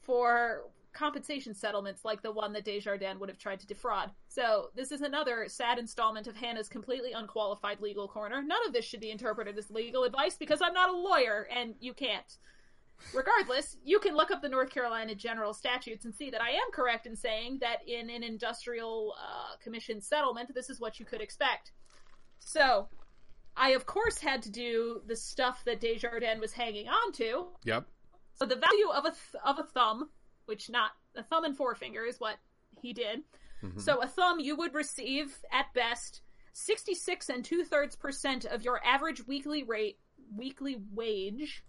[0.00, 4.10] for compensation settlements like the one that Desjardins would have tried to defraud.
[4.28, 8.42] So this is another sad installment of Hannah's completely unqualified legal corner.
[8.42, 11.74] None of this should be interpreted as legal advice because I'm not a lawyer and
[11.78, 12.38] you can't.
[13.14, 16.70] Regardless, you can look up the North Carolina general statutes and see that I am
[16.72, 21.20] correct in saying that in an industrial uh, commission settlement, this is what you could
[21.20, 21.72] expect.
[22.38, 22.88] So,
[23.56, 27.46] I of course had to do the stuff that Desjardins was hanging on to.
[27.64, 27.86] Yep.
[28.34, 30.10] So the value of a th- of a thumb,
[30.46, 32.36] which not a thumb and forefinger is what
[32.80, 33.22] he did.
[33.78, 36.20] So a thumb you would receive at best
[36.52, 39.98] sixty six and two thirds percent of your average weekly rate
[40.36, 41.64] weekly wage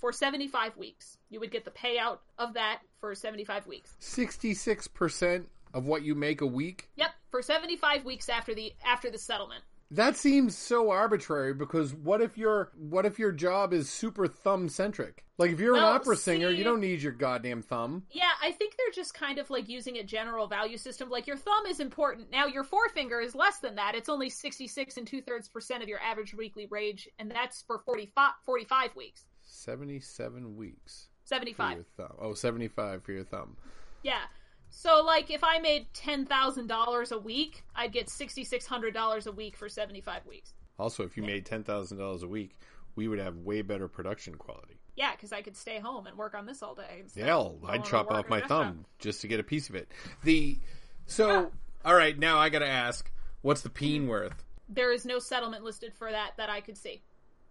[0.00, 1.18] for seventy five weeks.
[1.30, 3.94] You would get the payout of that for seventy five weeks.
[3.98, 6.88] Sixty six percent of what you make a week.
[6.96, 9.62] Yep, for seventy five weeks after the after the settlement.
[9.90, 14.68] That seems so arbitrary because what if your what if your job is super thumb
[14.68, 15.24] centric?
[15.38, 18.02] Like if you're Well, an opera singer, you don't need your goddamn thumb.
[18.10, 21.08] Yeah, I think they're just kind of like using a general value system.
[21.08, 22.30] Like your thumb is important.
[22.30, 23.94] Now your forefinger is less than that.
[23.94, 27.78] It's only 66 and two thirds percent of your average weekly wage, and that's for
[27.78, 29.24] 45, 45 weeks.
[29.48, 31.76] 77 weeks 75.
[31.76, 32.16] your thumb.
[32.20, 33.56] Oh, 75 for your thumb.
[34.02, 34.22] Yeah.
[34.70, 40.26] So like if I made $10,000 a week, I'd get $6,600 a week for 75
[40.26, 40.54] weeks.
[40.78, 42.58] Also, if you made $10,000 a week,
[42.94, 44.78] we would have way better production quality.
[44.94, 47.04] Yeah, because I could stay home and work on this all day.
[47.14, 48.76] Yeah, I'd chop off my restaurant.
[48.76, 49.88] thumb just to get a piece of it.
[50.24, 50.58] The
[51.06, 51.50] so
[51.84, 53.10] all right, now I got to ask,
[53.42, 54.44] what's the peen worth?
[54.68, 57.02] there is no settlement listed for that that I could see.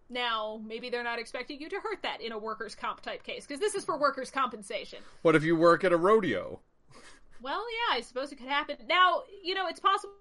[0.09, 3.45] Now, maybe they're not expecting you to hurt that in a workers' comp type case,
[3.45, 4.99] because this is for workers' compensation.
[5.21, 6.59] What if you work at a rodeo?
[7.41, 8.77] Well, yeah, I suppose it could happen.
[8.87, 10.13] Now, you know, it's possible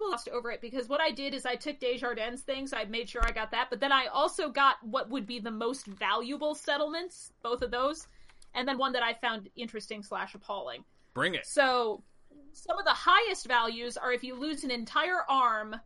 [0.00, 3.22] lost over it because what I did is I took Desjardins things, I made sure
[3.24, 7.32] I got that, but then I also got what would be the most valuable settlements,
[7.42, 8.06] both of those,
[8.54, 10.84] and then one that I found interesting slash appalling.
[11.14, 11.46] Bring it.
[11.46, 12.02] So,
[12.52, 15.76] some of the highest values are if you lose an entire arm,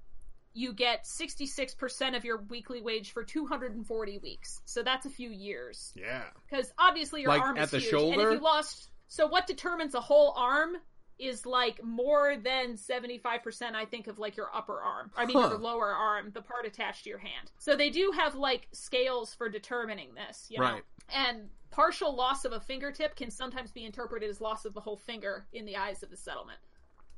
[0.54, 4.60] you get 66% of your weekly wage for 240 weeks.
[4.64, 5.92] So that's a few years.
[5.96, 6.24] Yeah.
[6.48, 7.90] Because obviously your Like arm at is the huge.
[7.90, 8.20] shoulder?
[8.20, 8.90] And if you lost.
[9.08, 10.76] So what determines a whole arm
[11.18, 15.10] is like more than 75% I think of like your upper arm.
[15.16, 15.50] I mean Huh.
[15.50, 17.50] your lower arm, the part attached to your hand.
[17.58, 20.64] So they do have like scales for determining this, you know.
[20.64, 20.82] Right.
[21.14, 24.96] And partial loss of a fingertip can sometimes be interpreted as loss of the whole
[24.96, 26.58] finger in the eyes of the settlement.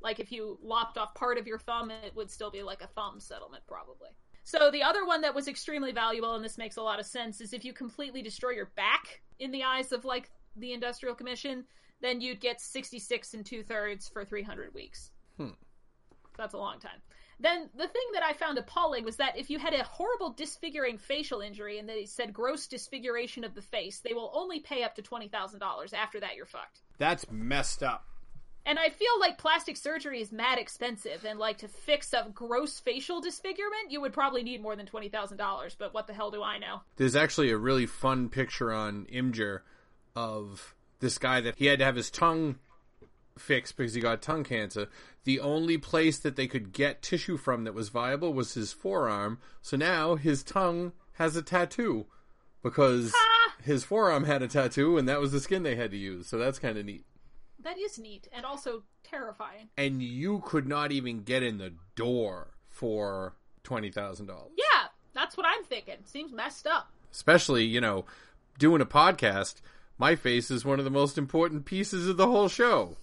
[0.05, 2.87] Like if you lopped off part of your thumb, it would still be like a
[2.87, 4.09] thumb settlement, probably.
[4.43, 7.41] So the other one that was extremely valuable, and this makes a lot of sense,
[7.41, 11.65] is if you completely destroy your back in the eyes of like the Industrial Commission,
[12.01, 15.09] then you'd get 66 and two thirds for 300 weeks.
[15.37, 15.55] Hmm.
[16.37, 17.01] That's a long time.
[17.39, 20.99] Then the thing that I found appalling was that if you had a horrible disfiguring
[20.99, 24.93] facial injury and they said gross disfiguration of the face, they will only pay up
[24.95, 25.93] to $20,000.
[25.95, 26.81] After that, you're fucked.
[26.99, 28.05] That's messed up.
[28.65, 32.79] And I feel like plastic surgery is mad expensive, and like to fix a gross
[32.79, 35.75] facial disfigurement, you would probably need more than twenty thousand dollars.
[35.77, 36.81] But what the hell do I know?
[36.95, 39.59] There's actually a really fun picture on Imgur
[40.15, 42.57] of this guy that he had to have his tongue
[43.37, 44.87] fixed because he got tongue cancer.
[45.25, 49.39] The only place that they could get tissue from that was viable was his forearm.
[49.61, 52.05] So now his tongue has a tattoo
[52.63, 53.13] because
[53.63, 56.27] his forearm had a tattoo and that was the skin they had to use.
[56.27, 57.05] So that's kind of neat.
[57.65, 59.67] That is neat and also terrifying.
[59.77, 63.35] And you could not even get in the door for
[63.65, 64.29] $20,000.
[64.57, 64.65] Yeah,
[65.13, 65.95] that's what I'm thinking.
[66.05, 66.89] Seems messed up.
[67.11, 68.05] especially you know
[68.59, 69.55] doing a podcast
[69.97, 72.95] my face is one of the most important pieces of the whole show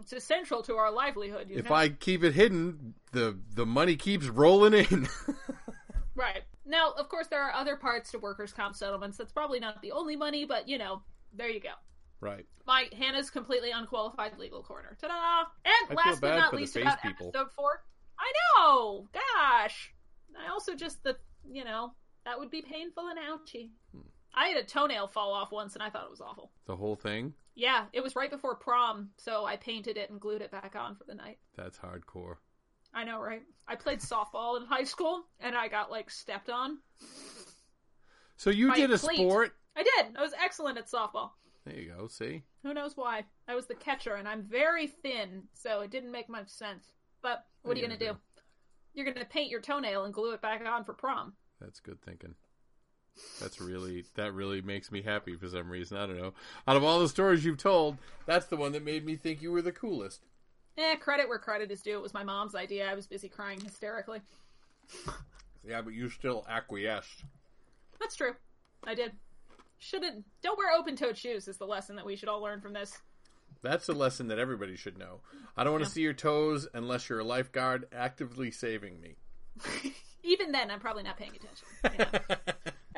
[0.00, 1.48] It's essential to our livelihood.
[1.50, 1.74] You if know?
[1.74, 5.08] i keep it hidden the the money keeps rolling in
[6.14, 9.18] right now, of course, there are other parts to workers' comp settlements.
[9.18, 11.02] That's probably not the only money, but you know,
[11.34, 11.74] there you go.
[12.24, 14.96] Right My Hannah's completely unqualified legal corner.
[15.00, 15.44] Ta-da!
[15.64, 17.28] And I last but not least, about people.
[17.28, 17.84] episode four.
[18.18, 19.08] I know.
[19.12, 19.92] Gosh.
[20.36, 21.16] I also just the
[21.48, 21.92] you know
[22.24, 23.70] that would be painful and ouchy.
[23.94, 24.00] Hmm.
[24.34, 26.50] I had a toenail fall off once, and I thought it was awful.
[26.66, 30.42] the whole thing Yeah, it was right before prom, so I painted it and glued
[30.42, 31.38] it back on for the night.
[31.56, 32.36] that's hardcore
[32.96, 33.42] I know, right?
[33.68, 36.78] I played softball in high school, and I got like stepped on.
[38.36, 39.16] so you did a cleat.
[39.18, 40.16] sport I did.
[40.16, 41.30] I was excellent at softball.
[41.64, 43.24] There you go see Who knows why?
[43.48, 46.84] I was the catcher, and I'm very thin, so it didn't make much sense.
[47.22, 48.16] But what are you gonna you do?
[48.94, 51.34] You're gonna paint your toenail and glue it back on for prom.
[51.60, 52.34] that's good thinking
[53.40, 56.34] that's really that really makes me happy for some reason i don't know
[56.66, 57.96] out of all the stories you've told
[58.26, 60.24] that's the one that made me think you were the coolest
[60.76, 61.96] Eh, credit where credit is due.
[61.96, 62.90] It was my mom's idea.
[62.90, 64.20] I was busy crying hysterically.
[65.64, 67.22] yeah but you still acquiesced
[68.00, 68.32] That's true.
[68.84, 69.12] I did.
[69.84, 72.96] Shouldn't don't wear open-toed shoes is the lesson that we should all learn from this.
[73.62, 75.20] That's a lesson that everybody should know.
[75.58, 79.16] I don't want to see your toes unless you're a lifeguard actively saving me.
[80.22, 81.66] Even then, I'm probably not paying attention.
[81.84, 82.36] you know.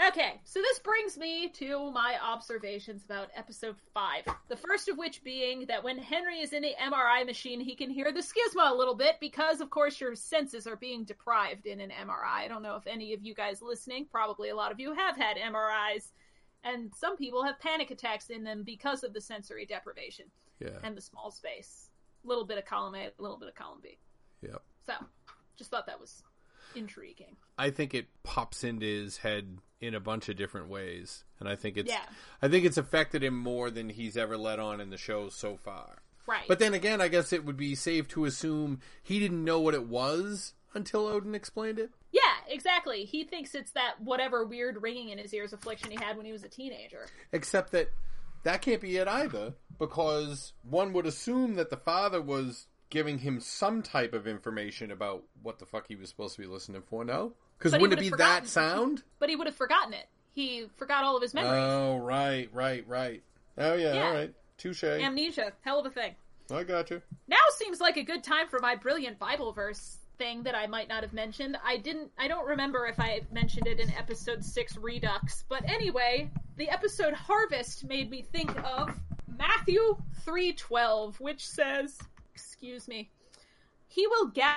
[0.08, 4.24] Okay, so this brings me to my observations about episode 5.
[4.48, 7.90] The first of which being that when Henry is in the MRI machine, he can
[7.90, 11.80] hear the schisma a little bit because, of course, your senses are being deprived in
[11.80, 12.44] an MRI.
[12.44, 15.16] I don't know if any of you guys listening, probably a lot of you have
[15.16, 16.12] had MRIs,
[16.64, 20.26] and some people have panic attacks in them because of the sensory deprivation
[20.60, 20.78] yeah.
[20.82, 21.90] and the small space.
[22.24, 23.98] A little bit of column A, a little bit of column B.
[24.42, 24.62] Yep.
[24.86, 24.92] So,
[25.56, 26.22] just thought that was
[26.74, 27.36] intriguing.
[27.58, 31.56] I think it pops into his head in a bunch of different ways, and I
[31.56, 32.04] think it's Yeah.
[32.40, 35.56] I think it's affected him more than he's ever let on in the show so
[35.56, 36.02] far.
[36.26, 36.48] Right.
[36.48, 39.74] But then again, I guess it would be safe to assume he didn't know what
[39.74, 41.90] it was until Odin explained it.
[42.16, 43.04] Yeah, exactly.
[43.04, 46.32] He thinks it's that whatever weird ringing in his ears affliction he had when he
[46.32, 47.06] was a teenager.
[47.32, 47.90] Except that
[48.44, 53.40] that can't be it either, because one would assume that the father was giving him
[53.40, 57.04] some type of information about what the fuck he was supposed to be listening for.
[57.04, 59.02] No, because wouldn't it be that sound?
[59.18, 60.06] But he would have forgotten it.
[60.32, 61.62] He forgot all of his memories.
[61.62, 63.22] Oh, right, right, right.
[63.58, 64.06] Oh yeah, Yeah.
[64.06, 64.34] all right.
[64.56, 64.84] Touche.
[64.84, 66.14] Amnesia, hell of a thing.
[66.50, 67.02] I got you.
[67.28, 70.88] Now seems like a good time for my brilliant Bible verse thing that I might
[70.88, 71.56] not have mentioned.
[71.64, 76.30] I didn't I don't remember if I mentioned it in episode 6 Redux, but anyway,
[76.56, 78.90] the episode Harvest made me think of
[79.38, 79.96] Matthew
[80.26, 81.98] 3:12, which says,
[82.34, 83.10] excuse me,
[83.88, 84.54] he will ga-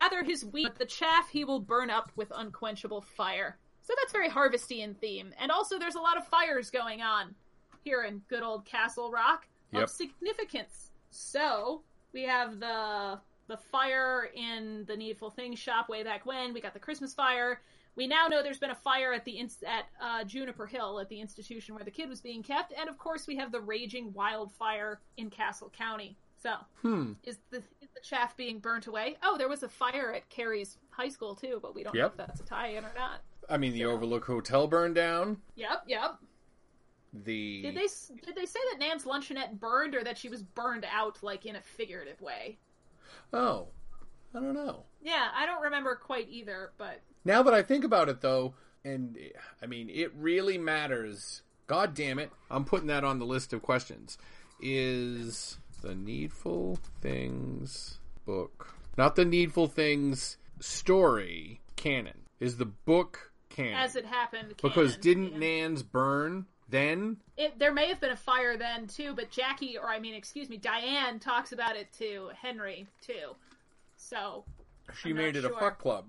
[0.00, 3.58] gather his wheat, but the chaff he will burn up with unquenchable fire.
[3.82, 5.32] So that's very harvesty in theme.
[5.40, 7.34] And also there's a lot of fires going on
[7.82, 9.82] here in good old Castle Rock Yep.
[9.84, 10.90] of significance.
[11.10, 11.82] So
[12.12, 13.20] we have the
[13.50, 16.54] the fire in the Needful Things shop way back when.
[16.54, 17.60] We got the Christmas fire.
[17.96, 21.08] We now know there's been a fire at the inst- at uh, Juniper Hill at
[21.08, 24.12] the institution where the kid was being kept, and of course we have the raging
[24.12, 26.16] wildfire in Castle County.
[26.42, 27.12] So Hmm.
[27.24, 29.18] is the is the chaff being burnt away?
[29.22, 32.16] Oh, there was a fire at Carrie's high school too, but we don't know if
[32.16, 33.20] that's a tie-in or not.
[33.50, 35.42] I mean, the So- Overlook Hotel burned down.
[35.56, 36.16] Yep, yep.
[37.12, 37.88] The Did they
[38.24, 41.56] did they say that Nan's luncheonette burned or that she was burned out like in
[41.56, 42.56] a figurative way?
[43.32, 43.68] Oh,
[44.34, 44.84] I don't know.
[45.02, 48.54] Yeah, I don't remember quite either, but Now that I think about it, though,
[48.84, 49.18] and
[49.62, 51.42] I mean, it really matters.
[51.66, 52.30] God damn it.
[52.50, 54.18] I'm putting that on the list of questions.
[54.60, 62.20] Is the Needful Things book, not the Needful Things story, canon?
[62.40, 63.74] Is the book canon?
[63.74, 65.38] as it happened, because didn't yeah.
[65.38, 67.16] Nan's burn then?
[67.36, 70.48] it, there may have been a fire then too, but Jackie, or I mean, excuse
[70.48, 73.34] me, Diane talks about it to Henry too.
[73.96, 74.44] So
[75.02, 76.06] She I'm made it a fuck club.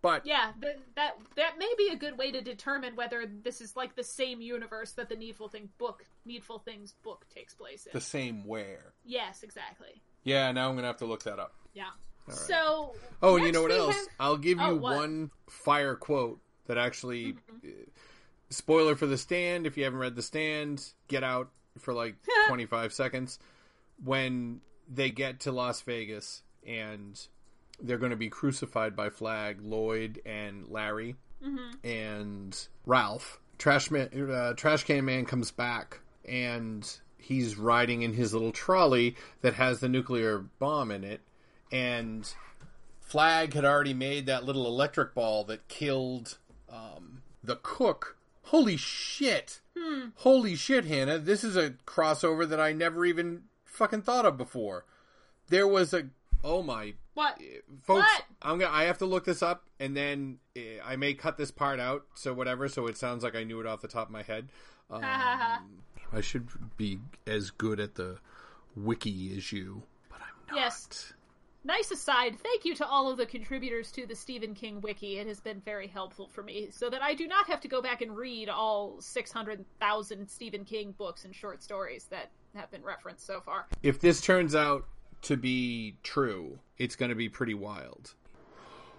[0.00, 3.76] But yeah, th- that that may be a good way to determine whether this is
[3.76, 7.92] like the same universe that the Needful Thing book, Needful Things book takes place in.
[7.92, 8.94] the same where.
[9.04, 10.02] Yes, exactly.
[10.24, 11.54] Yeah, now I'm going to have to look that up.
[11.72, 11.84] Yeah.
[12.26, 12.36] right.
[12.36, 12.94] So.
[13.22, 13.94] Oh, and you know what else?
[13.94, 17.34] have- I'll give you Oh, one fire quote that actually.
[17.34, 17.68] Mm-hmm.
[18.52, 19.66] Spoiler for the stand.
[19.66, 22.16] If you haven't read the stand, get out for like
[22.48, 23.38] 25 seconds.
[24.04, 24.60] When
[24.92, 27.20] they get to Las Vegas and
[27.80, 31.84] they're going to be crucified by Flagg, Lloyd, and Larry, Mm-hmm.
[31.84, 33.40] and Ralph.
[33.58, 36.88] Trash man, uh, Trash Can Man comes back and
[37.18, 41.20] he's riding in his little trolley that has the nuclear bomb in it,
[41.72, 42.32] and
[43.00, 46.38] Flagg had already made that little electric ball that killed
[46.72, 48.16] um, the cook.
[48.44, 49.60] Holy shit!
[50.16, 51.18] Holy shit, Hannah!
[51.18, 54.84] This is a crossover that I never even fucking thought of before.
[55.48, 56.08] There was a
[56.44, 57.38] oh my What?
[57.82, 58.24] folks What?
[58.42, 61.52] i'm gonna i have to look this up and then uh, i may cut this
[61.52, 64.12] part out so whatever so it sounds like i knew it off the top of
[64.12, 64.48] my head
[64.90, 65.04] um,
[66.12, 68.18] i should be as good at the
[68.74, 71.12] wiki as you but i'm not Yes.
[71.64, 75.18] Nice aside, thank you to all of the contributors to the Stephen King wiki.
[75.18, 77.80] It has been very helpful for me so that I do not have to go
[77.80, 83.24] back and read all 600,000 Stephen King books and short stories that have been referenced
[83.26, 83.66] so far.
[83.82, 84.84] if this turns out
[85.22, 88.12] to be true it's gonna be pretty wild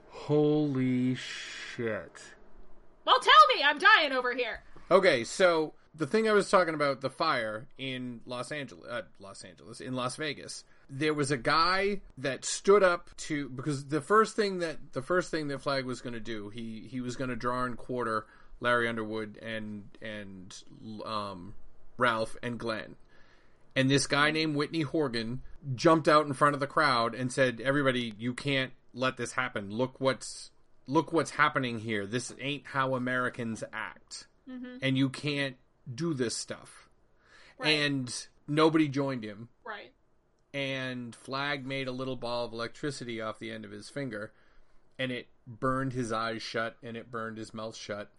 [0.09, 2.21] holy shit
[3.05, 4.63] Well, tell me, I'm dying over here.
[4.89, 9.43] Okay, so the thing I was talking about, the fire in Los Angeles, uh, Los
[9.43, 10.63] Angeles, in Las Vegas.
[10.89, 15.31] There was a guy that stood up to because the first thing that the first
[15.31, 18.25] thing that Flagg was going to do, he he was going to draw and quarter
[18.59, 20.55] Larry Underwood and and
[21.05, 21.53] um,
[21.97, 22.95] Ralph and Glenn.
[23.75, 25.41] And this guy named Whitney Horgan
[25.75, 29.71] jumped out in front of the crowd and said, "Everybody, you can't let this happen.
[29.71, 30.51] Look what's
[30.85, 32.05] look what's happening here.
[32.05, 34.27] This ain't how Americans act,
[34.81, 35.55] and you can't
[35.93, 36.87] do this stuff."
[37.73, 39.49] And nobody joined him.
[39.65, 39.91] Right.
[40.53, 44.31] And Flagg made a little ball of electricity off the end of his finger,
[44.99, 48.11] and it burned his eyes shut, and it burned his mouth shut,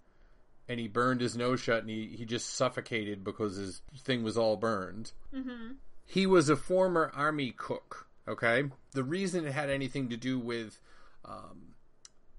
[0.68, 4.36] and he burned his nose shut, and he, he just suffocated because his thing was
[4.36, 5.12] all burned.
[6.06, 8.08] He was a former army cook.
[8.26, 10.80] Okay, the reason it had anything to do with,
[11.26, 11.74] um,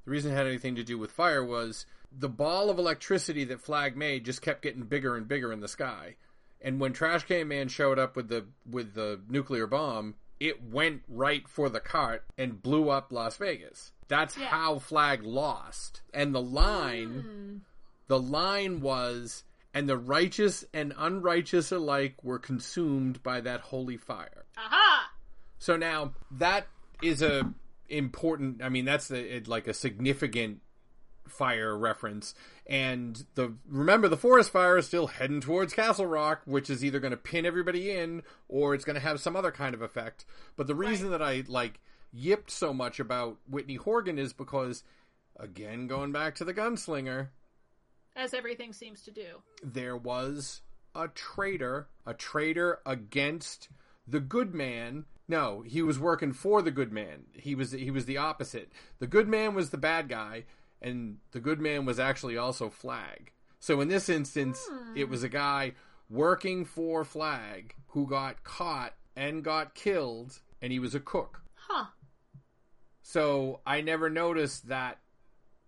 [0.03, 3.61] the reason it had anything to do with fire was the ball of electricity that
[3.61, 6.15] Flagg made just kept getting bigger and bigger in the sky.
[6.65, 11.03] And when Trash Can Man showed up with the with the nuclear bomb, it went
[11.07, 13.91] right for the cart and blew up Las Vegas.
[14.07, 14.47] That's Yeah.
[14.47, 16.01] how Flagg lost.
[16.11, 17.57] And the line hmm.
[18.07, 19.43] the line was
[19.75, 24.45] and the righteous and unrighteous alike were consumed by that holy fire.
[24.57, 25.11] Aha!
[25.59, 26.67] So now that
[27.03, 27.53] is a
[27.89, 28.63] important.
[28.63, 30.61] I mean, that's the, it, like a significant
[31.27, 32.33] fire reference.
[32.67, 36.99] And the remember the forest fire is still heading towards Castle Rock, which is either
[36.99, 40.25] going to pin everybody in or it's going to have some other kind of effect.
[40.55, 41.79] But the reason that I like
[42.13, 44.83] yipped so much about Whitney Horgan is because,
[45.37, 47.29] again, going back to the gunslinger,
[48.15, 49.41] As everything seems to do.
[49.63, 50.61] there was
[50.95, 53.67] a traitor, a traitor against
[54.07, 55.05] the good man.
[55.27, 57.23] No, he was working for the good man.
[57.33, 58.71] He was he was the opposite.
[58.99, 60.45] The good man was the bad guy,
[60.85, 63.31] and the good man was actually also Flagg.
[63.59, 65.11] So in this instance, it hmm.
[65.11, 65.73] was a guy
[66.09, 71.41] working for Flagg who got caught and got killed, and he was a cook.
[71.55, 71.85] Huh.
[73.01, 74.99] So I never noticed that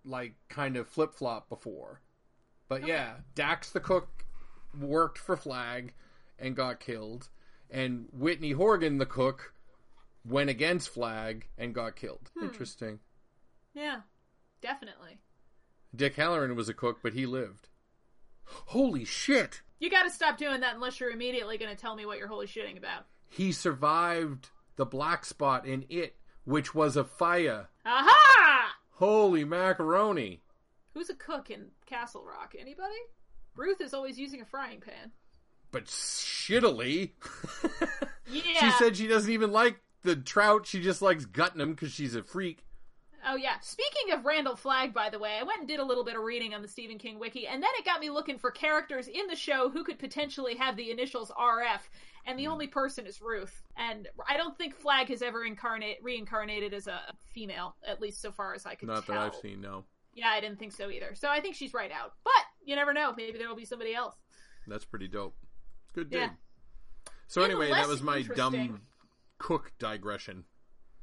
[0.05, 2.01] like kind of flip flop before.
[2.69, 4.25] But yeah, Dax the cook
[4.79, 5.93] worked for Flagg
[6.37, 7.29] and got killed,
[7.71, 9.53] and Whitney Horgan the cook
[10.23, 12.29] went against Flagg and got killed.
[12.37, 12.45] Hmm.
[12.45, 12.99] Interesting.
[13.73, 14.01] Yeah.
[14.61, 15.19] Definitely.
[15.95, 17.69] Dick Hallorann was a cook, but he lived.
[18.45, 19.61] Holy shit!
[19.79, 22.77] You gotta stop doing that unless you're immediately gonna tell me what you're holy shitting
[22.77, 23.05] about.
[23.29, 27.67] He survived the black spot in it, which was a fire.
[27.85, 28.75] Aha!
[28.91, 30.41] Holy macaroni!
[30.93, 32.55] Who's a cook in Castle Rock?
[32.59, 32.95] Anybody?
[33.55, 35.11] Ruth is always using a frying pan.
[35.71, 37.11] But shittily.
[38.29, 38.59] Yeah.
[38.59, 40.65] She said she doesn't even like the trout.
[40.67, 42.65] She just likes gutting them because she's a freak.
[43.25, 43.59] Oh yeah.
[43.61, 46.23] Speaking of Randall Flagg, by the way, I went and did a little bit of
[46.23, 49.27] reading on the Stephen King wiki, and then it got me looking for characters in
[49.27, 51.81] the show who could potentially have the initials RF,
[52.25, 52.37] and Hmm.
[52.37, 53.63] the only person is Ruth.
[53.75, 57.01] And I don't think Flagg has ever incarnate reincarnated as a
[57.33, 59.15] female, at least so far as I could Not tell.
[59.15, 59.85] that I've seen, no.
[60.13, 61.13] Yeah, I didn't think so either.
[61.15, 62.13] So I think she's right out.
[62.23, 63.13] But you never know.
[63.15, 64.15] Maybe there will be somebody else.
[64.67, 65.35] That's pretty dope.
[65.93, 66.19] Good dig.
[66.21, 66.29] Yeah.
[67.27, 68.81] So anyway, that was my dumb
[69.37, 70.45] cook digression.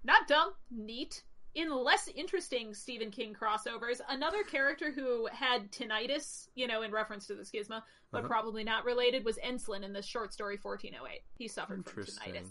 [0.03, 1.23] Not dumb, neat.
[1.55, 7.27] In less interesting Stephen King crossovers, another character who had tinnitus, you know, in reference
[7.29, 8.29] to the schisma, but Uh-huh.
[8.29, 11.23] probably not related, was Enslin in the short story 1408.
[11.39, 12.49] He suffered from tinnitus.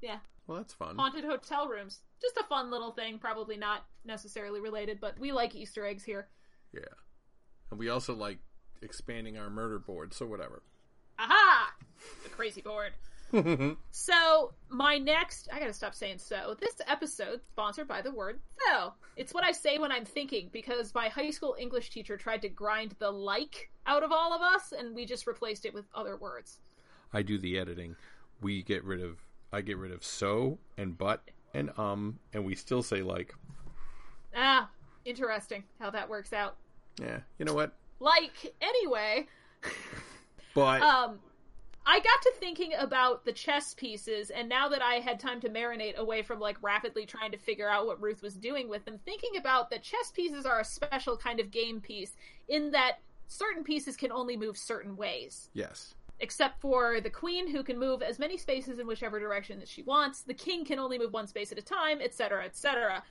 [0.00, 0.20] Yeah.
[0.46, 0.96] Well, that's fun.
[0.96, 2.00] Haunted hotel rooms.
[2.22, 6.28] Just a fun little thing, probably not necessarily related, but we like Easter eggs here.
[6.72, 6.80] Yeah.
[7.70, 8.38] And we also like
[8.82, 10.62] expanding our murder board, so whatever.
[11.18, 11.74] Aha!
[12.22, 12.92] The crazy board.
[13.90, 16.56] So, my next, I gotta stop saying so.
[16.60, 18.94] This episode sponsored by the word so.
[19.16, 22.48] It's what I say when I'm thinking because my high school English teacher tried to
[22.48, 26.16] grind the like out of all of us and we just replaced it with other
[26.16, 26.60] words.
[27.12, 27.96] I do the editing.
[28.40, 29.18] We get rid of
[29.52, 31.22] I get rid of so and but
[31.54, 33.34] and um and we still say like.
[34.34, 34.70] Ah,
[35.04, 36.56] interesting how that works out.
[37.00, 37.20] Yeah.
[37.38, 37.76] You know what?
[38.00, 39.26] Like, anyway,
[40.54, 41.18] But um,
[41.88, 45.48] I got to thinking about the chess pieces, and now that I had time to
[45.48, 48.98] marinate away from like rapidly trying to figure out what Ruth was doing with them,
[49.06, 52.14] thinking about that chess pieces are a special kind of game piece
[52.46, 55.48] in that certain pieces can only move certain ways.
[55.54, 55.94] yes.
[56.20, 59.82] Except for the queen, who can move as many spaces in whichever direction that she
[59.82, 60.22] wants.
[60.22, 63.04] The king can only move one space at a time, etc., etc.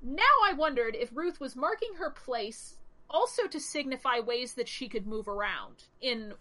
[0.00, 2.76] Now I wondered if Ruth was marking her place
[3.10, 5.82] also to signify ways that she could move around.
[6.00, 6.32] In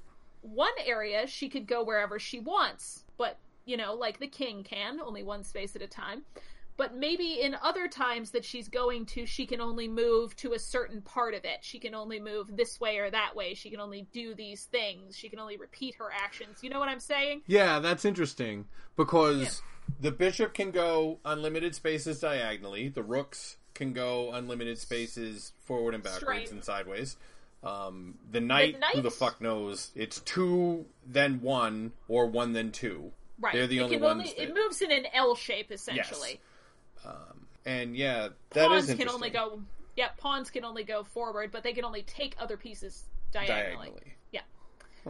[0.53, 4.99] one area, she could go wherever she wants, but, you know, like the king can,
[4.99, 6.23] only one space at a time.
[6.77, 10.59] But maybe in other times that she's going to, she can only move to a
[10.59, 11.57] certain part of it.
[11.61, 13.55] She can only move this way or that way.
[13.55, 15.17] She can only do these things.
[15.17, 16.59] She can only repeat her actions.
[16.61, 17.41] You know what I'm saying?
[17.47, 19.63] Yeah, that's interesting because
[19.99, 22.89] the bishop can go unlimited spaces diagonally.
[22.89, 26.51] The rooks can go unlimited spaces forward and backwards Straight.
[26.51, 27.17] and sideways.
[27.63, 29.91] Um, the knight, who the fuck knows?
[29.95, 33.11] It's two then one or one then two.
[33.39, 33.53] Right.
[33.53, 34.19] They're the it only can ones.
[34.21, 36.39] Only, that, It moves in an L shape, essentially.
[37.05, 39.61] Um and yeah, that pawns is can only go
[39.97, 44.13] yeah pawns can only go forward but they can only take other pieces diagonally, diagonally.
[44.31, 44.41] yeah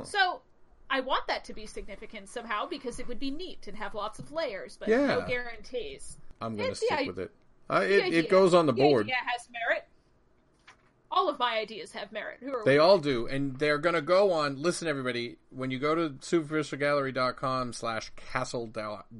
[0.04, 0.41] so
[0.89, 4.18] i want that to be significant somehow because it would be neat and have lots
[4.18, 7.32] of layers but no guarantees I'm going to stick i- with it.
[7.70, 9.08] Uh, it, it goes on the board.
[9.08, 9.86] idea has merit
[11.12, 12.80] all of my ideas have merit who are They we?
[12.80, 14.62] all do, and they're going to go on.
[14.62, 18.70] Listen, everybody, when you go to superficialgallery.com slash castle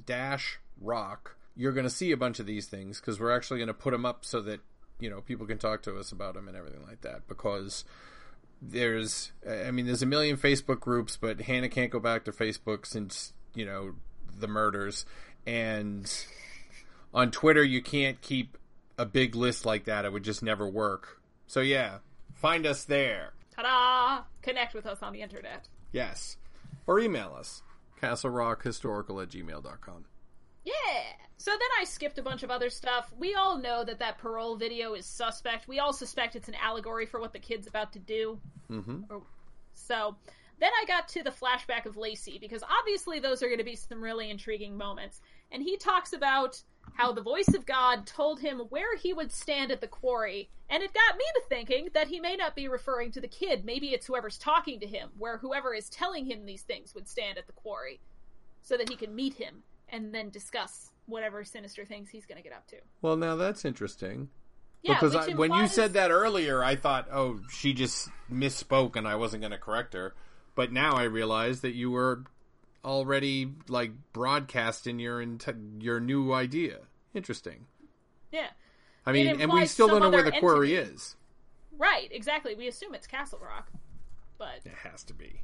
[0.06, 3.68] dash rock, you're going to see a bunch of these things because we're actually going
[3.68, 4.60] to put them up so that
[5.00, 7.28] you know people can talk to us about them and everything like that.
[7.28, 7.84] Because
[8.62, 12.86] there's, I mean, there's a million Facebook groups, but Hannah can't go back to Facebook
[12.86, 13.94] since you know
[14.40, 15.06] the murders,
[15.46, 16.12] and
[17.14, 18.58] on Twitter you can't keep
[18.98, 20.06] a big list like that.
[20.06, 21.17] It would just never work.
[21.48, 22.00] So yeah,
[22.36, 23.34] find us there.
[23.56, 26.38] ta-da connect with us on the internet Yes.
[26.86, 27.64] Or email us.
[28.02, 30.06] CastleRockHistorical at gmail.com.
[30.64, 30.74] yeah
[31.38, 33.12] So then I skipped a bunch of other stuff.
[33.18, 35.68] We all know that that parole video is suspect.
[35.68, 38.40] We all suspect it's an allegory for what the kid's about to do.
[38.70, 39.18] Mm-hmm.
[39.74, 40.16] So
[40.60, 43.76] then I got to the flashback of Lacy because obviously those are going to be
[43.76, 45.22] some really intriguing moments.
[45.52, 46.62] And he talks about
[46.94, 50.50] how the voice of God told him where he would stand at the quarry.
[50.70, 53.64] And it got me to thinking that he may not be referring to the kid.
[53.64, 57.38] Maybe it's whoever's talking to him, where whoever is telling him these things would stand
[57.38, 58.00] at the quarry
[58.62, 62.44] so that he can meet him and then discuss whatever sinister things he's going to
[62.44, 62.78] get up to.
[63.02, 64.30] Well, now that's interesting.
[64.84, 69.08] Yeah, because I, when you said that earlier, I thought, oh, she just misspoke and
[69.08, 70.14] I wasn't going to correct her.
[70.56, 72.24] But now I realize that you were
[72.88, 75.46] already like broadcasting your int-
[75.80, 76.80] your new idea.
[77.14, 77.66] Interesting.
[78.32, 78.48] Yeah.
[79.06, 81.16] I mean, and we still don't know where the quarry is.
[81.78, 82.56] Right, exactly.
[82.56, 83.70] We assume it's Castle Rock.
[84.38, 85.42] But It has to be.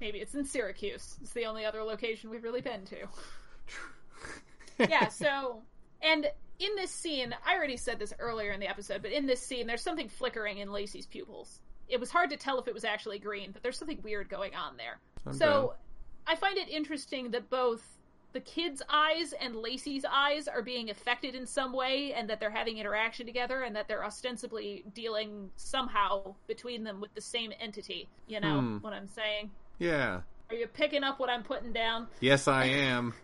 [0.00, 1.16] Maybe it's in Syracuse.
[1.22, 3.06] It's the only other location we've really been to.
[4.78, 5.62] yeah, so
[6.02, 6.26] and
[6.58, 9.66] in this scene, I already said this earlier in the episode, but in this scene
[9.66, 11.60] there's something flickering in Lacy's pupils.
[11.88, 14.54] It was hard to tell if it was actually green, but there's something weird going
[14.54, 14.98] on there.
[15.26, 15.36] Okay.
[15.36, 15.74] So
[16.26, 17.82] I find it interesting that both
[18.32, 22.50] the kid's eyes and Lacy's eyes are being affected in some way and that they're
[22.50, 28.08] having interaction together and that they're ostensibly dealing somehow between them with the same entity.
[28.26, 28.78] You know Hmm.
[28.78, 29.50] what I'm saying?
[29.78, 30.22] Yeah.
[30.50, 32.08] Are you picking up what I'm putting down?
[32.20, 33.14] Yes, I am.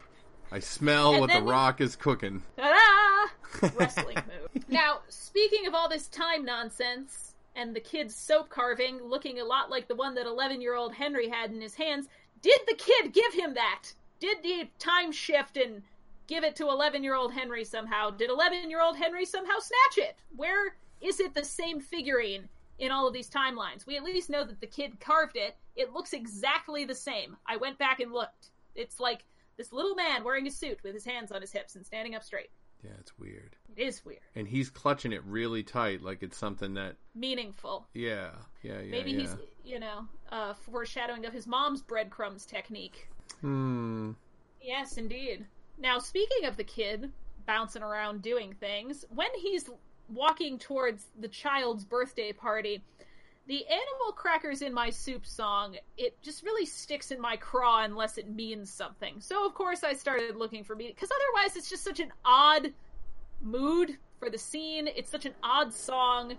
[0.53, 2.43] I smell And what the rock is cooking.
[2.57, 3.69] Ta-da!
[3.77, 4.65] Wrestling move.
[4.69, 9.71] Now, speaking of all this time nonsense and the kid's soap carving looking a lot
[9.71, 12.07] like the one that 11 year old Henry had in his hands,
[12.43, 13.93] did the kid give him that?
[14.19, 15.83] Did the time shift and
[16.27, 18.11] give it to 11 year old Henry somehow?
[18.11, 20.17] Did 11 year old Henry somehow snatch it?
[20.37, 23.87] Where is it the same figurine in all of these timelines?
[23.87, 25.57] We at least know that the kid carved it.
[25.77, 27.37] It looks exactly the same.
[27.47, 28.51] I went back and looked.
[28.75, 29.25] It's like
[29.57, 32.23] this little man wearing a suit with his hands on his hips and standing up
[32.23, 32.51] straight.
[32.83, 33.57] Yeah, it's weird.
[33.77, 34.21] It is weird.
[34.35, 36.97] And he's clutching it really tight, like it's something that.
[37.15, 37.87] Meaningful.
[37.95, 38.31] Yeah,
[38.63, 38.91] yeah, yeah.
[38.91, 39.21] Maybe yeah.
[39.21, 43.09] he's, you know, uh, foreshadowing of his mom's breadcrumbs technique.
[43.41, 44.13] Hmm.
[44.63, 45.47] Yes, indeed.
[45.79, 47.11] Now, speaking of the kid
[47.47, 49.69] bouncing around doing things, when he's
[50.09, 52.83] walking towards the child's birthday party,
[53.51, 58.17] the animal crackers in my soup song, it just really sticks in my craw unless
[58.17, 59.17] it means something.
[59.19, 62.73] So, of course, I started looking for meaning, because otherwise it's just such an odd
[63.43, 64.87] mood for the scene.
[64.87, 66.37] It's such an odd song.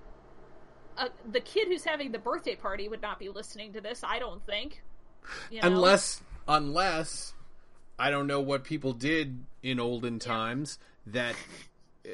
[0.98, 4.18] Uh, the kid who's having the birthday party would not be listening to this, I
[4.18, 4.82] don't think.
[5.52, 5.68] You know?
[5.68, 7.34] Unless, unless,
[8.00, 11.36] I don't know what people did in olden times that
[12.06, 12.10] uh,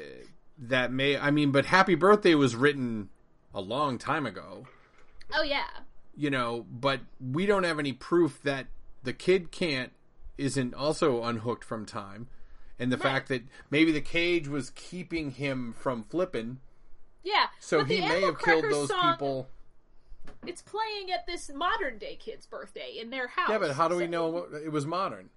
[0.58, 1.16] that may.
[1.16, 3.10] I mean, but "Happy Birthday" was written
[3.54, 4.66] a long time ago.
[5.34, 5.66] Oh, yeah.
[6.16, 8.66] you know, but we don't have any proof that
[9.04, 9.92] the kid can't
[10.36, 12.28] isn't also unhooked from time,
[12.78, 13.02] and the Right.
[13.02, 16.60] fact that maybe the cage was keeping him from flipping,
[17.22, 17.48] Yeah.
[17.60, 19.48] so he may have killed those song, people.
[20.46, 23.50] It's playing at this modern day kid's birthday in their house.
[23.50, 25.30] Yeah, but how do we know it was modern?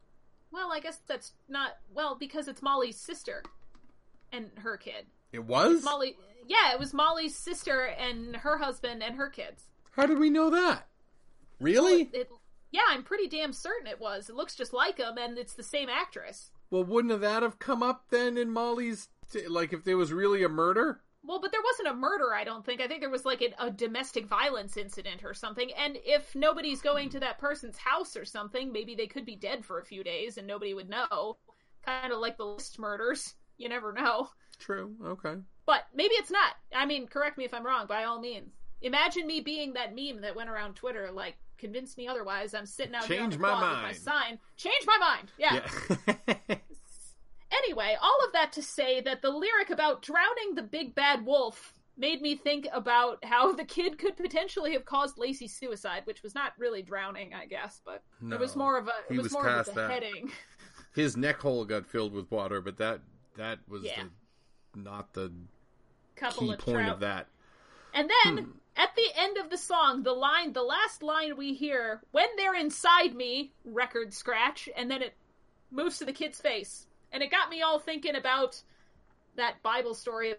[0.52, 3.44] Well, I guess that's not well because it's Molly's sister
[4.32, 5.06] and her kid.
[5.32, 5.84] It was.
[5.84, 6.18] Molly,
[6.48, 9.68] yeah, it was Molly's sister and her husband and her kids.
[9.92, 10.88] How did we know that?
[11.60, 12.10] Really?
[12.14, 12.30] It,
[12.72, 14.30] yeah, I'm pretty damn certain it was.
[14.30, 16.52] It looks just like him, and it's the same actress.
[16.70, 19.10] Well, wouldn't that have come up then in Molly's?
[19.48, 21.02] Like, if there was really a murder?
[21.24, 22.82] Well, but there wasn't a murder, I don't think.
[22.82, 25.70] I think there was like a, a domestic violence incident or something.
[25.78, 29.64] And if nobody's going to that person's house or something, maybe they could be dead
[29.64, 31.38] for a few days and nobody would know.
[31.86, 33.36] Kind of like the list murders.
[33.57, 34.30] You never know.
[34.57, 34.95] True.
[35.06, 35.36] Okay.
[35.68, 36.56] But maybe it's not.
[36.74, 38.53] I mean, correct me if I'm wrong, by all means.
[38.82, 42.53] Imagine me being that meme that went around Twitter, like, convince me otherwise.
[42.53, 43.84] I'm sitting out here on Change the my quad with mind.
[43.88, 44.40] my sign.
[44.58, 45.32] Change my mind.
[45.38, 45.62] Yeah.
[46.28, 46.56] Yeah.
[47.66, 51.74] Anyway, all of that to say that the lyric about drowning the big bad wolf
[51.98, 56.34] made me think about how the kid could potentially have caused Lacy's suicide, which was
[56.34, 59.34] not really drowning, I guess, but it was more of a it He was, was
[59.34, 60.32] more of a beheading.
[60.95, 63.02] His neck hole got filled with water, but that
[63.36, 64.03] that was Yeah.
[64.74, 65.32] the, not the
[66.16, 66.94] Couple key of point trout.
[66.94, 67.28] of that.
[67.94, 68.52] And then hmm.
[68.76, 72.56] At the end of the song, the line, the last line we hear, when they're
[72.56, 75.14] inside me, record scratch, and then it
[75.72, 76.88] moves to the kid's face.
[77.11, 78.61] And it got me all thinking about
[79.35, 80.35] that Bible story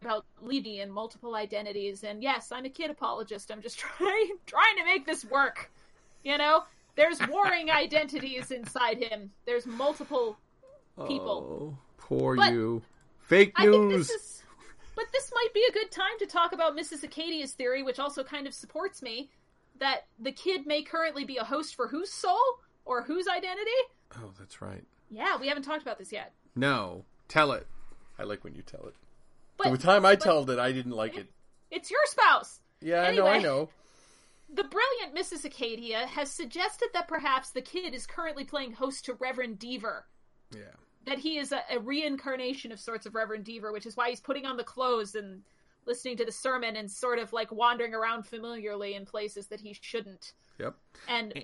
[0.00, 2.04] about Levy and multiple identities.
[2.04, 3.50] And yes, I'm a kid apologist.
[3.50, 5.70] I'm just trying trying to make this work.
[6.24, 6.64] You know,
[6.96, 9.30] there's warring identities inside him.
[9.44, 10.36] There's multiple
[11.06, 11.74] people.
[11.74, 12.82] Oh, poor But you.
[13.20, 14.08] Fake I think news.
[14.08, 14.41] this is,
[14.94, 17.02] but this might be a good time to talk about Mrs.
[17.02, 19.30] Acadia's theory, which also kind of supports me
[19.78, 22.40] that the kid may currently be a host for whose soul
[22.84, 23.70] or whose identity.
[24.16, 24.84] Oh, that's right.
[25.10, 26.32] Yeah, we haven't talked about this yet.
[26.54, 27.66] No, tell it.
[28.18, 28.94] I like when you tell it.
[29.56, 31.28] But the time I told it, I didn't like it.
[31.70, 32.60] it's your spouse.
[32.80, 33.68] Yeah, I know, I know.
[34.52, 35.44] The brilliant Mrs.
[35.44, 40.02] Acadia has suggested that perhaps the kid is currently playing host to Reverend Deaver.
[40.54, 40.76] Yeah.
[41.06, 44.20] That he is a, a reincarnation of sorts of Reverend Deaver, which is why he's
[44.20, 45.42] putting on the clothes and
[45.86, 49.76] listening to the sermon and sort of like wandering around familiarly in places that he
[49.80, 50.32] shouldn't.
[50.58, 50.74] Yep.
[51.08, 51.34] And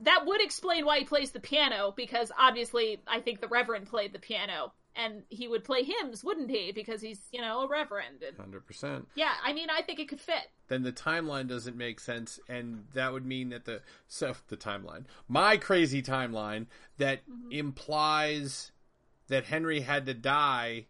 [0.00, 4.12] that would explain why he plays the piano, because obviously I think the Reverend played
[4.12, 4.72] the piano.
[4.96, 6.72] And he would play hymns, wouldn't he?
[6.72, 8.24] Because he's, you know, a Reverend.
[8.26, 9.06] And Hundred percent.
[9.14, 10.50] yeah, I mean, I think it could fit.
[10.66, 15.04] Then the timeline doesn't make sense, and that would mean that the so the timeline,
[15.28, 16.66] my crazy timeline,
[16.96, 17.52] that mm-hmm.
[17.52, 18.72] implies
[19.28, 20.86] that Henry had to die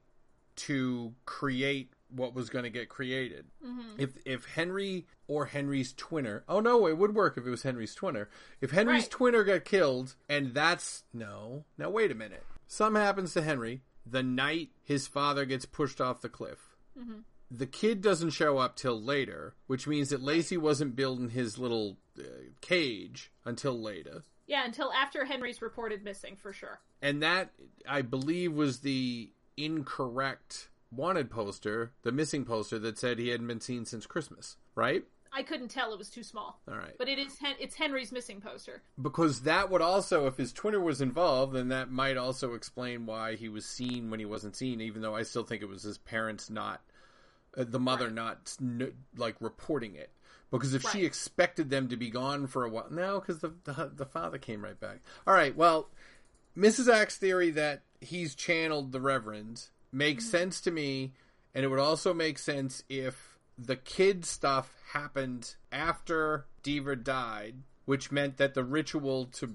[0.57, 3.45] to create what was going to get created.
[3.99, 7.95] If if Henry or Henry's twinner, oh no, it would work if it was Henry's
[7.95, 8.29] twinner.
[8.61, 9.11] If Henry's Right.
[9.11, 11.65] twinner got killed, and that's no.
[11.77, 12.45] Now wait a minute.
[12.67, 16.77] Something happens to Henry the night his father gets pushed off the cliff.
[17.51, 21.97] The kid doesn't show up till later, which means that Lacy wasn't building his little
[22.19, 22.23] uh,
[22.61, 24.23] cage until later.
[24.49, 26.81] Yeah, until after Henry's reported missing, for sure.
[27.01, 27.51] And that,
[27.89, 33.61] I believe, was the incorrect wanted poster, the missing poster that said he hadn't been
[33.61, 35.05] seen since Christmas, right?
[35.31, 36.61] I couldn't tell; it was too small.
[36.67, 36.95] All right.
[36.99, 38.83] But it is it's Henry's missing poster.
[39.01, 43.35] because that would also, if his twinner was involved, then that might also explain why
[43.37, 44.81] he was seen when he wasn't seen.
[44.81, 46.81] Even though I still think it was his parents not,
[47.57, 48.15] uh, the mother Right.
[48.15, 48.57] not
[49.19, 50.11] like reporting it.
[50.51, 53.91] Because if she expected them to be gone for a while, no, because the, the
[53.95, 55.01] the father came right back.
[55.27, 55.89] All right, well,
[56.57, 56.93] Mrs.
[56.93, 60.37] Axe theory that he's channeled the Reverend makes mm-hmm.
[60.37, 61.13] sense to me,
[61.55, 68.13] and it would also make sense if the kid stuff happened after Deaver died, which
[68.13, 69.55] meant that the ritual to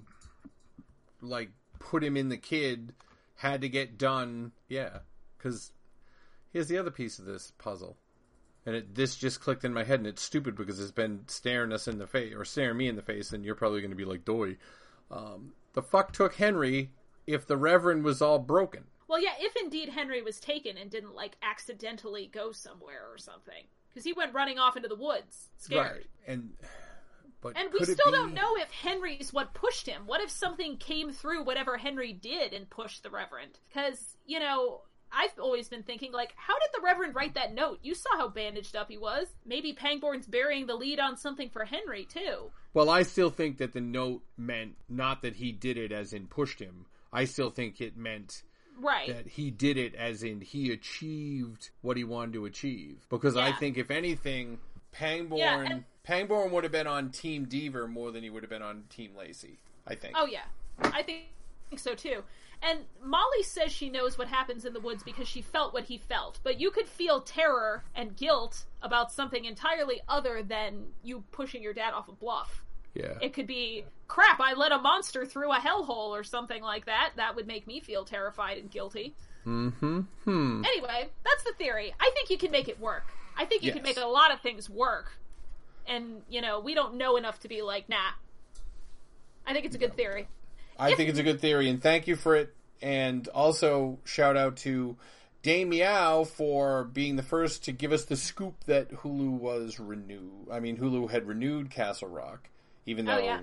[1.22, 1.50] like
[1.80, 2.94] put him in the kid
[3.36, 4.52] had to get done.
[4.68, 5.00] Yeah,
[5.38, 5.72] because
[6.52, 7.98] here's the other piece of this puzzle.
[8.66, 11.74] And it, this just clicked in my head, and it's stupid because it's been staring
[11.74, 13.98] us in the face, or staring me in the face, and you're probably going to
[13.98, 14.58] be like, "Doy."
[15.12, 16.92] Um, the fuck took Henry
[17.28, 18.86] if the Reverend was all broken?
[19.08, 23.64] Well, yeah, if indeed Henry was taken and didn't like accidentally go somewhere or something,
[23.90, 25.92] because he went running off into the woods, scared.
[25.92, 26.06] Right.
[26.26, 26.52] And
[27.42, 30.04] but And we still be- don't know if Henry's what pushed him.
[30.06, 33.60] What if something came through whatever Henry did and pushed the Reverend?
[33.68, 34.82] Because, you know,
[35.16, 37.80] I've always been thinking, like, how did the Reverend write that note?
[37.84, 39.28] You saw how bandaged up he was.
[39.46, 42.52] Maybe Pangborn's burying the lead on something for Henry, too.
[42.74, 46.28] Well, I still think that the note meant not that he did it as in
[46.28, 46.86] pushed him.
[47.12, 48.42] I still think it meant
[48.80, 49.08] Right.
[49.08, 53.06] that he did it as in he achieved what he wanted to achieve.
[53.10, 54.60] Because I think if anything,
[54.92, 58.50] Pangborn Yeah, and- Pangborn would have been on Team Deaver more than he would have
[58.50, 59.60] been on Team Lacy.
[59.86, 60.16] I think.
[60.18, 60.46] Oh yeah,
[60.80, 61.26] I think
[61.78, 62.24] so too.
[62.66, 65.98] And Molly says she knows what happens in the woods because she felt what he
[65.98, 66.40] felt.
[66.44, 71.74] But you could feel terror and guilt about something entirely other than you pushing your
[71.74, 72.64] dad off a bluff.
[72.94, 73.18] yeah.
[73.22, 74.40] It could be crap.
[74.40, 77.12] I let a monster through a hellhole or something like that.
[77.18, 79.14] That would make me feel terrified and guilty.
[79.46, 80.02] mm-hmm.
[80.24, 80.64] Hmm.
[80.66, 81.94] Anyway, that's the theory.
[82.00, 83.08] I think you can make it work.
[83.36, 85.12] I think you can make a lot of things work.
[85.86, 88.12] And you know, we don't know enough to be like, nah.
[89.46, 90.30] I think it's a good theory.
[90.84, 92.54] I think it's a good theory, and thank you for it.
[92.82, 94.98] And also, shout out to
[95.42, 100.48] Dame Meow for being the first to give us the scoop that Hulu was renewed.
[100.52, 102.50] I mean, Hulu had renewed Castle Rock,
[102.86, 103.42] even though Oh, yeah.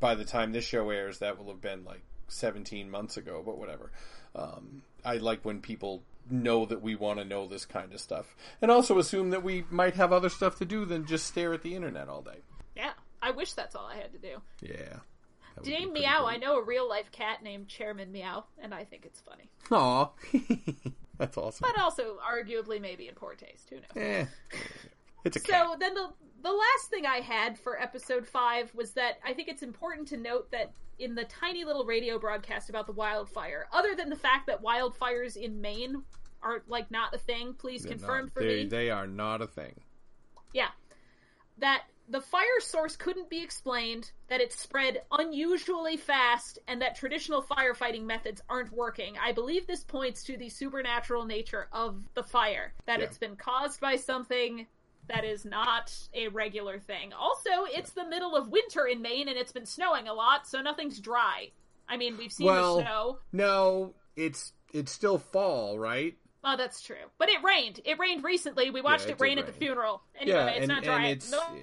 [0.00, 3.58] by the time this show airs, that will have been like 17 months ago, but
[3.58, 3.90] whatever.
[4.34, 8.34] Um, I like when people know that we want to know this kind of stuff,
[8.60, 11.62] and also assume that we might have other stuff to do than just stare at
[11.62, 12.38] the internet all day.
[12.76, 12.92] Yeah.
[13.24, 14.42] I wish that's all I had to do.
[14.60, 14.96] Yeah.
[15.64, 16.34] That be Meow, great.
[16.34, 19.50] I know a real life cat named Chairman Meow, and I think it's funny.
[19.70, 20.10] Aw.
[21.18, 21.66] That's awesome.
[21.70, 23.70] But also, arguably, maybe in poor taste.
[23.70, 23.84] Who knows?
[23.96, 24.24] Eh,
[25.24, 25.66] it's a cat.
[25.70, 26.08] So then the
[26.42, 30.16] the last thing I had for episode five was that I think it's important to
[30.16, 34.46] note that in the tiny little radio broadcast about the wildfire, other than the fact
[34.48, 36.02] that wildfires in Maine
[36.42, 38.66] are like not a thing, please They're confirm not- for they, me.
[38.66, 39.80] They are not a thing.
[40.52, 40.68] Yeah.
[41.58, 47.42] That the fire source couldn't be explained, that it spread unusually fast, and that traditional
[47.42, 49.16] firefighting methods aren't working.
[49.18, 53.06] I believe this points to the supernatural nature of the fire, that Yeah.
[53.06, 54.66] it's been caused by something
[55.08, 57.12] that is not a regular thing.
[57.12, 60.60] Also, it's the middle of winter in Maine and it's been snowing a lot, so
[60.62, 61.50] nothing's dry.
[61.88, 63.18] I mean, we've seen Well- the snow.
[63.32, 66.16] No, it's it's still fall, right?
[66.44, 67.10] Oh, that's true.
[67.18, 67.80] But it rained.
[67.84, 68.70] It rained recently.
[68.70, 70.02] We watched it it, rain did at the funeral.
[70.18, 71.06] Anyway, yeah, it's and, not dry.
[71.08, 71.58] it's No-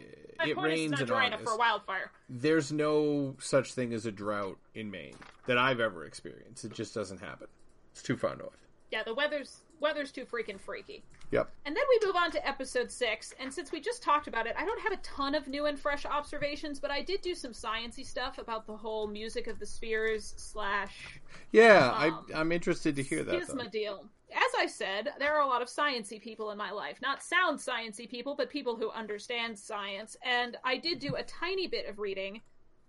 [0.48, 1.44] it rains in August.
[1.44, 2.12] for a wildfire.
[2.30, 5.16] There's no such thing as a drought in Maine
[5.48, 6.66] that I've ever experienced.
[6.66, 7.48] It just doesn't happen.
[7.92, 8.58] It's too far north.
[8.92, 11.04] Yeah, the weather's weather's too freaking freaky.
[11.32, 11.50] Yep.
[11.66, 14.56] And then we move on to episode six, and since we just talked about it,
[14.58, 17.52] I don't have a ton of new and fresh observations, but I did do some
[17.52, 21.20] sciency stuff about the whole music of the spheres slash
[21.52, 23.36] Yeah, Um, I, I'm interested to hear that.
[23.44, 23.70] schisma Though.
[23.70, 24.06] deal.
[24.34, 27.00] As I said, there are a lot of sciency people in my life.
[27.02, 30.16] Not sound sciency people, but people who understand science.
[30.24, 32.42] And I did do a tiny bit of reading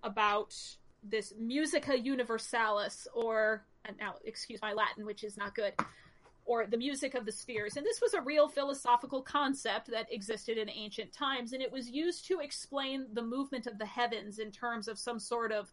[0.03, 0.55] about
[1.03, 3.65] this musica universalis, or
[3.99, 5.73] now excuse my Latin, which is not good,
[6.45, 7.77] or the music of the spheres.
[7.77, 11.89] And this was a real philosophical concept that existed in ancient times, and it was
[11.89, 15.73] used to explain the movement of the heavens in terms of some sort of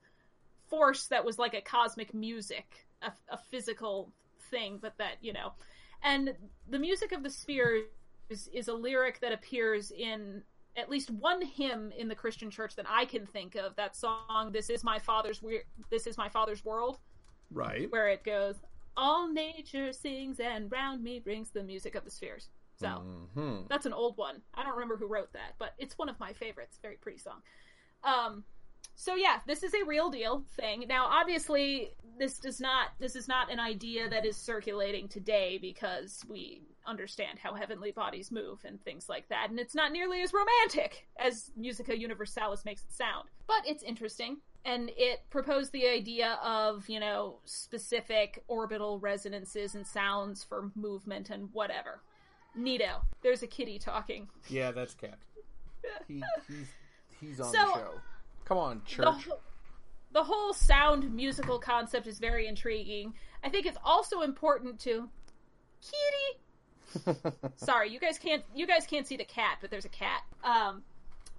[0.70, 4.12] force that was like a cosmic music, a, a physical
[4.48, 5.54] thing, but that, you know.
[6.04, 6.36] And
[6.70, 7.84] the music of the spheres
[8.30, 10.44] is, is a lyric that appears in
[10.76, 13.76] at least one hymn in the Christian church that I can think of.
[13.76, 17.00] That song, "This is my father's we- This is my father's world,"
[17.50, 17.92] Right.
[17.92, 18.56] where it goes,
[18.96, 22.50] "All nature sings and round me rings the music of the spheres."
[22.80, 22.88] So
[23.34, 24.44] hmm that's an old one.
[24.54, 26.78] I don't remember who wrote that, but it's one of my favorites.
[26.80, 27.42] Very pretty song.
[28.04, 28.44] Um,
[28.94, 30.86] so yeah, this is a real deal thing.
[30.88, 32.90] Now, obviously, this does not.
[33.00, 38.32] This is not an idea that is circulating today because we understand how heavenly bodies
[38.32, 42.84] move and things like that, and it's not nearly as romantic as Musica Universalis makes
[42.84, 43.28] it sound.
[43.48, 49.86] But it's interesting, and it proposed the idea of you know specific orbital resonances and
[49.86, 52.02] sounds for movement and whatever.
[52.58, 53.02] Neato.
[53.22, 54.28] There's a kitty talking.
[54.50, 55.20] Yeah, that's Cap.
[56.08, 56.68] He, he's
[57.20, 57.92] he's on So, the show.
[58.46, 59.28] Come on, The, church.
[59.30, 59.47] wh-
[60.18, 63.14] the whole sound musical concept is very intriguing.
[63.44, 65.08] I think it's also important to
[65.80, 67.22] kitty.
[67.56, 70.24] Sorry, you guys can't you guys can't see the cat, but there's a cat.
[70.44, 70.82] Um,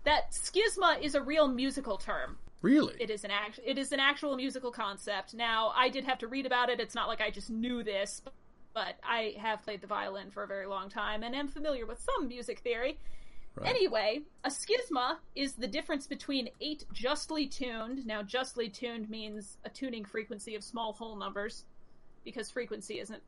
[0.04, 2.38] that schisma is a real musical term.
[2.62, 2.94] really?
[3.00, 3.58] It is an act.
[3.66, 5.34] It is an actual musical concept.
[5.34, 6.78] Now, I did have to read about it.
[6.78, 8.22] It's not like I just knew this,
[8.74, 11.98] but I have played the violin for a very long time and am familiar with
[11.98, 12.96] some music theory.
[13.60, 13.70] Right.
[13.70, 18.06] Anyway, a schisma is the difference between eight justly tuned.
[18.06, 21.64] Now, justly tuned means a tuning frequency of small whole numbers,
[22.24, 23.22] because frequency isn't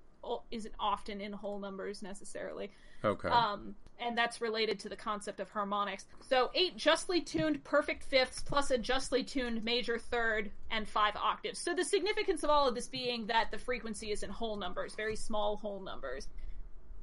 [0.50, 2.70] isn't often in whole numbers necessarily.
[3.02, 3.28] Okay.
[3.28, 6.04] Um, and that's related to the concept of harmonics.
[6.28, 11.58] So eight justly tuned perfect fifths plus a justly tuned major third and five octaves.
[11.58, 14.94] So the significance of all of this being that the frequency is in whole numbers,
[14.94, 16.28] very small whole numbers.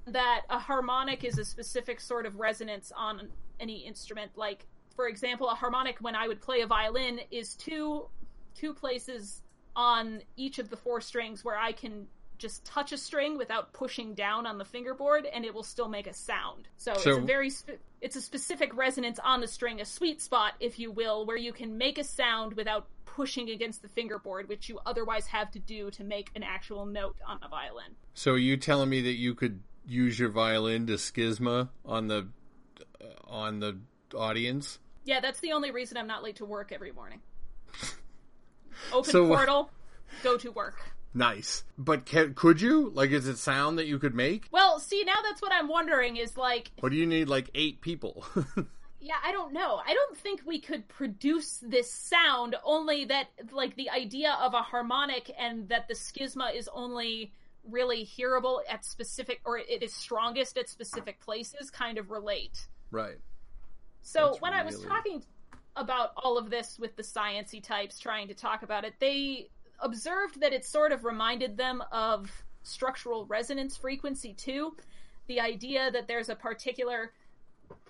[0.07, 3.27] That a harmonic is a specific sort of resonance on
[3.59, 4.31] any instrument.
[4.35, 4.65] Like,
[4.95, 8.07] for example, a harmonic when I would play a violin is two
[8.55, 9.41] two places
[9.75, 12.07] on each of the four strings where I can
[12.39, 16.07] just touch a string without pushing down on the fingerboard and it will still make
[16.07, 16.67] a sound.
[16.77, 17.51] So, it's a very
[18.01, 21.51] it's a specific resonance on the string, a sweet spot if you will, where you
[21.51, 25.89] can make a sound without pushing against the fingerboard, which you otherwise have to do
[25.89, 27.95] to make an actual note on a violin.
[28.13, 32.27] so are you telling me that you could use your violin to schisma on the
[33.01, 33.77] uh, on the
[34.15, 34.79] audience?
[35.05, 37.21] Yeah, that's the only reason I'm not late to work every morning.
[38.93, 39.71] Open So- portal,
[40.23, 40.79] go to work.
[41.13, 41.63] Nice.
[41.77, 42.91] But can, could you?
[42.93, 44.47] Like, is it sound that you could make?
[44.51, 47.81] Well, see, now that's what I'm wondering is like, what do you need like eight
[47.81, 48.23] people?
[48.99, 49.81] yeah, I don't know.
[49.83, 54.61] I don't think we could produce this sound, only that, like, the idea of a
[54.61, 57.31] harmonic and that the schisma is only
[57.69, 62.67] really hearable at specific, or it is strongest at specific places kind of relate.
[62.91, 63.17] right.
[64.01, 65.21] So That's when I was talking
[65.75, 69.49] about all of this with the sciency types trying to talk about it, they
[69.79, 72.31] observed that it sort of reminded them of
[72.63, 74.75] structural resonance frequency too.
[75.27, 77.11] The idea that there's a particular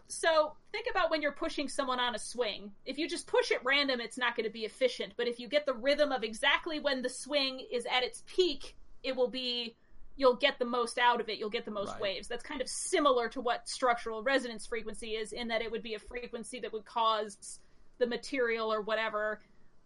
[0.10, 2.72] so think about when you're pushing someone on a swing.
[2.86, 5.14] If you just push at random, it's not going to be efficient.
[5.18, 8.76] But if you get the rhythm of exactly when the swing is at its peak,
[9.08, 9.76] it will be
[10.20, 11.38] you'll get the most out of it.
[11.38, 12.02] You'll get the most Right.
[12.02, 12.28] waves.
[12.28, 15.94] That's kind of similar to what structural resonance frequency is, in that it would be
[15.94, 17.60] a frequency that would cause
[18.00, 19.40] the material or whatever,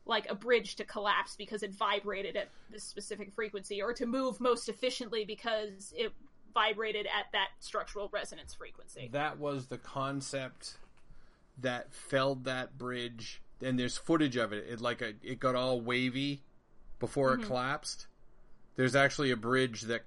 [0.05, 4.39] like a bridge, to collapse because it vibrated at this specific frequency, or to move
[4.39, 6.13] most efficiently because it
[6.53, 9.09] vibrated at that structural resonance frequency.
[9.11, 10.77] That was the concept
[11.57, 13.41] that felled that bridge.
[13.61, 14.65] And there's footage of it.
[14.69, 16.41] It like a, it got all wavy
[16.99, 17.43] before Mm-hmm.
[17.43, 18.07] it collapsed.
[18.75, 20.01] There's actually a bridge that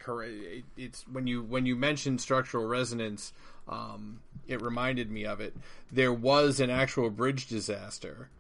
[0.76, 3.32] it's when you when you mentioned structural resonance,
[3.68, 5.54] um, it reminded me of it.
[5.92, 8.30] There was an actual bridge disaster.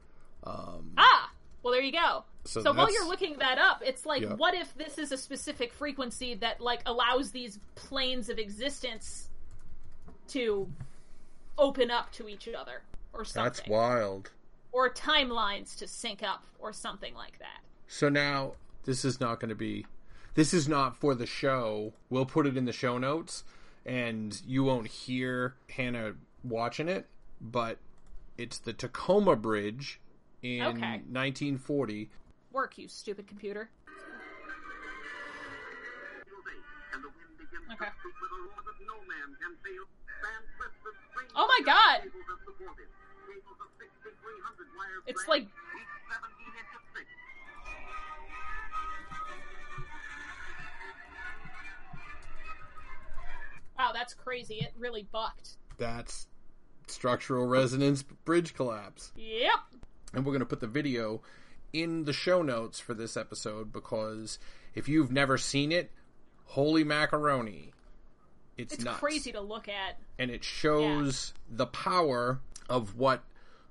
[0.44, 1.30] Ah,
[1.62, 2.24] well, there you go.
[2.44, 4.34] So So, while you're looking that up, it's like, Yeah.
[4.34, 9.28] what if this is a specific frequency that like allows these planes of existence
[10.28, 10.68] to
[11.56, 12.82] open up to each other?
[13.16, 13.44] or something.
[13.44, 14.30] That's wild.
[14.72, 17.60] Or timelines to sync up or something like that.
[17.86, 19.86] So now this is not going to be.
[20.34, 21.92] This is not for the show.
[22.10, 23.44] We'll put it in the show notes,
[23.86, 27.06] and you won't hear Hannah watching it.
[27.40, 27.78] But
[28.36, 30.00] it's the Tacoma Bridge
[30.42, 31.02] in Okay.
[31.08, 32.10] 1940.
[32.52, 33.70] Work, you stupid computer.
[37.72, 37.90] Okay.
[41.36, 42.02] Oh my god!
[45.06, 45.46] It's like
[53.78, 54.54] Wow, that's crazy.
[54.56, 55.56] It really bucked.
[55.78, 56.26] That's
[56.86, 59.12] structural resonance bridge collapse.
[59.16, 59.54] Yep.
[60.12, 61.22] and we're going to put the video
[61.72, 64.38] in the show notes for this episode because
[64.74, 65.90] if you've never seen it,
[66.44, 67.72] holy macaroni,
[68.56, 69.00] it's, It's nuts.
[69.00, 69.98] crazy to look at.
[70.18, 72.38] and it shows the power
[72.68, 73.24] of what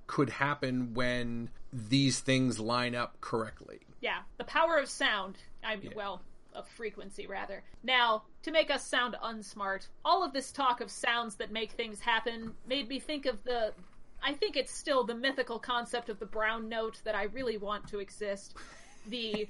[0.08, 3.80] could happen when these things line up correctly.
[4.02, 5.38] Yeah, the power of sound.
[5.64, 6.22] I well,
[6.56, 7.64] of frequency rather.
[7.84, 12.00] Now, to make us sound unsmart, all of this talk of sounds that make things
[12.00, 13.74] happen made me think of the
[14.26, 17.88] I think it's still the mythical concept of the brown note that I really want
[17.90, 18.56] to exist.
[19.10, 19.50] The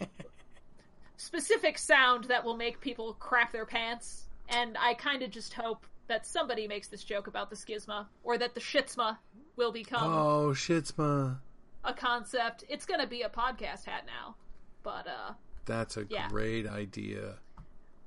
[1.17, 4.25] specific sound that will make people crap their pants.
[4.49, 8.37] And I kind of just hope that somebody makes this joke about the schisma, or
[8.37, 9.17] that the shitsma
[9.55, 11.37] will become Oh, shitsma.
[11.85, 12.63] a concept.
[12.67, 14.35] It's going to be a podcast hat now.
[14.83, 15.33] But uh,
[15.65, 16.27] That's a Yeah.
[16.29, 17.35] great idea.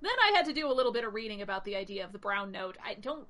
[0.03, 2.19] then I had to do a little bit of reading about the idea of the
[2.19, 2.77] brown note.
[2.85, 3.27] I don't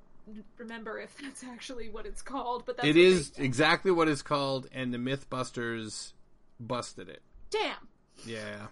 [0.57, 4.21] remember if that's actually what it's called, but that's It is they- exactly what it's
[4.21, 6.13] called, and the Mythbusters
[6.59, 7.21] busted it.
[7.49, 7.87] Damn.
[8.25, 8.67] Yeah,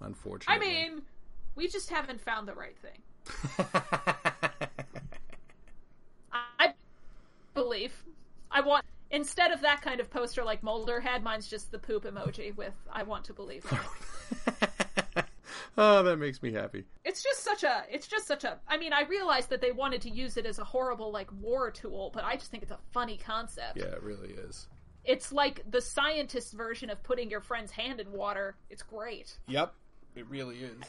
[0.00, 0.66] unfortunately.
[0.66, 1.02] I mean,
[1.54, 3.02] we just haven't found the right thing.
[6.32, 6.72] I
[7.54, 7.92] believe.
[8.50, 12.04] I want instead of that kind of poster like Mulder had, mine's just the poop
[12.04, 13.64] emoji with "I want to believe."
[15.76, 16.84] in oh, that makes me happy.
[17.04, 17.84] it's just such a.
[17.90, 18.58] It's just such a.
[18.68, 21.70] I mean, I realized that they wanted to use it as a horrible like war
[21.70, 23.76] tool, but I just think it's a funny concept.
[23.76, 24.68] Yeah, it really is.
[25.04, 28.56] It's like the scientist version of putting your friend's hand in water.
[28.70, 29.36] It's great.
[29.48, 29.74] Yep,
[30.16, 30.82] it really is.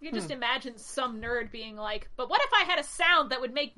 [0.00, 0.34] You can just hmm.
[0.34, 3.74] imagine some nerd being like, "But what if I had a sound that would make,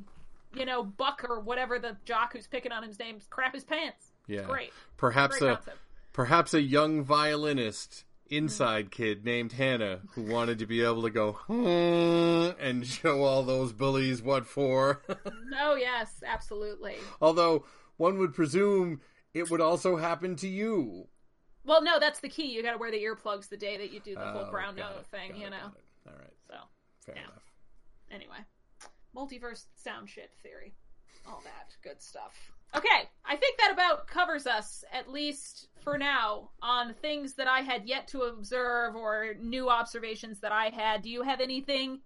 [0.55, 4.12] you know, Buck or whatever the jock who's picking on his name crap his pants?"
[4.27, 4.73] Yeah, It's great.
[4.97, 5.78] Perhaps Great a concept.
[6.12, 8.05] perhaps a young violinist
[8.37, 13.43] inside kid named Hannah who wanted to be able to go "Hmm," and show all
[13.43, 15.03] those bullies what for.
[15.61, 16.97] Oh yes, absolutely.
[17.21, 17.67] Although
[17.99, 19.01] one would presume
[19.35, 21.09] it would also happen to you.
[21.65, 22.47] Well, no, that's the key.
[22.53, 24.77] You got to wear the earplugs the day that you do the whole Oh, brown
[24.77, 25.37] note thing.
[25.37, 25.71] You it, know.
[26.07, 26.55] All right, So
[27.05, 27.23] fair Yeah.
[27.25, 27.53] enough.
[28.11, 28.39] anyway,
[29.15, 30.73] multiverse sound shit theory,
[31.27, 32.35] all that good stuff.
[32.74, 37.61] Okay, I think that about covers us, at least for now, on things that I
[37.61, 41.03] had yet to observe or new observations that I had.
[41.03, 42.01] Do you have anything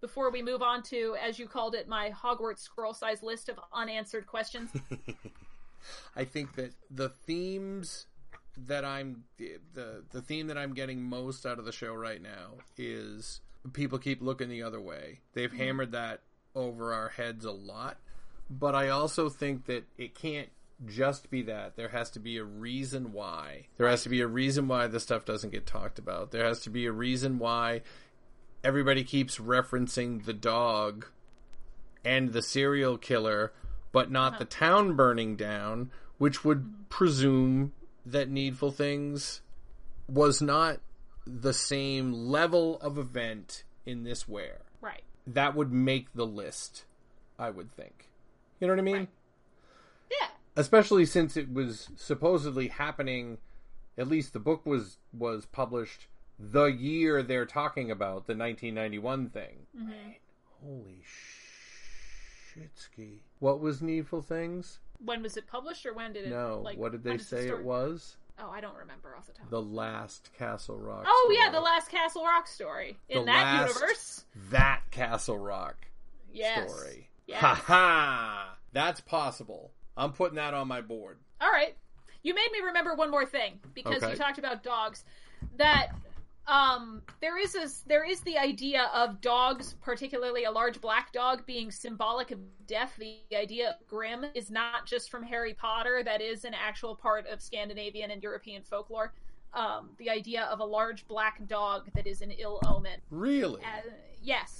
[0.00, 3.58] before we move on to, as you called it, my Hogwarts scroll size list of
[3.72, 4.70] unanswered questions?
[6.16, 8.06] I think that the themes
[8.66, 12.54] that I'm the the theme that I'm getting most out of the show right now
[12.76, 13.40] is
[13.72, 15.20] people keep looking the other way.
[15.34, 15.58] They've mm-hmm.
[15.58, 16.22] hammered that
[16.54, 17.98] over our heads a lot,
[18.48, 20.48] but I also think that it can't
[20.84, 21.76] just be that.
[21.76, 23.66] There has to be a reason why.
[23.78, 26.30] There has to be a reason why this stuff doesn't get talked about.
[26.30, 27.82] There has to be a reason why
[28.62, 31.06] everybody keeps referencing the dog
[32.04, 33.52] and the serial killer,
[33.92, 36.82] but not the town burning down, which would mm-hmm.
[36.88, 37.72] presume
[38.04, 39.40] that Needful Things
[40.08, 40.78] was not
[41.26, 44.60] the same level of event in this where.
[44.80, 45.02] right.
[45.26, 46.84] That would make the list,
[47.36, 48.10] I would think.
[48.60, 48.96] You know what I mean?
[48.96, 49.08] Right.
[50.10, 50.28] Yeah.
[50.56, 53.38] Especially since it was supposedly happening
[53.98, 56.06] at least the book was was published
[56.38, 59.66] the year they're talking about, the 1991 thing.
[59.74, 59.88] Mm-hmm.
[59.88, 60.18] Right.
[60.62, 61.02] Holy
[62.54, 63.18] shitski.
[63.38, 64.78] What was Needful Things?
[65.04, 66.30] When was it published, or when did it?
[66.30, 68.16] No, like, what did they say story- it was?
[68.38, 69.48] Oh, I don't remember off the top.
[69.48, 71.04] The last Castle Rock.
[71.06, 74.24] Oh yeah, the last Castle Rock story in The that last universe.
[74.50, 75.76] That Castle Rock
[76.32, 76.70] Yes.
[76.70, 77.08] story.
[77.26, 77.40] Yes.
[77.40, 78.56] Ha ha!
[78.72, 79.72] That's possible.
[79.96, 81.18] I'm putting that on my board.
[81.40, 81.76] All right.
[82.22, 84.10] You made me remember one more thing because Okay.
[84.12, 85.04] you talked about dogs.
[85.56, 85.88] That
[86.46, 91.44] um there is a, there is the idea of dogs, particularly a large black dog,
[91.46, 92.94] being symbolic of death.
[92.98, 97.26] The idea of Grimm is not just from Harry Potter; that is an actual part
[97.26, 99.12] of Scandinavian and European folklore.
[99.54, 103.00] Um, the idea of a large black dog that is an ill omen.
[103.10, 103.62] Really?
[103.62, 103.90] Uh,
[104.22, 104.55] yes.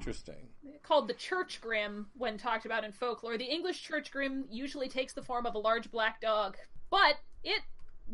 [0.00, 0.48] Interesting.
[0.82, 3.36] called the church grim when talked about in folklore.
[3.36, 6.56] The English church grim usually takes the form of a large black dog,
[6.90, 7.60] but it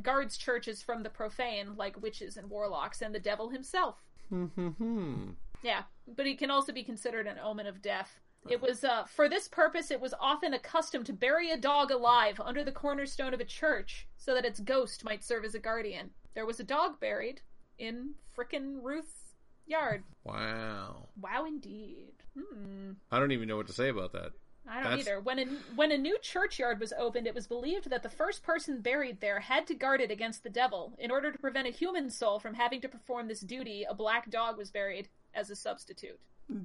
[0.03, 4.03] guards churches from the profane, like witches and warlocks, and the devil himself.
[4.29, 5.31] Hmm.
[5.63, 5.83] Yeah,
[6.17, 8.21] but it can also be considered an omen of death.
[8.49, 9.91] It was uh, for this purpose.
[9.91, 14.07] It was often accustomed to bury a dog alive under the cornerstone of a church,
[14.17, 16.11] so that its ghost might serve as a guardian.
[16.35, 17.41] There was a dog buried
[17.79, 19.26] in frickin' Ruth's
[19.67, 20.03] yard.
[20.25, 21.09] Wow.
[21.21, 22.13] Wow, indeed.
[22.37, 22.93] Hmm.
[23.11, 24.33] I don't even know what to say about that.
[24.69, 25.21] I don't That's- either.
[25.21, 25.45] When a
[25.77, 29.39] when a new churchyard was opened, it was believed that the first person buried there
[29.41, 30.95] had to guard it against the devil.
[30.99, 34.29] In order to prevent a human soul from having to perform this duty, a black
[34.29, 36.19] dog was buried as a substitute.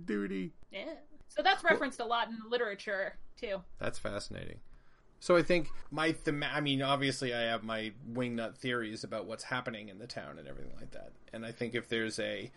[0.06, 0.52] Duty.
[0.72, 0.96] Yeah.
[1.28, 3.62] So that's referenced a lot in literature too.
[3.80, 4.60] That's fascinating.
[5.20, 9.44] So I think my them- I mean obviously I have my wingnut theories about what's
[9.44, 11.12] happening in the town and everything like that.
[11.32, 12.52] And I think if there's a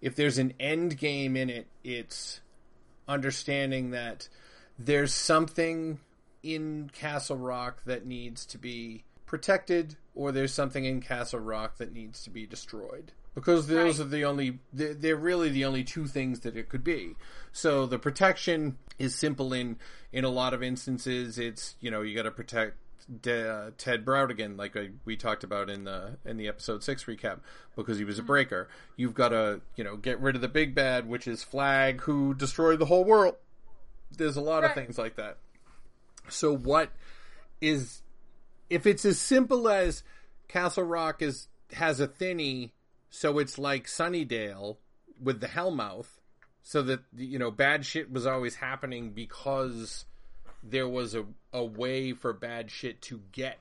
[0.00, 2.40] if there's an end game in it, it's
[3.06, 4.28] understanding that
[4.78, 5.98] there's something
[6.42, 11.92] in Castle Rock that needs to be protected or there's something in Castle Rock that
[11.92, 13.12] needs to be destroyed.
[13.34, 14.06] Because those Right.
[14.06, 17.14] are the only they're, they're really the only two things that it could be.
[17.52, 19.76] So the protection is simple in
[20.12, 22.76] in a lot of instances it's, you know, you got to protect
[23.22, 27.04] De, uh, Ted Brautigan, like uh, we talked about in the in the episode six
[27.04, 27.40] recap,
[27.74, 28.68] because he was a breaker.
[28.96, 32.34] You've got to you know get rid of the big bad, which is Flagg, who
[32.34, 33.36] destroyed the whole world.
[34.10, 35.38] There's a lot of things like that.
[36.28, 36.90] So what
[37.60, 38.02] is
[38.70, 40.02] if it's as simple as
[40.48, 42.72] Castle Rock is has a thinny,
[43.10, 44.76] so it's like Sunnydale
[45.20, 46.18] with the Hellmouth,
[46.62, 50.04] so that you know bad shit was always happening because
[50.62, 53.58] there was a, a way for bad shit to get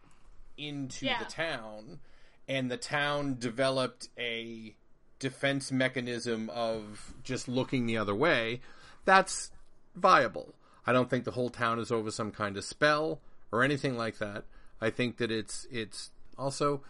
[0.58, 1.20] into Yeah.
[1.20, 2.00] the town
[2.48, 4.76] and the town developed a
[5.20, 8.62] defense mechanism of just looking the other way.
[9.06, 9.52] That's
[9.96, 10.54] viable.
[10.86, 13.20] I don't think the whole town is over some kind of spell
[13.52, 14.46] or anything like that.
[14.80, 16.82] I think that it's it's also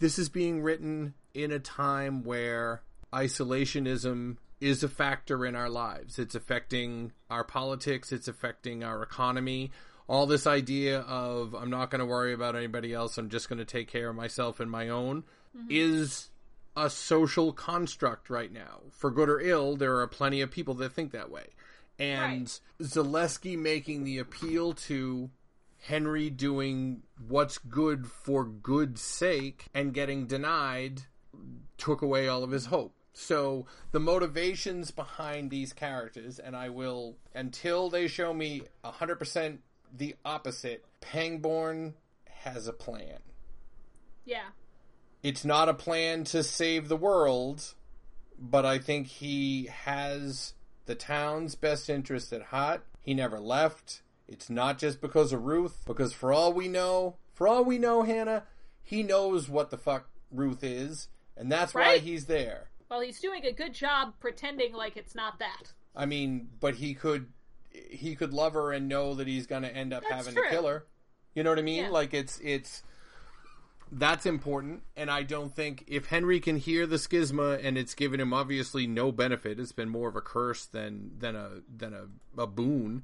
[0.00, 2.82] this is being written in a time where
[3.12, 6.18] isolationism is a factor in our lives.
[6.18, 9.70] It's affecting our politics, it's affecting our economy.
[10.08, 13.58] All this idea of I'm not going to worry about anybody else, I'm just going
[13.58, 15.24] to take care of myself and my own
[15.56, 15.68] mm-hmm.
[15.70, 16.30] is
[16.76, 18.80] a social construct right now.
[18.90, 21.48] For good or ill, there are plenty of people that think that way.
[21.98, 22.46] And
[22.80, 25.30] Zalewski making the appeal to
[25.80, 31.02] Henry doing what's good for good's sake and getting denied
[31.76, 32.94] took away all of his hope.
[33.12, 39.60] So the motivations behind these characters, and I will until they show me hundred percent
[39.96, 40.84] the opposite.
[41.00, 41.94] Pangborn
[42.28, 43.18] has a plan.
[44.24, 44.50] Yeah.
[45.22, 47.74] It's not a plan to save the world,
[48.38, 50.54] but I think he has
[50.86, 52.84] the town's best interest at heart.
[53.00, 54.02] He never left.
[54.28, 58.02] It's not just because of Ruth, because for all we know, for all we know,
[58.02, 58.44] Hannah,
[58.82, 62.68] he knows what the fuck Ruth is, and that's why he's there.
[62.90, 65.72] Well, he's doing a good job pretending like it's not that.
[65.94, 67.26] I mean, but he could
[67.70, 70.44] he could love her and know that he's going to end up That's having true.
[70.44, 70.86] to kill her.
[71.34, 71.84] You know what I mean?
[71.84, 71.90] Yeah.
[71.90, 72.82] Like it's it's
[73.90, 78.20] that's important and I don't think if Henry can hear the schisma and it's given
[78.20, 82.42] him obviously no benefit, it's been more of a curse than than a than a,
[82.42, 83.02] a boon.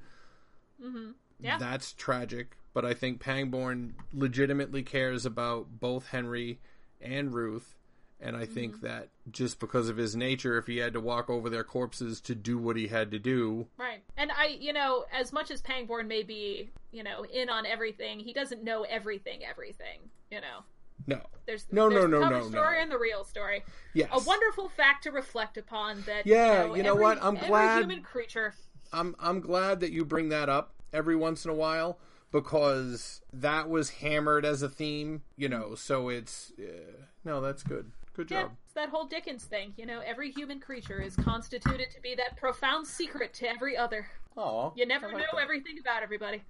[0.82, 1.10] Mm-hmm.
[1.40, 1.58] Yeah.
[1.58, 6.58] That's tragic, but I think Pangborn legitimately cares about both Henry
[7.00, 7.76] and Ruth.
[8.24, 11.50] And I think that just because of his nature, if he had to walk over
[11.50, 14.02] their corpses to do what he had to do, Right.
[14.16, 18.18] And I, you know, as much as Pangborn may be, you know, in on everything,
[18.20, 20.00] he doesn't know everything, everything.
[20.30, 20.64] You know,
[21.06, 21.20] no.
[21.46, 22.82] there's No, no, there's no, the cover no, story no.
[22.82, 23.62] and the real story.
[23.92, 24.08] Yes.
[24.10, 26.26] A wonderful fact to reflect upon that.
[26.26, 27.18] Yeah, you know, you know every- what?
[27.22, 28.54] I'm glad- human creature.
[28.92, 31.98] I'm I'm glad that you bring that up every once in a while
[32.30, 35.74] because that was hammered as a theme, you know.
[35.74, 37.90] So it's uh, no, that's good.
[38.14, 38.52] Good Yeah, job.
[38.64, 39.74] it's that whole Dickens thing.
[39.76, 44.06] You know, every human creature is constituted to be that profound secret to every other.
[44.36, 45.42] Oh, You never like know that.
[45.42, 46.42] everything about everybody.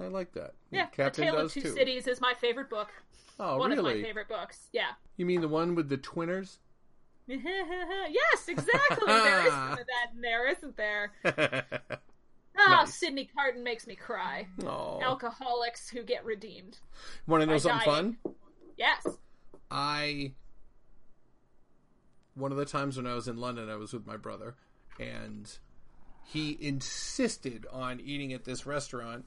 [0.00, 0.54] I like that.
[0.70, 1.74] Yeah, Captain The Tale does of Two too.
[1.74, 2.88] Cities is my favorite book.
[3.38, 3.92] Oh, One really?
[3.94, 4.68] of my favorite books.
[4.72, 4.90] Yeah.
[5.16, 6.58] You mean the one with the twinners?
[7.28, 9.06] yes, exactly.
[9.06, 11.12] there is some of that in there, isn't there?
[12.56, 12.94] Ah, Nice.
[12.94, 14.46] Sydney Carton makes me cry.
[14.64, 16.78] oh, Alcoholics who get redeemed.
[17.26, 18.16] want to know something dying.
[18.24, 18.34] fun?
[18.76, 19.04] Yes.
[19.72, 20.30] I
[22.34, 24.54] one of the times when I was in London, I was with my brother,
[24.98, 25.50] and
[26.24, 29.24] he insisted on eating at this restaurant.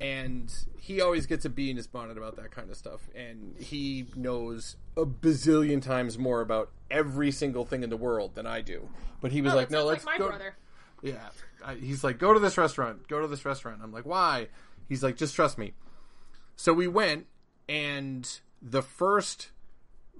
[0.00, 3.54] and he always gets a bee in his bonnet about that kind of stuff and
[3.58, 8.60] he knows a bazillion times more about every single thing in the world than I
[8.60, 8.90] do
[9.22, 10.54] but he was Oh, like no let's like my go brother.
[11.02, 11.28] yeah
[11.64, 14.48] I, he's like go to this restaurant go to this restaurant I'm like why
[14.86, 15.72] he's like just trust me
[16.56, 17.24] so we went
[17.66, 18.28] and
[18.60, 19.48] the first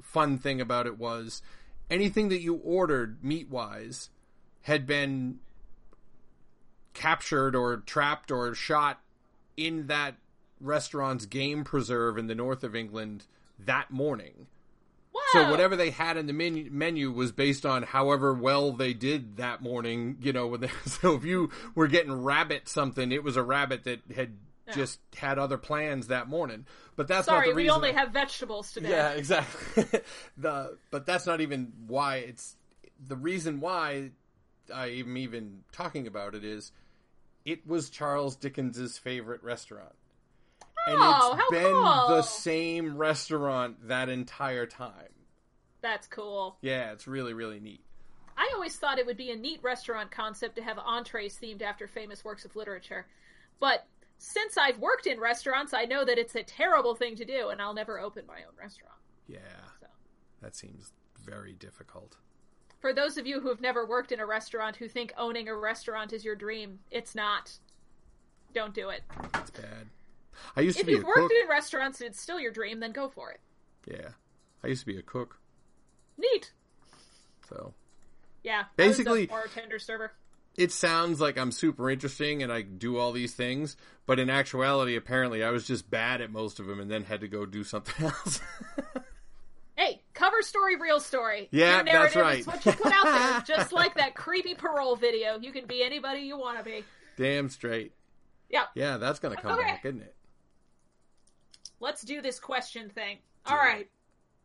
[0.01, 1.43] fun thing about it was
[1.91, 4.11] anything that you ordered meat wise
[4.63, 5.39] had been
[6.95, 9.01] captured or trapped or shot
[9.57, 10.15] in that
[10.61, 13.25] restaurant's game preserve in the north of England
[13.59, 14.47] that morning.
[15.15, 15.21] Wow.
[15.33, 19.37] So whatever they had in the menu, menu was based on however well they did
[19.37, 20.17] that morning.
[20.21, 23.85] You know, when they, so if you were getting rabbit something, it was a rabbit
[23.85, 24.35] that had
[24.75, 26.67] just had other plans that morning.
[26.97, 28.91] But that's Sorry, not the we only have vegetables today.
[28.91, 29.85] Yeah, exactly.
[30.37, 32.57] the but that's not even why it's
[33.07, 34.11] the reason why
[34.75, 36.73] I am even talking about it is
[37.45, 39.95] it was Charles Dickens's favorite restaurant.
[40.89, 42.09] And Oh, it's how been cool.
[42.17, 44.93] the same restaurant that entire time.
[45.83, 46.57] That's cool.
[46.63, 47.83] Yeah, it's really really neat.
[48.39, 51.87] I always thought it would be a neat restaurant concept to have entrees themed after
[51.87, 53.07] famous works of literature.
[53.61, 53.87] But
[54.19, 57.61] since I've worked in restaurants, I know that it's a terrible thing to do, and
[57.61, 58.95] I'll never open my own restaurant.
[59.29, 59.39] Yeah.
[59.81, 59.87] So.
[60.43, 60.93] That seems
[61.25, 62.17] very difficult.
[62.81, 65.57] For those of you who have never worked in a restaurant who think owning a
[65.57, 67.59] restaurant is your dream, it's not.
[68.55, 69.03] Don't do it.
[69.35, 69.89] It's bad.
[70.55, 71.17] I used to If be a you've cook.
[71.17, 73.41] worked in restaurants and it's still your dream, then go for it.
[73.87, 74.11] Yeah.
[74.63, 75.39] I used to be a cook.
[76.19, 76.53] Neat.
[77.49, 77.75] So
[78.43, 78.65] Yeah.
[78.77, 80.13] Basically- I was a bartender server.
[80.57, 83.77] It sounds like I'm super interesting and I do all these things,
[84.07, 87.21] but in actuality, apparently, I was just bad at most of them and then had
[87.21, 88.41] to go do something else.
[89.77, 91.49] Hey, cover story, real story.
[91.51, 92.39] Yeah, that's right.
[92.41, 95.39] is what you put out there, just like that creepy parole video.
[95.39, 96.85] You can be anybody you want to be.
[97.17, 97.93] Damn straight.
[98.49, 99.71] Yeah, Yeah, that's gonna come Okay.
[99.73, 100.15] back, isn't it?
[101.81, 103.19] let's do this question thing.
[103.45, 103.89] All right,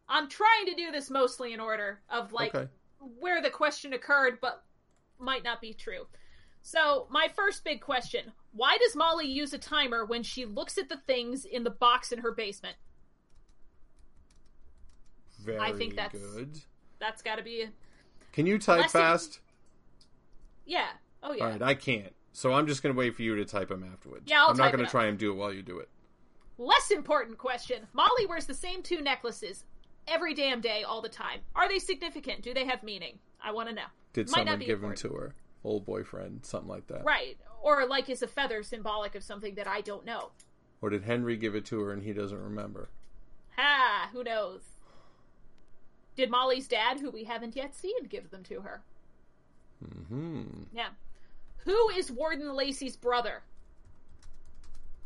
[0.09, 2.67] I'm trying to do this mostly in order of like Okay.
[3.19, 4.63] where the question occurred, but
[5.21, 6.07] might not be true.
[6.61, 10.89] So, my first big question why does Molly use a timer when she looks at
[10.89, 12.75] the things in the box in her basement?
[15.39, 16.59] Very think that's- good.
[16.99, 17.69] That's got to be.
[18.33, 19.39] Can you type Unless it- fast?
[20.65, 20.91] Yeah.
[21.23, 21.43] Oh, yeah.
[21.43, 22.13] All right, I can't.
[22.33, 24.23] So I'm just gonna wait for you to type them afterwards.
[24.27, 25.89] Yeah, I'll I'm not gonna try and do it while you do it.
[26.57, 27.87] Less important question.
[27.93, 29.65] Molly wears the same two necklaces
[30.07, 31.41] every damn day, all the time.
[31.55, 32.41] Are they significant?
[32.41, 33.19] Do they have meaning?
[33.43, 33.87] I want to know.
[34.13, 35.35] Did Might someone give them to her?
[35.63, 37.03] Old boyfriend, something like that.
[37.05, 37.37] Right.
[37.61, 40.31] Or like is a feather symbolic of something that I don't know?
[40.81, 42.89] Or did Henry give it to her and he doesn't remember?
[43.55, 44.61] Ha, who knows?
[46.15, 48.81] Did Molly's dad, who we haven't yet seen, give them to her?
[50.07, 50.43] Hmm.
[50.73, 50.89] Yeah.
[51.65, 53.43] Who is Warden Lacy's brother?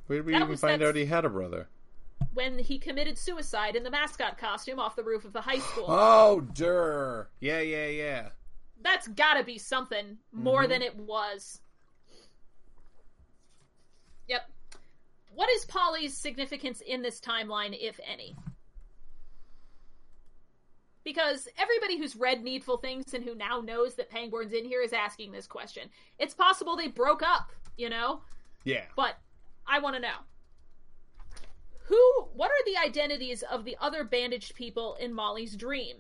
[0.08, 1.68] Where did we That even find out he had a brother?
[2.34, 5.86] When he committed suicide in the mascot costume off the roof of the high school.
[5.90, 7.28] Oh, Durr.
[7.40, 8.30] Yeah, yeah, yeah.
[8.82, 10.72] That's gotta be something more mm-hmm.
[10.72, 11.60] than it was.
[14.28, 14.50] Yep.
[15.34, 18.36] What is Polly's significance in this timeline, if any?
[21.04, 24.92] Because everybody who's read Needful Things and who now knows that Pangborn's in here is
[24.92, 25.90] asking this question.
[26.18, 28.22] It's possible they broke up, you know?
[28.64, 28.86] Yeah.
[28.96, 29.18] But
[29.68, 30.18] I want to know.
[31.84, 35.98] Who, what are the identities of the other bandaged people in Molly's dream?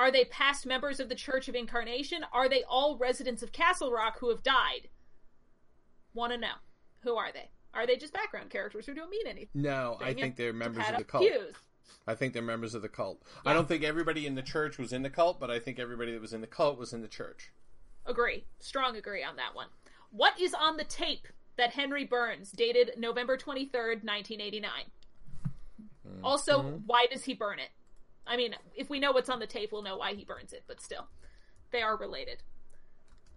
[0.00, 2.24] Are they past members of the Church of Incarnation?
[2.32, 4.88] Are they all residents of Castle Rock who have died?
[6.14, 6.54] Want to know.
[7.02, 7.50] Who are they?
[7.74, 9.50] Are they just background characters who don't mean anything?
[9.52, 11.26] No, I think they're members of the cult.
[12.06, 13.20] I think they're members of the cult.
[13.44, 16.12] I don't think everybody in the church was in the cult, but I think everybody
[16.12, 17.52] that was in the cult was in the church.
[18.06, 18.46] Agree.
[18.58, 19.66] Strong agree on that one.
[20.12, 21.28] What is on the tape
[21.58, 24.70] that Henry burns, dated November 23rd, 1989?
[26.08, 26.24] Mm-hmm.
[26.24, 27.68] Also, why does he burn it?
[28.26, 30.64] I mean, if we know what's on the tape, we'll know why he burns it,
[30.66, 31.08] but still.
[31.72, 32.42] They are related.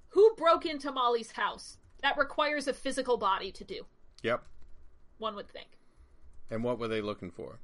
[0.10, 1.78] Who broke into Molly's house?
[2.02, 3.86] That requires a physical body to do,
[4.24, 4.44] Yep.
[5.18, 5.70] one would think.
[6.50, 7.60] And what were they looking for?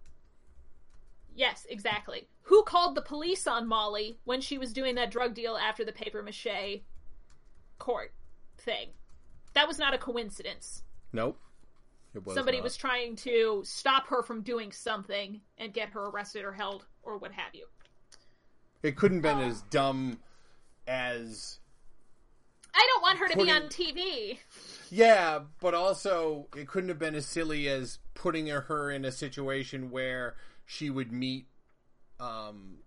[1.35, 2.27] Yes, exactly.
[2.43, 5.91] Who called the police on Molly when she was doing that drug deal after the
[5.91, 6.81] paper mache
[7.77, 8.13] court
[8.57, 8.89] thing?
[9.53, 10.83] That was not a coincidence.
[11.13, 11.39] Nope.
[12.25, 12.63] Was Somebody not.
[12.63, 17.17] was trying to stop her from doing something and get her arrested or held or
[17.17, 17.65] what have you.
[18.81, 20.19] It couldn't have been as dumb
[20.87, 21.59] as
[22.73, 24.37] I don't want her to be on TV.
[24.89, 29.91] Yeah, but also it couldn't have been as silly as putting her in a situation
[29.91, 31.45] where she would meet
[32.19, 32.77] um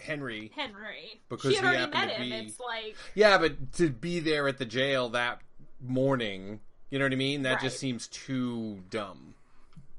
[0.00, 0.50] Henry.
[0.54, 1.20] Henry.
[1.28, 2.28] Because she had he already met him.
[2.28, 5.40] be- It's like Yeah, but to be there at the jail that
[5.80, 6.60] morning
[6.90, 7.42] You know what I mean?
[7.42, 9.34] That just seems too dumb.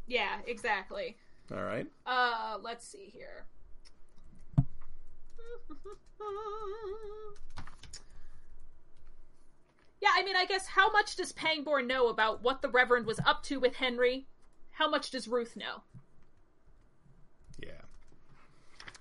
[0.08, 1.18] Yeah, exactly.
[1.52, 1.88] All right.
[2.06, 3.46] Uh, let's see here.
[10.02, 13.20] Yeah, I mean, I guess how much does Pangborn know about what the Reverend was
[13.26, 14.28] up to with Henry?
[14.72, 15.82] How much does Ruth know?
[17.62, 17.72] Yeah.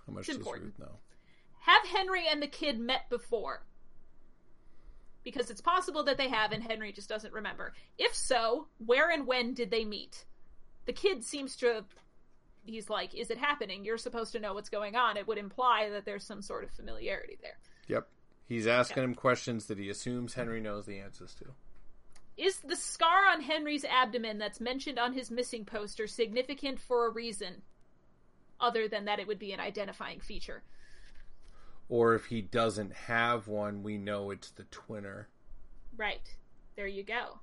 [0.06, 0.74] How much It's does important.
[0.78, 0.96] Ruth know?
[1.60, 3.62] Have Henry and the kid met before?
[5.26, 7.74] Because it's possible that they have and Henry just doesn't remember.
[7.98, 10.24] If so, where and when did they meet?
[10.84, 11.84] The kid seems to.
[12.64, 13.84] He's like, Is it happening?
[13.84, 15.16] You're supposed to know what's going on.
[15.16, 17.58] It would imply that there's some sort of familiarity there.
[17.88, 18.06] Yep.
[18.48, 21.46] He's asking him questions that he assumes Henry knows the answers to.
[22.36, 27.10] Is the scar on Henry's abdomen that's mentioned on his missing poster significant for a
[27.10, 27.62] reason
[28.60, 30.62] other than that it would be an identifying feature?
[31.88, 35.26] Or if he doesn't have one, we know it's the twinner.
[35.96, 36.34] Right.
[36.74, 37.38] There you go.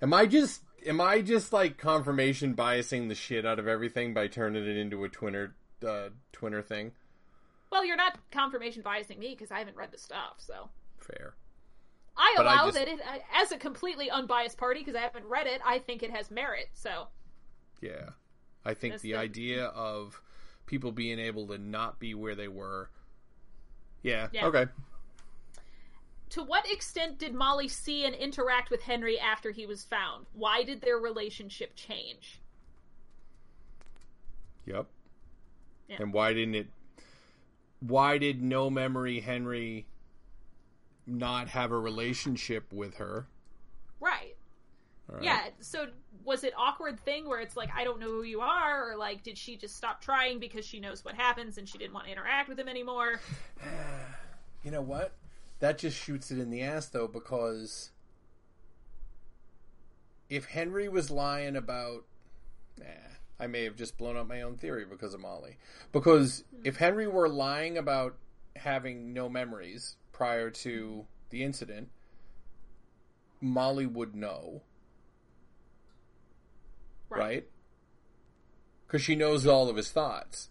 [0.00, 4.26] Am I just am I just like confirmation biasing the shit out of everything by
[4.26, 5.52] turning it into a twinner
[5.86, 6.92] uh, twinner thing?
[7.70, 11.34] Well, you're not confirmation biasing me because I haven't read the stuff, so Fair.
[12.16, 13.00] I But I allow just- that it
[13.34, 15.60] as a completely unbiased party because I haven't read it.
[15.64, 16.66] I think it has merit.
[16.74, 17.08] So
[17.80, 18.10] Yeah.
[18.64, 20.20] I think That's the the- idea of
[20.66, 22.90] people being able to not be where they were.
[24.02, 24.28] Yeah.
[24.32, 24.46] Yeah.
[24.46, 24.66] Okay.
[26.30, 30.26] to what extent did Molly see and interact with Henry after he was found?
[30.32, 32.40] Why did their relationship change?
[34.66, 34.86] Yep.
[35.88, 35.96] Yeah.
[36.00, 36.68] And why didn't it?
[37.80, 39.86] Why did no memory Henry
[41.06, 43.26] not have a relationship with her?
[44.00, 44.31] Right.
[45.08, 45.22] Right.
[45.24, 45.40] Yeah.
[45.60, 45.86] So
[46.24, 49.22] was it awkward thing where it's like I don't know who you are, or like
[49.22, 52.12] did she just stop trying because she knows what happens and she didn't want to
[52.12, 53.20] interact with him anymore?
[54.64, 55.12] You know what?
[55.58, 57.90] That just shoots it in the ass, though, because
[60.28, 62.04] if Henry was lying about,
[62.78, 62.86] nah,
[63.38, 65.58] I may have just blown up my own theory because of Molly.
[65.92, 66.62] Because hmm.
[66.64, 68.16] if Henry were lying about
[68.56, 71.88] having no memories prior to the incident,
[73.40, 74.62] Molly would know,
[77.18, 77.46] right?
[78.86, 80.48] Because she knows all of his thoughts.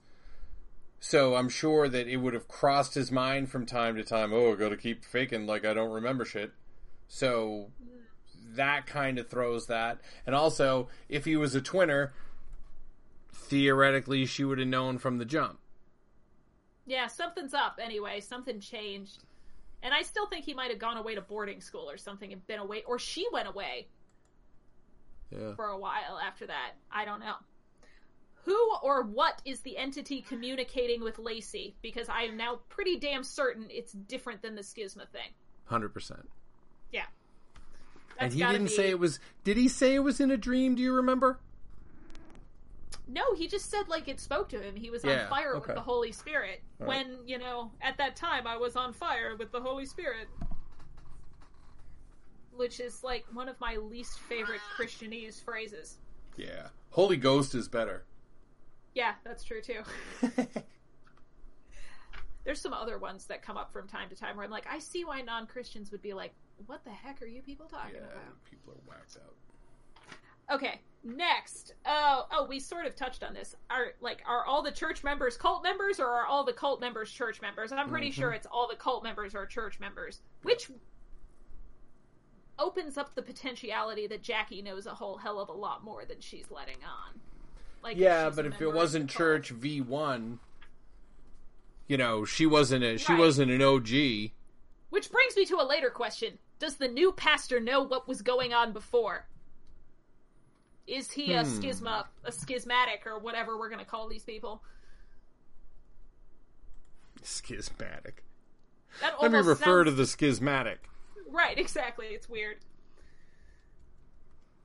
[1.00, 4.34] So I'm sure that it would have crossed his mind from time to time.
[4.34, 6.52] Oh, I got to keep faking like I don't remember shit.
[7.08, 7.72] So
[8.56, 10.00] that kind of throws that.
[10.26, 12.12] And also, if he was a twinner,
[13.34, 15.60] theoretically, she would have known from the jump.
[16.86, 18.20] Yeah, something's up anyway.
[18.20, 19.24] Something changed.
[19.84, 22.46] And I still think he might have gone away to boarding school or something and
[22.46, 23.88] been away, or she went away
[25.32, 25.56] Yeah.
[25.56, 26.72] for a while after that.
[26.92, 27.36] I don't know.
[28.46, 31.76] Who or what is the entity communicating with Lacy?
[31.82, 35.30] Because I am now pretty damn certain it's different than the schisma thing.
[35.66, 36.28] Hundred percent.
[36.92, 37.06] Yeah.
[38.18, 39.20] And he didn't be- say it was.
[39.44, 40.76] Did he say it was in a dream?
[40.76, 41.40] Do you remember?
[43.08, 44.76] No, he just said like it spoke to him.
[44.76, 45.68] He was Yeah, on fire okay.
[45.68, 46.62] with the Holy Spirit.
[46.80, 47.06] All right.
[47.06, 50.28] When, you know, at that time I was on fire with the Holy Spirit.
[52.56, 55.98] Which is like one of my least favorite Christianese phrases.
[56.38, 56.68] Yeah.
[56.90, 58.04] Holy Ghost is better.
[58.94, 59.82] Yeah, that's true too.
[62.44, 64.80] There's some other ones that come up from time to time where I'm like, I
[64.80, 66.34] see why non Christians would be like,
[66.66, 68.02] what the heck are you people talking yeah.
[68.02, 68.44] about?
[68.50, 69.36] People are whacked out.
[70.52, 71.76] Okay, next.
[71.86, 73.56] Oh, oh, we sort of touched on this.
[73.70, 77.12] Are like are all the church members cult members or are all the cult members
[77.12, 77.72] church members?
[77.72, 78.22] I'm pretty mm-hmm.
[78.22, 80.70] sure it's all the cult members are church members, which
[82.62, 86.20] opens up the potentiality that Jackie knows a whole hell of a lot more than
[86.22, 87.20] she's letting on.
[87.84, 89.10] Like Yeah, but if it wasn't.
[89.10, 90.40] Church V one,
[91.88, 94.32] you know, she wasn't a she wasn't an OG.
[94.92, 96.38] Which brings me to a later question.
[96.60, 99.26] Does the new pastor know what was going on before?
[100.86, 101.50] Is he a Hmm.
[101.60, 104.62] schisma, a schismatic, or whatever we're going to call these people?
[107.24, 108.24] Schismatic.
[109.00, 110.90] That Let me refer sounds- to the schismatic.
[111.32, 112.08] Right, exactly.
[112.08, 112.58] It's weird.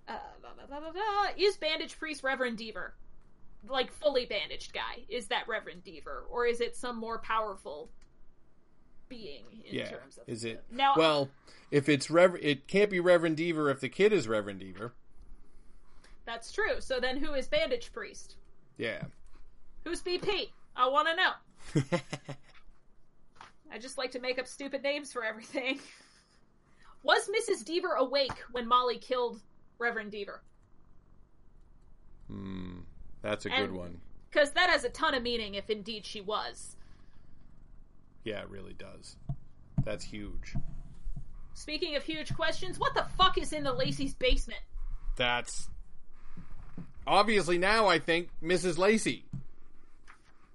[0.08, 1.00] Uh, da, da, da.
[1.36, 2.90] Is Bandage Priest Reverend Deaver?
[3.68, 5.04] Like, fully bandaged guy.
[5.08, 6.22] Is that Reverend Deaver?
[6.30, 7.90] Or is it some more powerful
[9.08, 9.88] being in Yeah.
[9.90, 10.28] terms of.
[10.28, 10.64] Is it?
[10.70, 11.28] Now, well,
[11.70, 14.92] if it's Rev, it can't be Reverend Deaver if the kid is Reverend Deaver.
[16.24, 16.80] that's true.
[16.80, 18.34] So then who is Bandage Priest?
[18.78, 19.04] Yeah.
[19.84, 20.50] Who's BP?
[20.74, 22.00] I want to know.
[23.72, 25.78] I just like to make up stupid names for everything.
[27.06, 27.62] Was Mrs.
[27.64, 29.40] Deaver awake when Molly killed
[29.78, 30.40] Reverend Deaver?
[32.28, 32.80] Hmm.
[33.22, 34.00] That's a And- good one.
[34.30, 36.76] Because that has a ton of meaning if indeed she was.
[38.24, 39.16] Yeah, it really does.
[39.84, 40.54] That's huge.
[41.54, 44.60] speaking of huge questions, what the fuck is in the Lacy's basement?
[45.16, 45.68] That's
[47.06, 48.76] obviously now I think Mrs.
[48.78, 49.24] Lacey.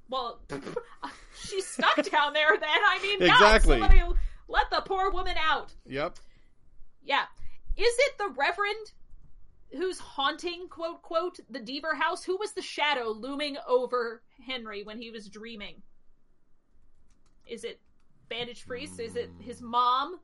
[0.10, 0.40] Well,
[1.44, 2.50] she's stuck down there.
[2.52, 3.80] Then I mean, Exactly.
[3.80, 4.20] God, somebody
[4.50, 5.74] let the poor woman out.
[5.88, 6.18] Yep.
[7.04, 7.24] Yeah,
[7.78, 8.92] is it the Reverend
[9.74, 12.24] who's haunting quote quote the Deaver house?
[12.24, 15.82] Who was the shadow looming over Henry when he was dreaming?
[17.48, 17.80] Is it
[18.30, 19.00] Bandage Priest?
[19.00, 19.68] Is it his hmm.
[19.68, 20.20] mom?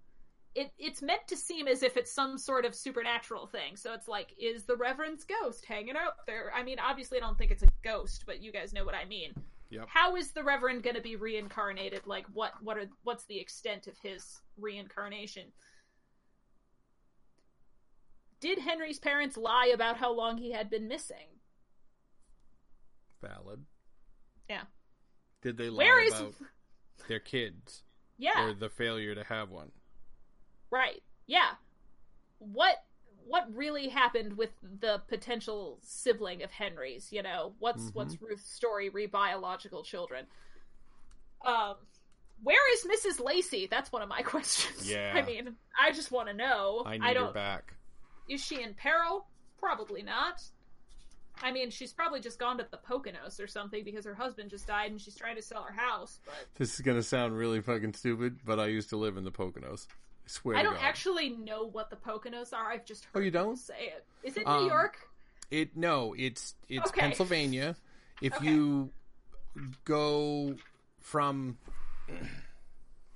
[0.55, 3.75] It, it's meant to seem as if it's some sort of supernatural thing.
[3.75, 6.51] So it's like, is the Reverend's ghost hanging out there?
[6.55, 9.05] I mean, obviously, I don't think it's a ghost, but you guys know what I
[9.05, 9.33] mean.
[9.69, 9.85] Yep.
[9.87, 12.07] How is the Reverend going to be reincarnated?
[12.07, 15.43] Like, what what are what's the extent of his reincarnation?
[18.39, 21.27] Did Henry's parents lie about how long he had been missing?
[23.21, 23.65] Valid.
[24.49, 24.63] Yeah.
[25.41, 26.35] Did they lie Where is about
[27.07, 27.83] their kids
[28.17, 29.71] yeah or the failure to have one?
[30.71, 31.51] right yeah
[32.39, 32.83] what
[33.27, 34.49] what really happened with
[34.81, 37.11] the potential sibling of Henry's?
[37.11, 37.95] You know what's Mhm.
[37.95, 40.25] what's Ruth's story re biological children?
[41.45, 41.75] Um,
[42.43, 43.19] where is Mrs.
[43.23, 43.67] Lacy?
[43.67, 44.89] That's one of my questions.
[44.89, 45.13] Yeah.
[45.15, 46.83] I mean, I just want to know.
[46.85, 47.27] I need don't.
[47.27, 47.73] her back.
[48.27, 49.25] Is she in peril?
[49.59, 50.41] Probably not.
[51.41, 54.65] I mean, she's probably just gone to the Poconos or something because her husband just
[54.65, 56.19] died and she's trying to sell her house.
[56.25, 59.31] But This is gonna sound really fucking stupid, but I used to live in the
[59.31, 59.85] Poconos.
[60.25, 62.71] I swear I don't actually know what the Poconos are.
[62.71, 63.55] I've just heard Oh, you don't?
[63.55, 64.05] say it.
[64.23, 64.97] Is it Um, New York?
[65.51, 67.01] It no, it's it's Okay.
[67.01, 67.75] Pennsylvania.
[68.19, 68.45] If Okay.
[68.47, 68.91] you
[69.85, 70.55] go
[70.99, 71.57] from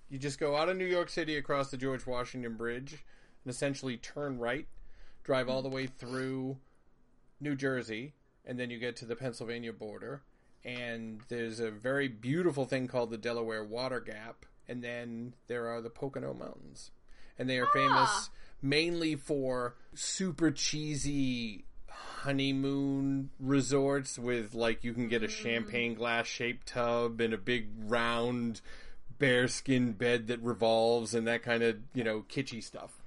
[0.09, 2.93] you just go out of New York City across the George Washington Bridge
[3.43, 4.67] and essentially turn right,
[5.23, 6.57] drive all the way through
[7.39, 8.13] New Jersey,
[8.45, 10.23] and then you get to the Pennsylvania border.
[10.63, 15.81] And there's a very beautiful thing called the Delaware Water Gap, and then there are
[15.81, 16.91] the Pocono Mountains.
[17.39, 18.29] And they are famous
[18.61, 26.67] mainly for super cheesy honeymoon resorts with like you can get a champagne glass shaped
[26.67, 28.61] tub and a big round
[29.17, 33.01] bearskin bed that revolves and that kind of, you know, kitschy stuff.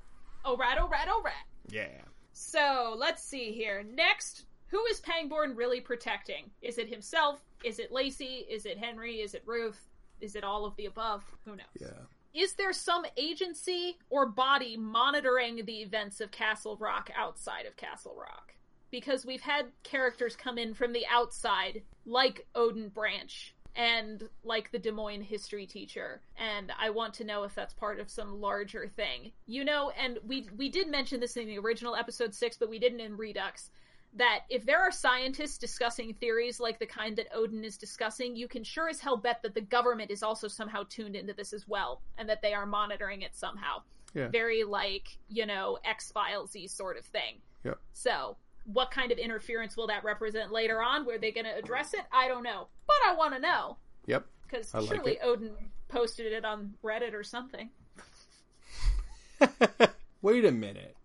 [0.44, 1.34] Oh, rat, oh, rat, oh, rat.
[1.68, 2.02] Yeah.
[2.32, 3.84] So let's see here.
[3.94, 6.50] Next, who is Pangborn really protecting?
[6.62, 7.40] Is it himself?
[7.62, 8.46] Is it Lacy?
[8.50, 9.20] Is it Henry?
[9.20, 9.88] Is it Ruth?
[10.20, 11.22] Is it all of the above?
[11.44, 11.66] Who knows?
[11.80, 11.88] Yeah.
[12.34, 18.16] Is there some agency or body monitoring the events of Castle Rock outside of Castle
[18.18, 18.54] Rock?
[18.90, 24.78] Because we've had characters come in from the outside, like Odin Branch and like the
[24.78, 28.88] Des Moines history teacher, and I want to know if that's part of some larger
[28.88, 29.32] thing.
[29.46, 32.78] You know, and we we did mention this in the original episode 6, but we
[32.78, 33.70] didn't in Redux
[34.16, 38.46] that if there are scientists discussing theories like the kind that Odin is discussing, you
[38.46, 41.66] can sure as hell bet that the government is also somehow tuned into this as
[41.66, 43.82] well, and that they are monitoring it somehow.
[44.14, 44.28] Yeah.
[44.28, 47.38] Very like, you know, X Filesy sort of thing.
[47.64, 47.78] Yep.
[47.92, 51.04] So, what kind of interference will that represent later on?
[51.06, 52.02] Were they going to address it?
[52.12, 52.68] I don't know.
[52.86, 53.76] But I want to know.
[54.06, 54.26] Yep.
[54.42, 55.18] Because I like surely.
[55.20, 55.50] Odin
[55.88, 57.70] posted it on Reddit or something.
[60.22, 60.96] Wait a minute.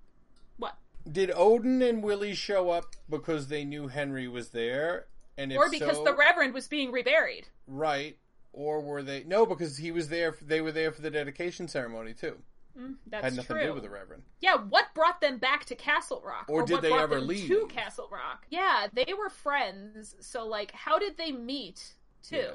[0.57, 0.77] What?
[1.10, 5.07] Did Odin and Willie show up because they knew Henry was there?
[5.38, 7.45] And if or because so, the Reverend was being reburied.
[7.68, 8.18] right?
[8.52, 9.45] Or were they no?
[9.45, 10.36] Because he was there.
[10.41, 12.38] They were there for the dedication ceremony too.
[12.78, 13.60] Mm, that's Had nothing true.
[13.62, 14.24] to do with the Reverend.
[14.41, 16.46] Yeah, what brought them back to Castle Rock?
[16.48, 17.48] Or did what they ever leave?
[17.48, 18.46] to Castle Rock?
[18.50, 20.16] Yeah, they were friends.
[20.20, 21.94] So, like, how did they meet?
[22.24, 22.36] Too.
[22.38, 22.52] Yeah.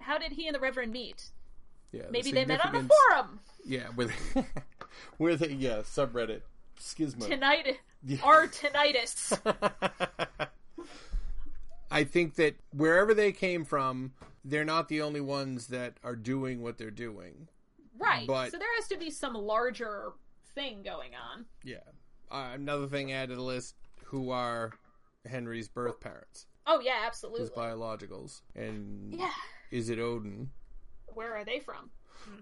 [0.00, 1.30] How did he and the Reverend meet?
[1.92, 3.40] Yeah, the Maybe they met on a forum.
[3.64, 4.10] Yeah, with
[5.16, 6.42] where they yeah subreddit
[6.78, 7.26] schisma.
[7.28, 8.18] Tonight, Yeah.
[8.22, 9.38] our tinnitus.
[11.90, 14.12] I think that wherever they came from,
[14.44, 17.48] they're not the only ones that are doing what they're doing.
[17.98, 18.26] Right.
[18.26, 20.12] But- so there has to be some larger
[20.54, 21.46] thing going on.
[21.62, 21.76] Yeah.
[22.30, 24.72] Uh, another thing added to the list: who are
[25.26, 27.42] Henry's birth parents, Oh yeah, absolutely.
[27.42, 29.30] his biologicals, and Yeah.
[29.70, 30.50] is it Odin?
[31.08, 31.90] Where are they from?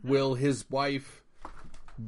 [0.05, 1.23] Will his wife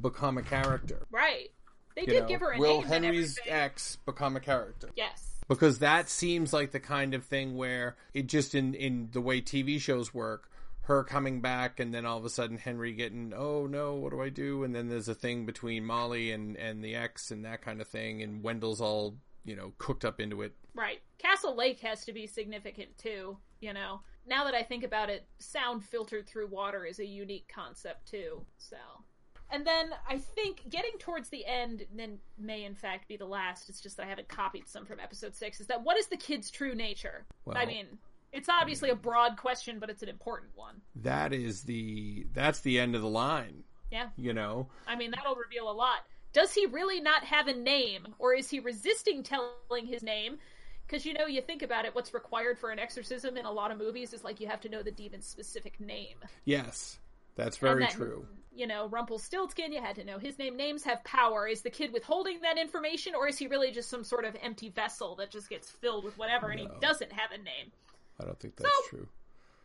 [0.00, 1.06] become a character?
[1.10, 1.50] Right.
[1.94, 2.92] They You did know, give her a will name.
[2.92, 4.90] and Henry's ex become a character?
[4.96, 5.30] Yes.
[5.46, 9.40] because that seems like the kind of thing where it just in in the way
[9.42, 10.50] TV shows work
[10.84, 14.20] her coming back and then all of a sudden Henry getting oh no what do
[14.20, 17.62] I do and then there's a thing between Molly and and the ex and that
[17.62, 21.00] kind of thing and Wendell's all you know cooked up into it Right.
[21.18, 24.00] Castle Lake has to be significant too, you know.
[24.26, 28.44] Now that I think about it, sound filtered through water is a unique concept too.
[28.58, 28.76] So
[29.50, 33.68] and then I think getting towards the end then may in fact be the last.
[33.68, 35.60] It's just that I haven't copied some from episode six.
[35.60, 37.24] Is that what is the kid's true nature?
[37.54, 37.86] I mean,
[38.34, 40.82] it's obviously a broad question, but it's an important one.
[40.96, 44.08] that is the that's the end of the line Yeah.
[44.16, 44.68] You know?
[44.86, 46.00] I mean, that'll reveal a lot.
[46.32, 50.38] Does he really not have a name, or is he resisting telling his name?
[50.86, 53.70] Because you know, you think about it, what's required for an exorcism in a lot
[53.70, 56.16] of movies is like you have to know the demon's specific name.
[56.44, 56.98] Yes.
[57.36, 58.26] That's very that, true.
[58.54, 60.56] You know, Rumpelstiltskin, you had to know his name.
[60.56, 61.48] Names have power.
[61.48, 64.68] Is the kid withholding that information, or is he really just some sort of empty
[64.68, 67.72] vessel that just gets filled with whatever and he doesn't have a name?
[68.20, 69.08] I don't think that's So- true.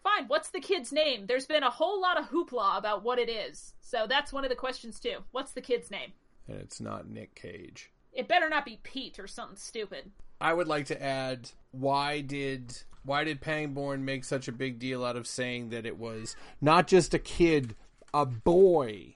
[0.03, 1.25] Fine, what's the kid's name?
[1.27, 3.73] There's been a whole lot of hoopla about what it is.
[3.81, 5.23] So that's one of the questions, too.
[5.31, 6.13] What's the kid's name?
[6.47, 7.91] And it's not Nick Cage.
[8.13, 10.11] It better not be Pete or something stupid.
[10.41, 15.03] I would like to add why did why did Pangborn make such a big deal
[15.05, 17.75] out of saying that it was not just a kid,
[18.13, 19.15] a boy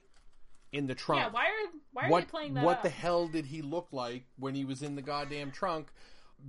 [0.70, 1.22] in the trunk?
[1.22, 2.82] Yeah, why are why are what they playing that what up?
[2.82, 5.88] the hell did he look like when he was in the goddamn trunk?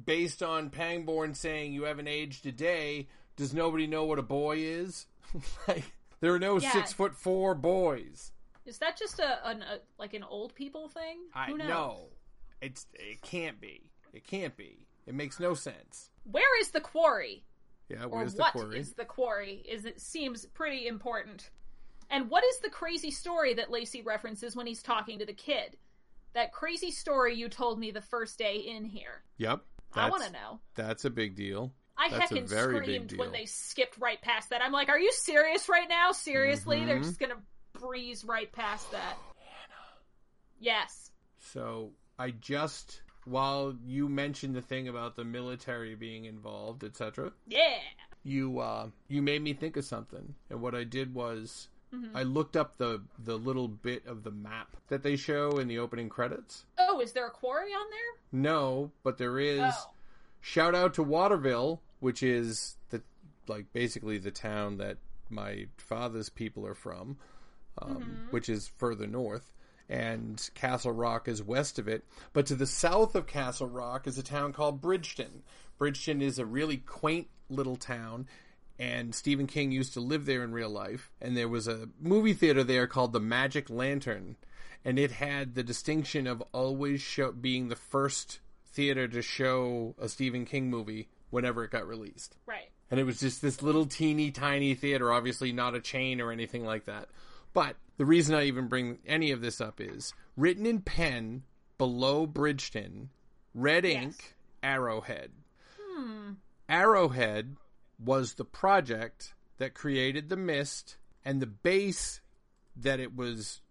[0.05, 3.07] Based on Pangborn saying you haven't aged a day,
[3.37, 5.05] does nobody know what a boy is?
[5.67, 5.83] like
[6.19, 6.71] there are no Yeah.
[6.71, 8.31] six foot four boys.
[8.65, 11.19] Is that just a, an, a like an old people thing?
[11.33, 11.67] I Who knows?
[11.69, 11.99] know.
[12.61, 13.91] It's it can't be.
[14.13, 14.87] It can't be.
[15.05, 16.09] It makes no sense.
[16.23, 17.45] Where is the quarry?
[17.89, 18.79] Yeah, where's the what quarry?
[18.79, 19.63] is the quarry?
[19.69, 21.51] Is it seems pretty important.
[22.09, 25.77] And what is the crazy story that Lacy references when he's talking to the kid?
[26.33, 29.23] That crazy story you told me the first day in here.
[29.37, 29.61] Yep.
[29.95, 30.59] I want to know.
[30.75, 31.73] That's a big deal.
[31.97, 34.61] I That's a heckin' very big screamed when they skipped right past that.
[34.61, 36.11] I'm like, are you serious right now?
[36.11, 36.83] Seriously?
[36.85, 37.03] They're Mhm.
[37.03, 37.41] just gonna
[37.73, 39.17] breeze right past that.
[40.59, 41.11] Yes.
[41.39, 47.79] So I just while you mentioned the thing about the military being involved, etc., Yeah.
[48.23, 50.35] you uh, you made me think of something.
[50.49, 52.15] And what I did was Mm-hmm.
[52.17, 55.79] I looked up the the little bit of the map that they show in the
[55.79, 56.65] opening credits.
[56.77, 58.41] Oh, is there a quarry on there?
[58.41, 59.91] No, but there is Oh.
[60.41, 63.01] shout out to Waterville, which is the
[63.47, 64.97] like basically the town that
[65.29, 67.17] my father's people are from,
[67.81, 69.53] um, which is further north,
[69.89, 72.03] and Castle Rock is west of it.
[72.33, 75.43] But to the south of Castle Rock is a town called Bridgton.
[75.77, 78.27] Bridgton is a really quaint little town.
[78.77, 82.33] And Stephen King used to live there in real life, and there was a movie
[82.33, 84.35] theater there called the Magic Lantern,
[84.83, 90.09] and it had the distinction of always show, being the first theater to show a
[90.09, 92.35] Stephen King movie whenever it got released.
[92.45, 92.69] Right.
[92.91, 96.65] And it was just this little teeny tiny theater, obviously not a chain or anything
[96.65, 97.07] like that.
[97.53, 101.43] But the reason I even bring any of this up is written in pen
[101.77, 103.09] below Bridgton,
[103.53, 104.03] red Yes.
[104.03, 105.31] ink, Arrowhead.
[105.79, 106.31] Hmm.
[106.67, 107.55] Arrowhead
[108.03, 112.21] was the project that created the mist and the base
[112.75, 113.61] that it was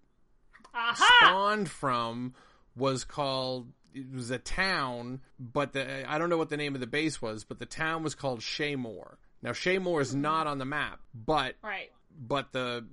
[0.75, 0.95] Aha!
[1.21, 2.35] spawned from
[2.77, 6.81] was called it was a town but the I don't know what the name of
[6.81, 9.17] the base was but the town was called Shaymore.
[9.43, 11.91] Now Shaymore is not on the map but Right.
[12.19, 12.87] but the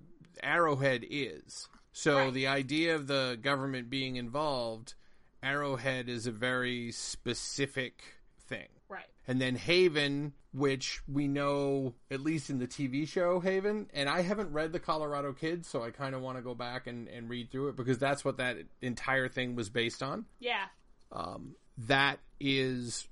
[0.44, 1.70] Arrowhead is.
[1.94, 2.34] So Right.
[2.34, 4.94] the idea of the government being involved
[5.42, 8.04] Arrowhead is a very specific
[8.48, 8.68] thing.
[8.90, 9.10] Right.
[9.28, 14.22] And then Haven, which we know at least in the TV show Haven, and I
[14.22, 17.30] haven't read the Colorado Kids, so I kind of want to go back and, and
[17.30, 20.26] read through it because that's what that entire thing was based on.
[20.40, 20.66] Yeah.
[21.12, 23.08] Um, that is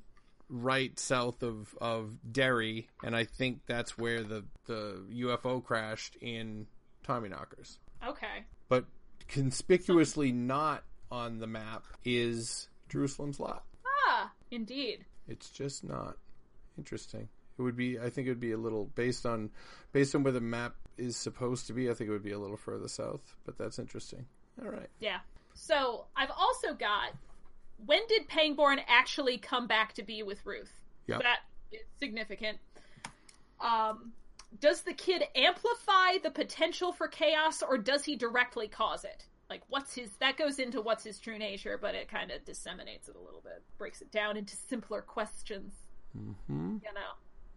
[0.50, 6.68] right south of, of Derry, and I think that's where the, the UFO crashed in
[7.08, 7.78] Tommyknockers.
[8.06, 8.46] Okay.
[8.68, 8.86] But
[9.28, 13.64] conspicuously not on the map is Jerusalem's Lot.
[14.08, 15.06] Ah, indeed.
[15.28, 16.18] It's just not
[16.80, 17.28] interesting.
[17.58, 18.00] It would be.
[18.00, 19.50] I think it would be a little based on
[19.92, 21.90] based on where the map is supposed to be.
[21.90, 24.26] I think it would be a little further south, but that's interesting.
[24.64, 24.90] All right.
[25.00, 25.20] Yeah.
[25.54, 27.14] So I've also got
[27.86, 30.72] when did Pangborn actually come back to be with Ruth?
[31.08, 31.22] Yep.
[31.22, 31.40] That
[31.72, 32.58] is significant.
[33.60, 34.14] Um,
[34.60, 39.26] does the kid amplify the potential for chaos, or does he directly cause it?
[39.50, 40.12] Like, what's his?
[40.20, 43.42] That goes into what's his true nature, but it kind of disseminates it a little
[43.42, 45.74] bit, breaks it down into simpler questions.
[46.18, 46.78] Mm-hmm.
[46.86, 47.12] You know,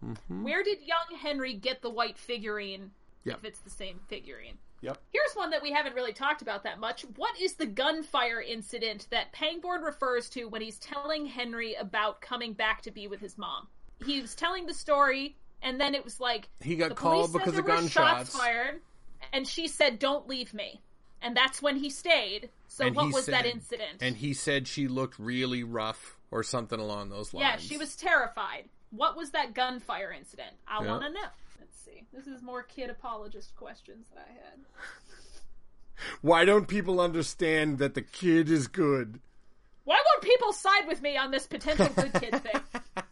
[0.05, 0.43] Mm-hmm.
[0.43, 2.91] where did young Henry get the white figurine?
[3.24, 3.39] Yep.
[3.39, 4.59] If it's the same figurine.
[4.81, 4.99] Yep.
[5.12, 7.03] Here's one that we haven't really talked about that much.
[7.15, 12.53] What is the gunfire incident that Pangborn refers to when he's telling Henry about coming
[12.53, 13.69] back to be with his mom?
[14.05, 17.57] He was telling the story, and then it was like He got the called because
[17.57, 18.37] of gunshots.
[18.37, 18.81] fired,
[19.33, 20.81] and she said, "Don't leave me,"
[21.23, 22.51] and that's when he stayed.
[22.66, 23.99] So And what was that incident?
[24.01, 27.45] And he said she looked really rough or something along those lines.
[27.45, 28.65] yeah, she was terrified.
[28.91, 30.51] What was that gunfire incident?
[30.67, 30.91] I Yeah.
[30.91, 31.29] want to know.
[31.61, 32.07] Let's see.
[32.13, 34.59] This is more kid apologist questions that I had.
[36.21, 39.21] Why don't people understand that the kid is good?
[39.85, 42.63] Why won't people side with me on this potential good kid thing?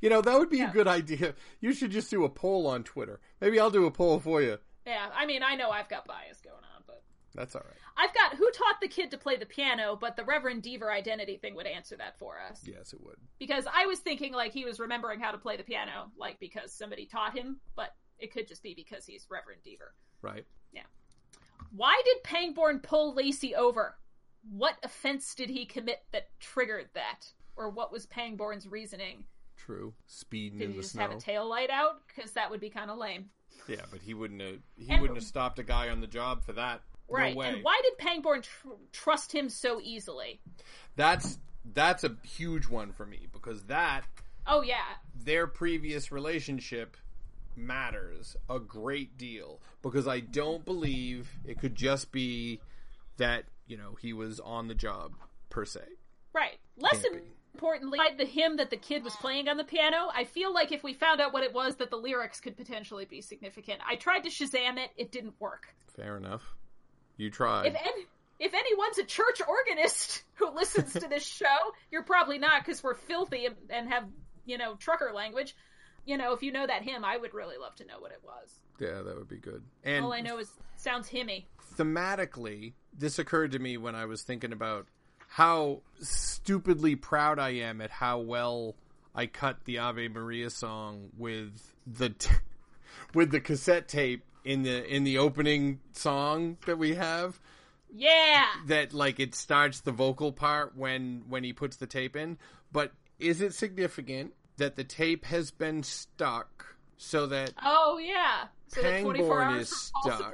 [0.00, 0.70] You know, that would be Yeah.
[0.70, 1.34] a good idea.
[1.60, 3.20] You should just do a poll on Twitter.
[3.40, 4.58] Maybe I'll do a poll for you.
[4.86, 7.02] Yeah, I mean, I know I've got bias going on, but
[7.34, 7.76] That's all right.
[7.96, 11.36] I've got who taught the kid to play the piano, but the Reverend Deaver identity
[11.36, 12.62] thing would answer that for us.
[12.64, 13.16] Yes, it would.
[13.38, 16.72] Because I was thinking like he was remembering how to play the piano, like because
[16.72, 19.92] somebody taught him, but it could just be because he's Reverend Deaver.
[20.22, 20.46] Right.
[20.72, 20.82] Yeah.
[21.74, 23.96] Why did Pangborn pull Lacy over?
[24.50, 27.26] What offense did he commit that triggered that?
[27.56, 29.24] Or what was Pangborn's reasoning?
[29.56, 29.92] True.
[30.06, 31.02] Speeding Did in he the just snow.
[31.02, 32.00] have a tail light out?
[32.08, 33.26] Because that would be kind of lame.
[33.68, 34.58] Yeah, but he wouldn't have.
[34.76, 36.80] He And- wouldn't have stopped a guy on the job for that.
[37.08, 37.34] Right.
[37.36, 40.40] No and why did Pangborn tr- trust him so easily?
[40.96, 41.38] That's
[41.74, 44.04] that's a huge one for me because that
[44.46, 44.82] Oh, yeah.
[45.14, 46.96] their previous relationship
[47.54, 52.60] matters a great deal because I don't believe it could just be
[53.18, 55.14] that you know he was on the job
[55.50, 55.82] per se.
[56.32, 56.58] Right.
[56.78, 57.04] Less
[57.54, 60.82] importantly, the hymn that the kid was playing on the piano, I feel like if
[60.82, 63.80] we found out what it was, that the lyrics could potentially be significant.
[63.86, 65.68] I tried to Shazam it, it didn't work.
[65.94, 66.42] Fair enough.
[67.22, 67.66] You tried.
[67.66, 68.06] If any,
[68.40, 71.46] if anyone's a church organist who listens to this show,
[71.90, 74.04] you're probably not because we're filthy and, and have
[74.44, 75.54] you know trucker language.
[76.04, 78.20] You know, if you know that hymn, I would really love to know what it
[78.24, 78.50] was.
[78.80, 79.62] yeah, that would be good.
[79.84, 81.44] And All I know is sounds hymny.
[81.78, 84.86] thematically, this occurred to me when I was thinking about
[85.28, 88.74] how stupidly proud I am at how well
[89.14, 92.34] I cut the Ave Maria song with the t-
[93.14, 97.38] with the cassette tape in the in the opening song that we have
[97.94, 98.46] Yeah.
[98.66, 102.38] that like it starts the vocal part when when he puts the tape in
[102.72, 108.44] but is it significant that the tape has been stuck so that Oh yeah.
[108.68, 110.32] So that 24 Pangborn is stuck.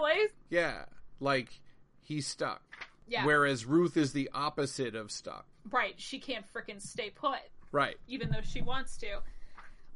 [0.50, 0.84] yeah
[1.20, 1.60] like
[2.02, 2.62] he's stuck
[3.06, 3.24] Yeah.
[3.26, 5.46] Whereas Ruth is the opposite of stuck.
[5.70, 5.94] Right.
[5.96, 7.40] She can't frickin' stay put.
[7.72, 7.96] Right.
[8.06, 9.18] even though she wants to.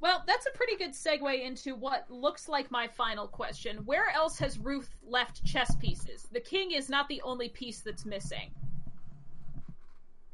[0.03, 3.79] Well, that's a pretty good segue into what looks like my final question.
[3.85, 6.29] Where else has Ruth left chess pieces?
[6.33, 8.51] The king is not the only piece that's missing.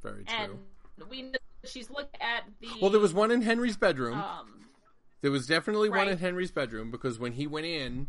[0.03, 0.37] Very true.
[0.39, 0.59] And
[1.11, 4.15] we know she's looked at the well, there was one in Henry's bedroom.
[4.15, 4.55] um
[5.21, 8.07] there was definitely one in Henry's bedroom because when he went in,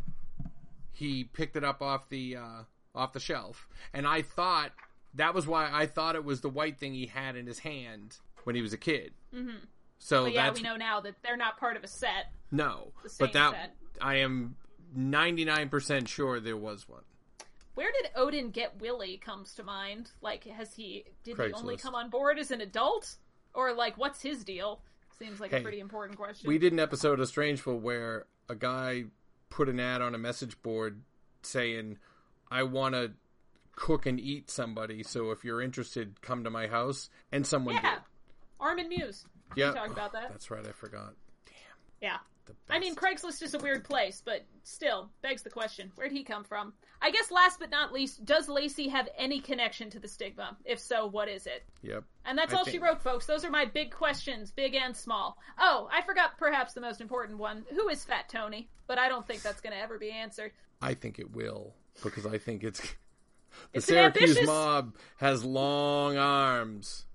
[0.94, 2.64] he picked it up off the uh,
[2.94, 4.72] off the shelf, and I thought
[5.16, 8.18] that was why I thought it was the white thing he had in his hand
[8.44, 9.14] when he was a kid.
[9.36, 9.58] Mm-hmm.
[10.00, 12.32] So but yeah, that's we know now that they're not part of a set.
[12.52, 13.76] no, but that set.
[14.02, 14.56] I am
[14.96, 17.04] ninety nine percent sure there was one.
[17.76, 20.12] Where did Odin get Willie comes to mind?
[20.22, 23.16] Like has he did he only come on board as an adult?
[23.54, 24.82] Or like what's his deal?
[25.18, 26.48] Seems like Hey, a pretty important question.
[26.48, 29.06] We did an episode of Strangeful where a guy
[29.50, 31.02] put an ad on a message board
[31.42, 31.98] saying,
[32.50, 33.12] "I want to
[33.76, 37.96] cook and eat somebody, so if you're interested, come to my house." And someone yeah.
[37.96, 38.00] did.
[38.60, 39.26] Armin Meiwes.
[39.56, 40.30] Yeah, We talked about that.
[40.30, 40.66] That's right.
[40.66, 41.14] I forgot.
[41.46, 41.56] Damn.
[42.02, 42.18] Yeah.
[42.70, 42.96] I mean.
[42.96, 46.74] Craigslist is a weird place, but still begs the question: Where'd he come from?
[47.02, 50.56] I guess last but not least, does Lacy have any connection to the schisma?
[50.66, 51.64] If so, what is it?
[51.84, 52.04] Yep.
[52.26, 53.28] And that's I all she wrote, folks.
[53.28, 55.38] Those are my big questions, big and small.
[55.60, 58.68] Oh, I forgot perhaps the most important one: Who is Fat Tony?
[58.88, 60.52] But I don't think that's going to ever be answered.
[60.82, 62.88] I think it will because I think it's the
[63.74, 67.06] It's an Syracuse ambitious- mob has long arms.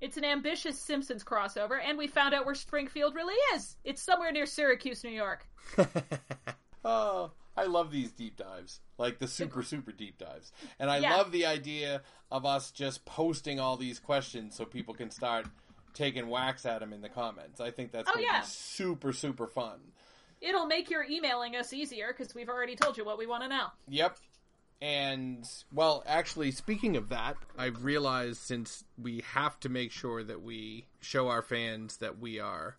[0.00, 3.76] It's an ambitious Simpsons crossover, and we found out where Springfield really is.
[3.84, 5.46] It's somewhere near Syracuse, New York.
[6.84, 11.16] oh, I love these deep dives, like the super super deep dives, and I Yeah.
[11.16, 15.46] love the idea of us just posting all these questions so people can start
[15.94, 17.60] taking whacks at them in the comments.
[17.60, 18.42] I think that's Oh, yeah.
[18.42, 19.80] super super fun.
[20.40, 23.48] It'll make your emailing us easier because we've already told you what we want to
[23.48, 23.66] know.
[23.88, 24.16] Yep.
[24.80, 30.42] And well, actually, speaking of that, I've realized since we have to make sure that
[30.42, 32.76] we show our fans that we are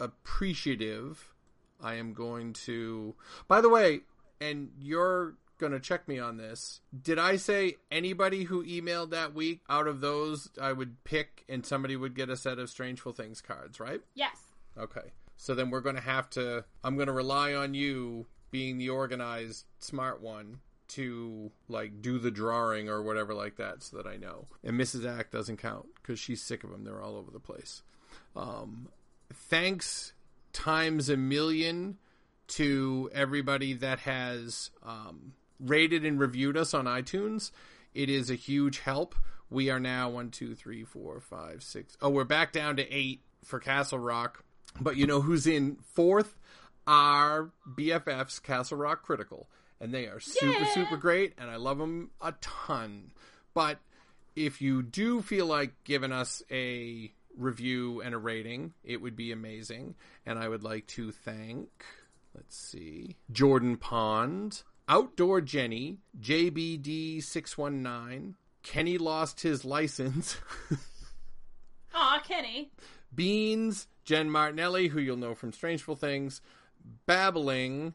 [0.00, 1.32] appreciative,
[1.80, 3.14] I am going to.
[3.48, 4.00] By the way,
[4.40, 6.80] and you're going to check me on this.
[7.02, 11.64] Did I say anybody who emailed that week out of those I would pick and
[11.64, 14.00] somebody would get a set of Strangeful Things cards, right?
[14.14, 14.36] Yes.
[14.76, 15.12] Okay.
[15.36, 16.64] So then we're going to have to.
[16.82, 20.60] I'm going to rely on you being the organized, smart one
[20.94, 24.46] to like do the drawing or whatever like that, so that I know.
[24.64, 25.06] And Mrs.
[25.06, 26.84] Act doesn't count because she's sick of them.
[26.84, 27.82] They're all over the place.
[28.36, 28.88] Um,
[29.32, 30.12] thanks
[30.52, 31.98] times a million
[32.48, 37.50] to everybody that has um, rated and reviewed us on iTunes.
[37.94, 39.14] It is a huge help.
[39.50, 41.96] We are now one, two, three, four, five, six.
[42.00, 44.44] Oh, we're back down to eight for Castle Rock.
[44.80, 46.38] But you know who's in fourth?
[46.86, 49.48] Our BFFs, Castle Rock Critical.
[49.82, 50.72] And they are super, Yeah.
[50.74, 53.10] super great, and I love them a ton.
[53.52, 53.80] But
[54.36, 59.32] if you do feel like giving us a review and a rating, it would be
[59.32, 59.96] amazing.
[60.24, 61.84] And I would like to thank,
[62.34, 70.36] let's see, Jordan Pond, Outdoor Jenny, JBD619, Kenny lost his license,
[71.94, 72.70] Aw, Kenny.
[73.14, 76.40] Beans, Jen Martinelli, who you'll know from Strangeful Things,
[77.06, 77.94] Babbling,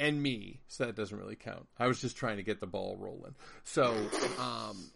[0.00, 0.60] and me.
[0.68, 1.66] So that doesn't really count.
[1.78, 3.34] I was just trying to get the ball rolling.
[3.64, 3.94] So,
[4.38, 4.90] um,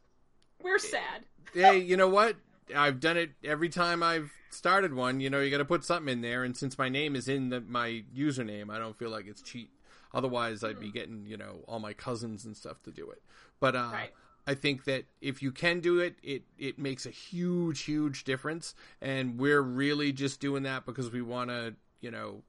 [0.62, 1.24] We're sad.
[1.54, 2.36] hey, you know what?
[2.74, 5.20] I've done it every time I've started one.
[5.20, 7.48] You know, you got to put something in there, and since my name is in
[7.48, 9.70] the, my username, I don't feel like it's cheat.
[10.12, 13.22] Otherwise, I'd be getting you know all my cousins and stuff to do it.
[13.60, 14.10] But uh, Right.
[14.46, 18.74] I think that if you can do it, it it makes a huge, huge difference.
[19.00, 22.42] And we're really just doing that because we want to, you know,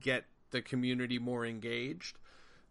[0.00, 2.16] get the community more engaged.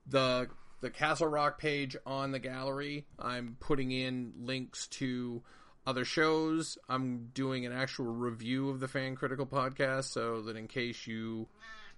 [0.07, 0.47] The
[0.81, 5.43] the Castle Rock page on the gallery, I'm putting in links to
[5.85, 6.77] other shows.
[6.89, 11.47] I'm doing an actual review of the Fan Critical podcast so that in case you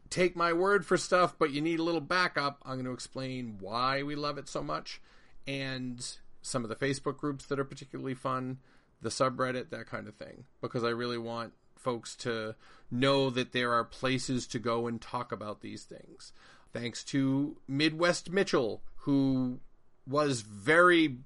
[0.10, 3.58] take my word for stuff, but you need a little backup, I'm going to explain
[3.60, 5.02] why we love it so much
[5.48, 6.06] and
[6.42, 8.60] some of the Facebook groups that are particularly fun,
[9.02, 10.44] the subreddit, that kind of thing.
[10.62, 11.54] Because I really want
[11.84, 12.56] folks to
[12.90, 16.32] know that there are places to go and talk about these things.
[16.72, 19.60] Thanks to Midwest Mitchell, who
[20.08, 21.18] was very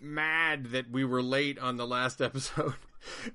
[0.00, 2.74] mad that we were late on the last episode.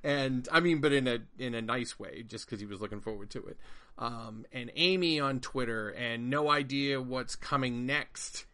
[0.03, 3.01] And i mean but in a in a nice way just because he was looking
[3.01, 3.57] forward to it.
[3.97, 8.45] Um and amy on twitter and no idea what's coming next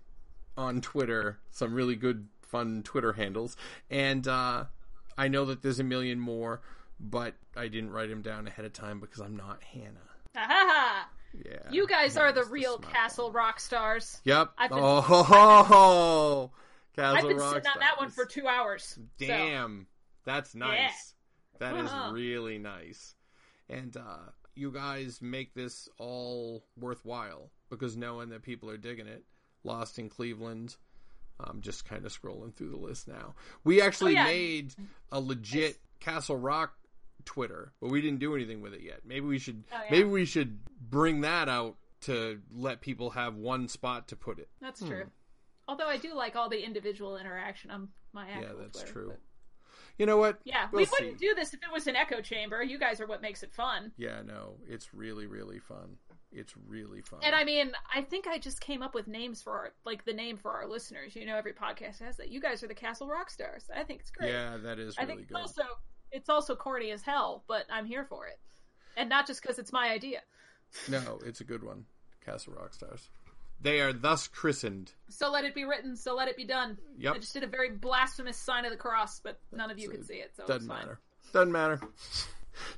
[0.55, 1.39] on twitter.
[1.51, 3.57] Some really good fun twitter handles.
[3.89, 4.65] And uh
[5.17, 6.61] i know that there's a million more
[6.99, 9.99] but i didn't write them down ahead of time because i'm not hannah
[10.35, 11.09] Ha
[11.45, 14.21] yeah You guys are the real smart Castle rock stars.
[14.23, 16.51] yep I've been- oh ho, ho, ho.
[16.95, 18.83] Castle I've been Rock sitting on that one for two hours.
[19.19, 19.87] So, Damn,
[20.25, 21.13] that's nice.
[21.59, 22.11] That is Uh-huh.
[22.11, 23.15] really nice.
[23.69, 29.23] And uh, you guys make this all worthwhile because knowing that people are digging it.
[29.63, 30.75] Lost in Cleveland.
[31.39, 33.35] I'm just kind of scrolling through the list now.
[33.63, 34.23] We actually Oh, yeah.
[34.25, 34.73] made
[35.11, 36.73] a legit Castle Rock
[37.29, 39.01] Twitter, but we didn't do anything with it yet.
[39.05, 39.63] Maybe we should.
[39.71, 39.91] Oh, yeah.
[39.91, 40.57] Maybe we should
[40.89, 44.49] bring that out to let people have one spot to put it.
[44.59, 45.03] That's true.
[45.03, 45.09] Hmm.
[45.67, 49.07] Although I do like all the individual interaction on my actual yeah, that's Twitter, true.
[49.09, 49.19] but-
[49.99, 50.39] You know what?
[50.43, 51.27] Yeah, We'll we wouldn't see.
[51.27, 52.63] do this if it was an echo chamber.
[52.63, 53.91] You guys are what makes it fun.
[53.95, 55.97] Yeah, no, it's really, really fun.
[56.31, 57.19] It's really fun.
[57.21, 60.13] And I mean, I think I just came up with names for our, like the
[60.13, 61.15] name for our listeners.
[61.15, 62.29] You know, every podcast has that.
[62.31, 63.65] You guys are the Castle Rock Stars.
[63.75, 64.31] I think it's great.
[64.31, 65.37] yeah, that is I really think good.
[65.37, 65.63] also
[66.11, 68.39] it's also corny as hell, but I'm here for it,
[68.97, 70.21] and not just because it's my idea.
[70.87, 71.85] No, it's a good one.
[72.25, 73.09] Castle Rock Stars.
[73.61, 74.93] They are thus christened.
[75.09, 75.95] So let it be written.
[75.97, 76.77] So let it be done.
[76.97, 77.15] Yep.
[77.15, 79.91] I just did a very blasphemous sign of the cross, but none of you So
[79.91, 80.99] could see it, so Doesn't matter.
[81.33, 81.81] Doesn't matter.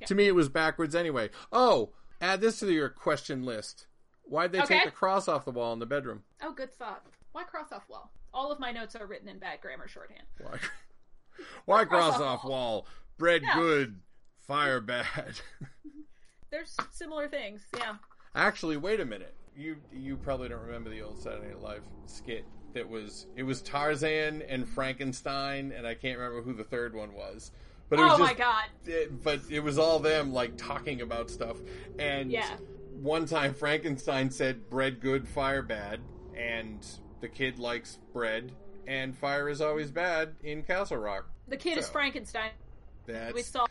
[0.08, 1.30] To me, it was backwards anyway.
[1.52, 3.88] Oh, add this to your question list.
[4.24, 4.76] Why'd they Okay.
[4.80, 6.24] take the cross off the wall in the bedroom?
[6.42, 7.04] Oh, good thought.
[7.32, 8.12] Why cross off wall?
[8.34, 10.24] All of my notes are written in bad grammar shorthand.
[10.40, 10.58] Why?
[11.66, 12.88] Why cross cross off off wall?
[13.22, 13.54] Bread Yeah.
[13.54, 14.00] good,
[14.48, 15.06] fire bad.
[16.50, 17.94] There's similar things, yeah.
[18.34, 19.36] Actually, wait a minute.
[19.56, 23.62] You you probably don't remember the old Saturday Night Live skit that was it was
[23.62, 27.52] Tarzan and Frankenstein and I can't remember who the third one was.
[27.90, 28.64] But it was Oh just, my god.
[28.86, 31.58] it- but it was all them like talking about stuff.
[32.00, 32.58] And Yeah.
[33.02, 36.00] one time Frankenstein said bread good, fire bad,
[36.36, 36.84] and
[37.20, 38.52] the kid likes bread
[38.88, 41.30] and fire is always bad in Castle Rock.
[41.48, 42.50] The kid is Frankenstein.
[43.06, 43.66] That's We saw.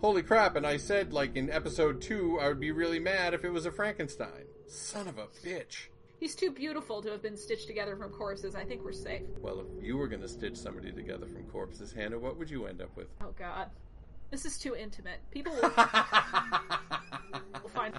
[0.00, 0.56] holy crap!
[0.56, 3.66] And I said like in episode two, I would be really mad if it was
[3.66, 4.44] a Frankenstein.
[4.66, 5.88] Son of a bitch.
[6.20, 8.56] He's too beautiful to have been stitched together from corpses.
[8.56, 9.22] I think we're safe.
[9.40, 12.66] Well, if you were going to stitch somebody together from corpses, Hannah, what would you
[12.66, 13.06] end up with?
[13.22, 13.70] Oh god.
[14.30, 15.20] This is too intimate.
[15.30, 15.62] People will
[17.62, 17.94] will find.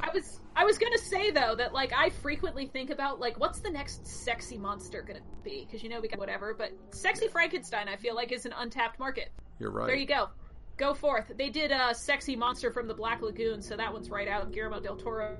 [0.00, 3.60] I was I was gonna say though that like I frequently think about like what's
[3.60, 7.88] the next sexy monster gonna be because you know we got whatever, but sexy Frankenstein
[7.88, 9.30] I feel like is an untapped market.
[9.58, 9.86] You're right.
[9.86, 10.28] There you go.
[10.76, 11.30] Go forth.
[11.36, 14.50] They did a sexy monster from the Black Lagoon, so that one's right out.
[14.52, 15.36] Guillermo del Toro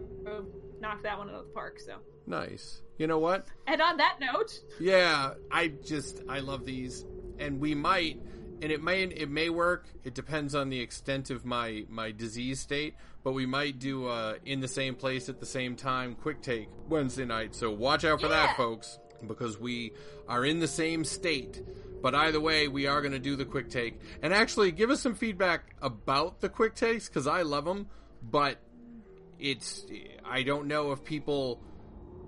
[0.81, 1.81] knocked that one out of the park.
[1.81, 1.97] So,
[2.29, 2.83] Nice.
[2.99, 3.47] You know what?
[3.67, 7.05] and on that note, Yeah, I just I love these,
[7.41, 8.21] and we might,
[8.63, 9.87] and it may it may work.
[10.05, 14.35] It depends on the extent of my my disease state, but we might do uh
[14.45, 17.55] in the same place at the same time quick take Wednesday night.
[17.55, 19.93] So watch out for that, folks, because we
[20.29, 21.63] are in the same state.
[22.03, 25.01] But either way, we are going to do the quick take, and actually give us
[25.01, 27.87] some feedback about the quick takes because I love them,
[28.23, 28.59] but
[29.39, 29.87] it's
[30.25, 31.63] I don't know if people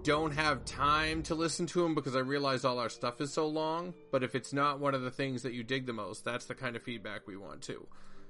[0.06, 3.48] don't have time to listen to them because I realize all our stuff is so
[3.48, 3.92] long.
[4.12, 6.54] But if it's not one of the things that you dig the most, that's the
[6.54, 7.84] kind of feedback we want too.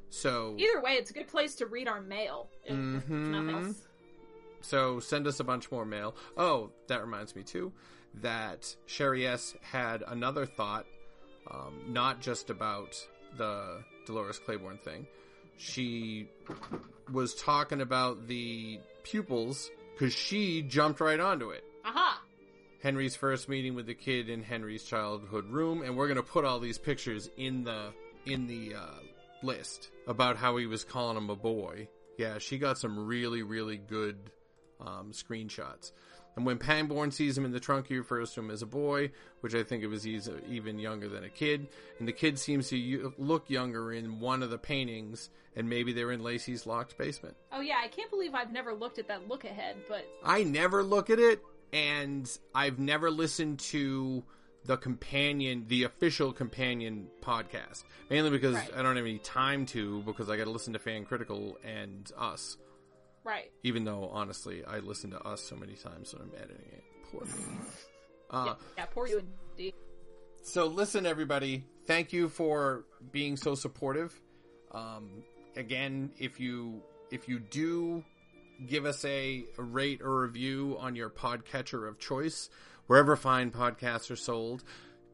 [0.09, 2.49] So either way, it's a good place to read our mail.
[2.67, 3.67] Mhm.
[3.67, 3.87] else.
[4.63, 6.17] So send us a bunch more mail.
[6.39, 7.73] Oh, that reminds me too
[8.15, 10.87] that Sherry S had another thought,
[11.51, 12.97] um, not just about
[13.37, 15.07] the Dolores Claiborne thing.
[15.59, 16.31] She
[17.13, 21.65] was talking about the pupils because she jumped right onto it.
[21.85, 22.21] Aha!
[22.83, 26.61] Henry's first meeting with the kid in Henry's childhood room, and we're gonna put all
[26.61, 27.93] these pictures in the
[28.27, 29.01] in the uh,
[29.43, 31.89] list about how he was calling him a boy.
[32.19, 34.17] Yeah, she got some really really good
[34.81, 35.93] um, screenshots.
[36.37, 39.11] And when Pangborn sees him in the trunk, he refers to him as a boy,
[39.41, 41.67] which I think it was he's even younger than a kid.
[41.99, 46.13] And the kid seems to look younger in one of the paintings, and maybe they're
[46.13, 47.37] in Lacy's locked basement.
[47.53, 50.83] Oh yeah, I can't believe I've never looked at that look ahead, but I never
[50.83, 51.41] look at it,
[51.73, 54.23] and I've never listened to
[54.67, 58.71] the companion, the official companion podcast, mainly because Right.
[58.77, 62.11] I don't have any time to, because I got to listen to Fan Critical and
[62.19, 62.59] Us.
[63.27, 63.51] Right.
[63.63, 66.85] Even though, honestly, I listen to Us so many times when I'm editing it.
[67.11, 67.31] Poor me.
[68.29, 69.23] Uh, yeah, yeah, poor you
[69.53, 69.73] indeed.
[70.43, 71.65] so listen, everybody.
[71.87, 74.21] Thank you for being so supportive.
[74.73, 75.23] Um,
[75.55, 76.83] again, if you
[77.13, 78.03] if you do
[78.67, 82.51] give us a, a rate or review on your podcatcher of choice,
[82.89, 84.65] wherever fine podcasts are sold,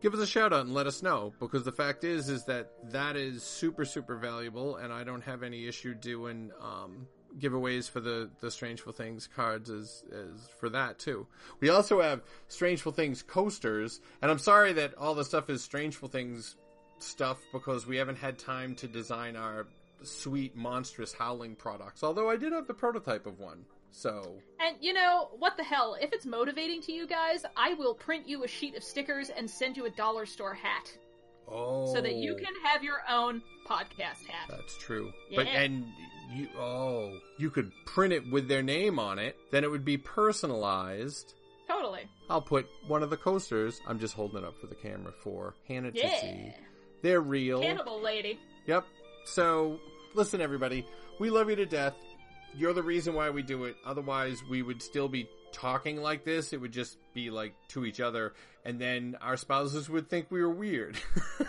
[0.01, 1.34] give us a shout out and let us know.
[1.39, 5.43] Because the fact is, is that that is super super valuable, and I don't have
[5.43, 7.06] any issue doing um,
[7.38, 11.26] giveaways for the the Strangeful Things cards as as for that too.
[11.60, 16.10] We also have Strangeful Things coasters, and I'm sorry that all the stuff is Strangeful
[16.10, 16.56] Things
[16.98, 19.66] stuff because we haven't had time to design our
[20.02, 22.02] sweet monstrous howling products.
[22.02, 23.64] Although I did have the prototype of one.
[23.90, 25.96] So And you know, what the hell?
[26.00, 29.48] If it's motivating to you guys, I will print you a sheet of stickers and
[29.48, 30.90] send you a dollar store hat
[31.48, 32.36] oh so that you oh.
[32.36, 34.48] can have your own podcast hat.
[34.48, 35.12] That's true.
[35.34, 35.84] But and
[36.31, 39.97] you oh, you could print it with their name on it, then it would be
[39.97, 41.35] personalized.
[41.69, 42.03] Totally.
[42.28, 43.81] I'll put one of the coasters.
[43.86, 46.55] I'm just holding it up for the camera for Hannah to see.
[47.03, 47.61] They're real.
[47.61, 48.39] Cannibal lady.
[48.66, 48.85] Yep.
[49.24, 49.78] So,
[50.15, 50.86] listen, everybody.
[51.19, 51.94] We love you to death.
[52.55, 53.77] You're the reason why we do it.
[53.85, 56.53] Otherwise, we would still be talking like this.
[56.53, 58.35] It would just be like to each other.
[58.65, 60.97] And then our spouses would think we were weird.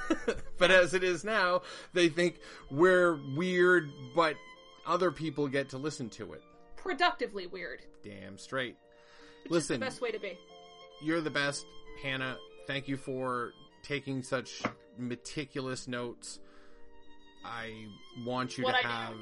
[0.58, 1.62] but as it is now,
[1.94, 2.40] they think
[2.72, 4.36] we're weird, but
[4.85, 6.43] other people get to listen to it.
[6.76, 7.81] Productively weird.
[8.03, 8.76] Damn straight.
[9.43, 9.76] Which Listen.
[9.76, 10.38] is the best way to be.
[11.01, 11.65] You're the best,
[12.01, 12.38] Hannah.
[12.68, 13.51] Thank you for
[13.84, 14.61] taking such
[14.97, 16.39] meticulous notes.
[17.45, 17.88] I
[18.26, 18.88] want you What to I do.
[18.88, 19.18] have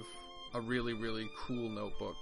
[0.54, 2.16] a really, really cool notebook.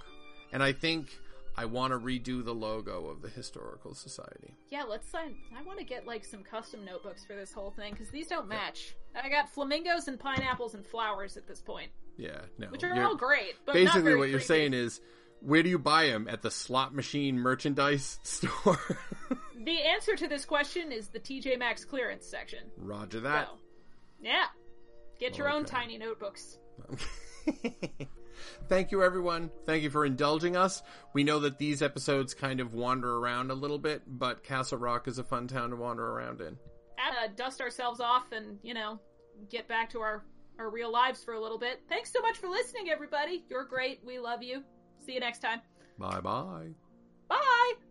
[0.52, 1.10] And I think
[1.56, 4.54] I want to redo the logo of the Historical Society.
[4.70, 5.36] Yeah, let's sign.
[5.58, 8.48] I want to get like some custom notebooks for this whole thing because these don't
[8.48, 8.94] match.
[9.20, 11.90] I got flamingos and pineapples and flowers at this point,
[12.20, 12.68] Yeah, no.
[12.68, 13.54] which are you're- all great.
[13.64, 14.44] But not basically, what you're creepy.
[14.44, 15.00] saying is,
[15.40, 16.28] where do you buy them?
[16.28, 18.78] At the slot machine merchandise store?
[19.64, 22.60] the answer to this question is the TJ Maxx clearance section.
[22.76, 23.46] Roger that.
[23.46, 23.54] So,
[24.22, 24.44] yeah,
[25.18, 26.58] get your own tiny notebooks.
[28.68, 29.50] Thank you, everyone.
[29.66, 30.82] Thank you for indulging us.
[31.12, 35.08] We know that these episodes kind of wander around a little bit, but Castle Rock
[35.08, 36.56] is a fun town to wander around in.
[36.98, 39.00] Uh, dust ourselves off and you know
[39.50, 40.22] get back to our
[40.60, 41.80] our real lives for a little bit.
[41.88, 43.44] Thanks so much for listening, everybody.
[43.48, 44.00] You're great.
[44.04, 44.62] We love you.
[45.04, 45.62] See you next time.
[45.98, 46.68] Bye bye.
[47.28, 47.89] Bye.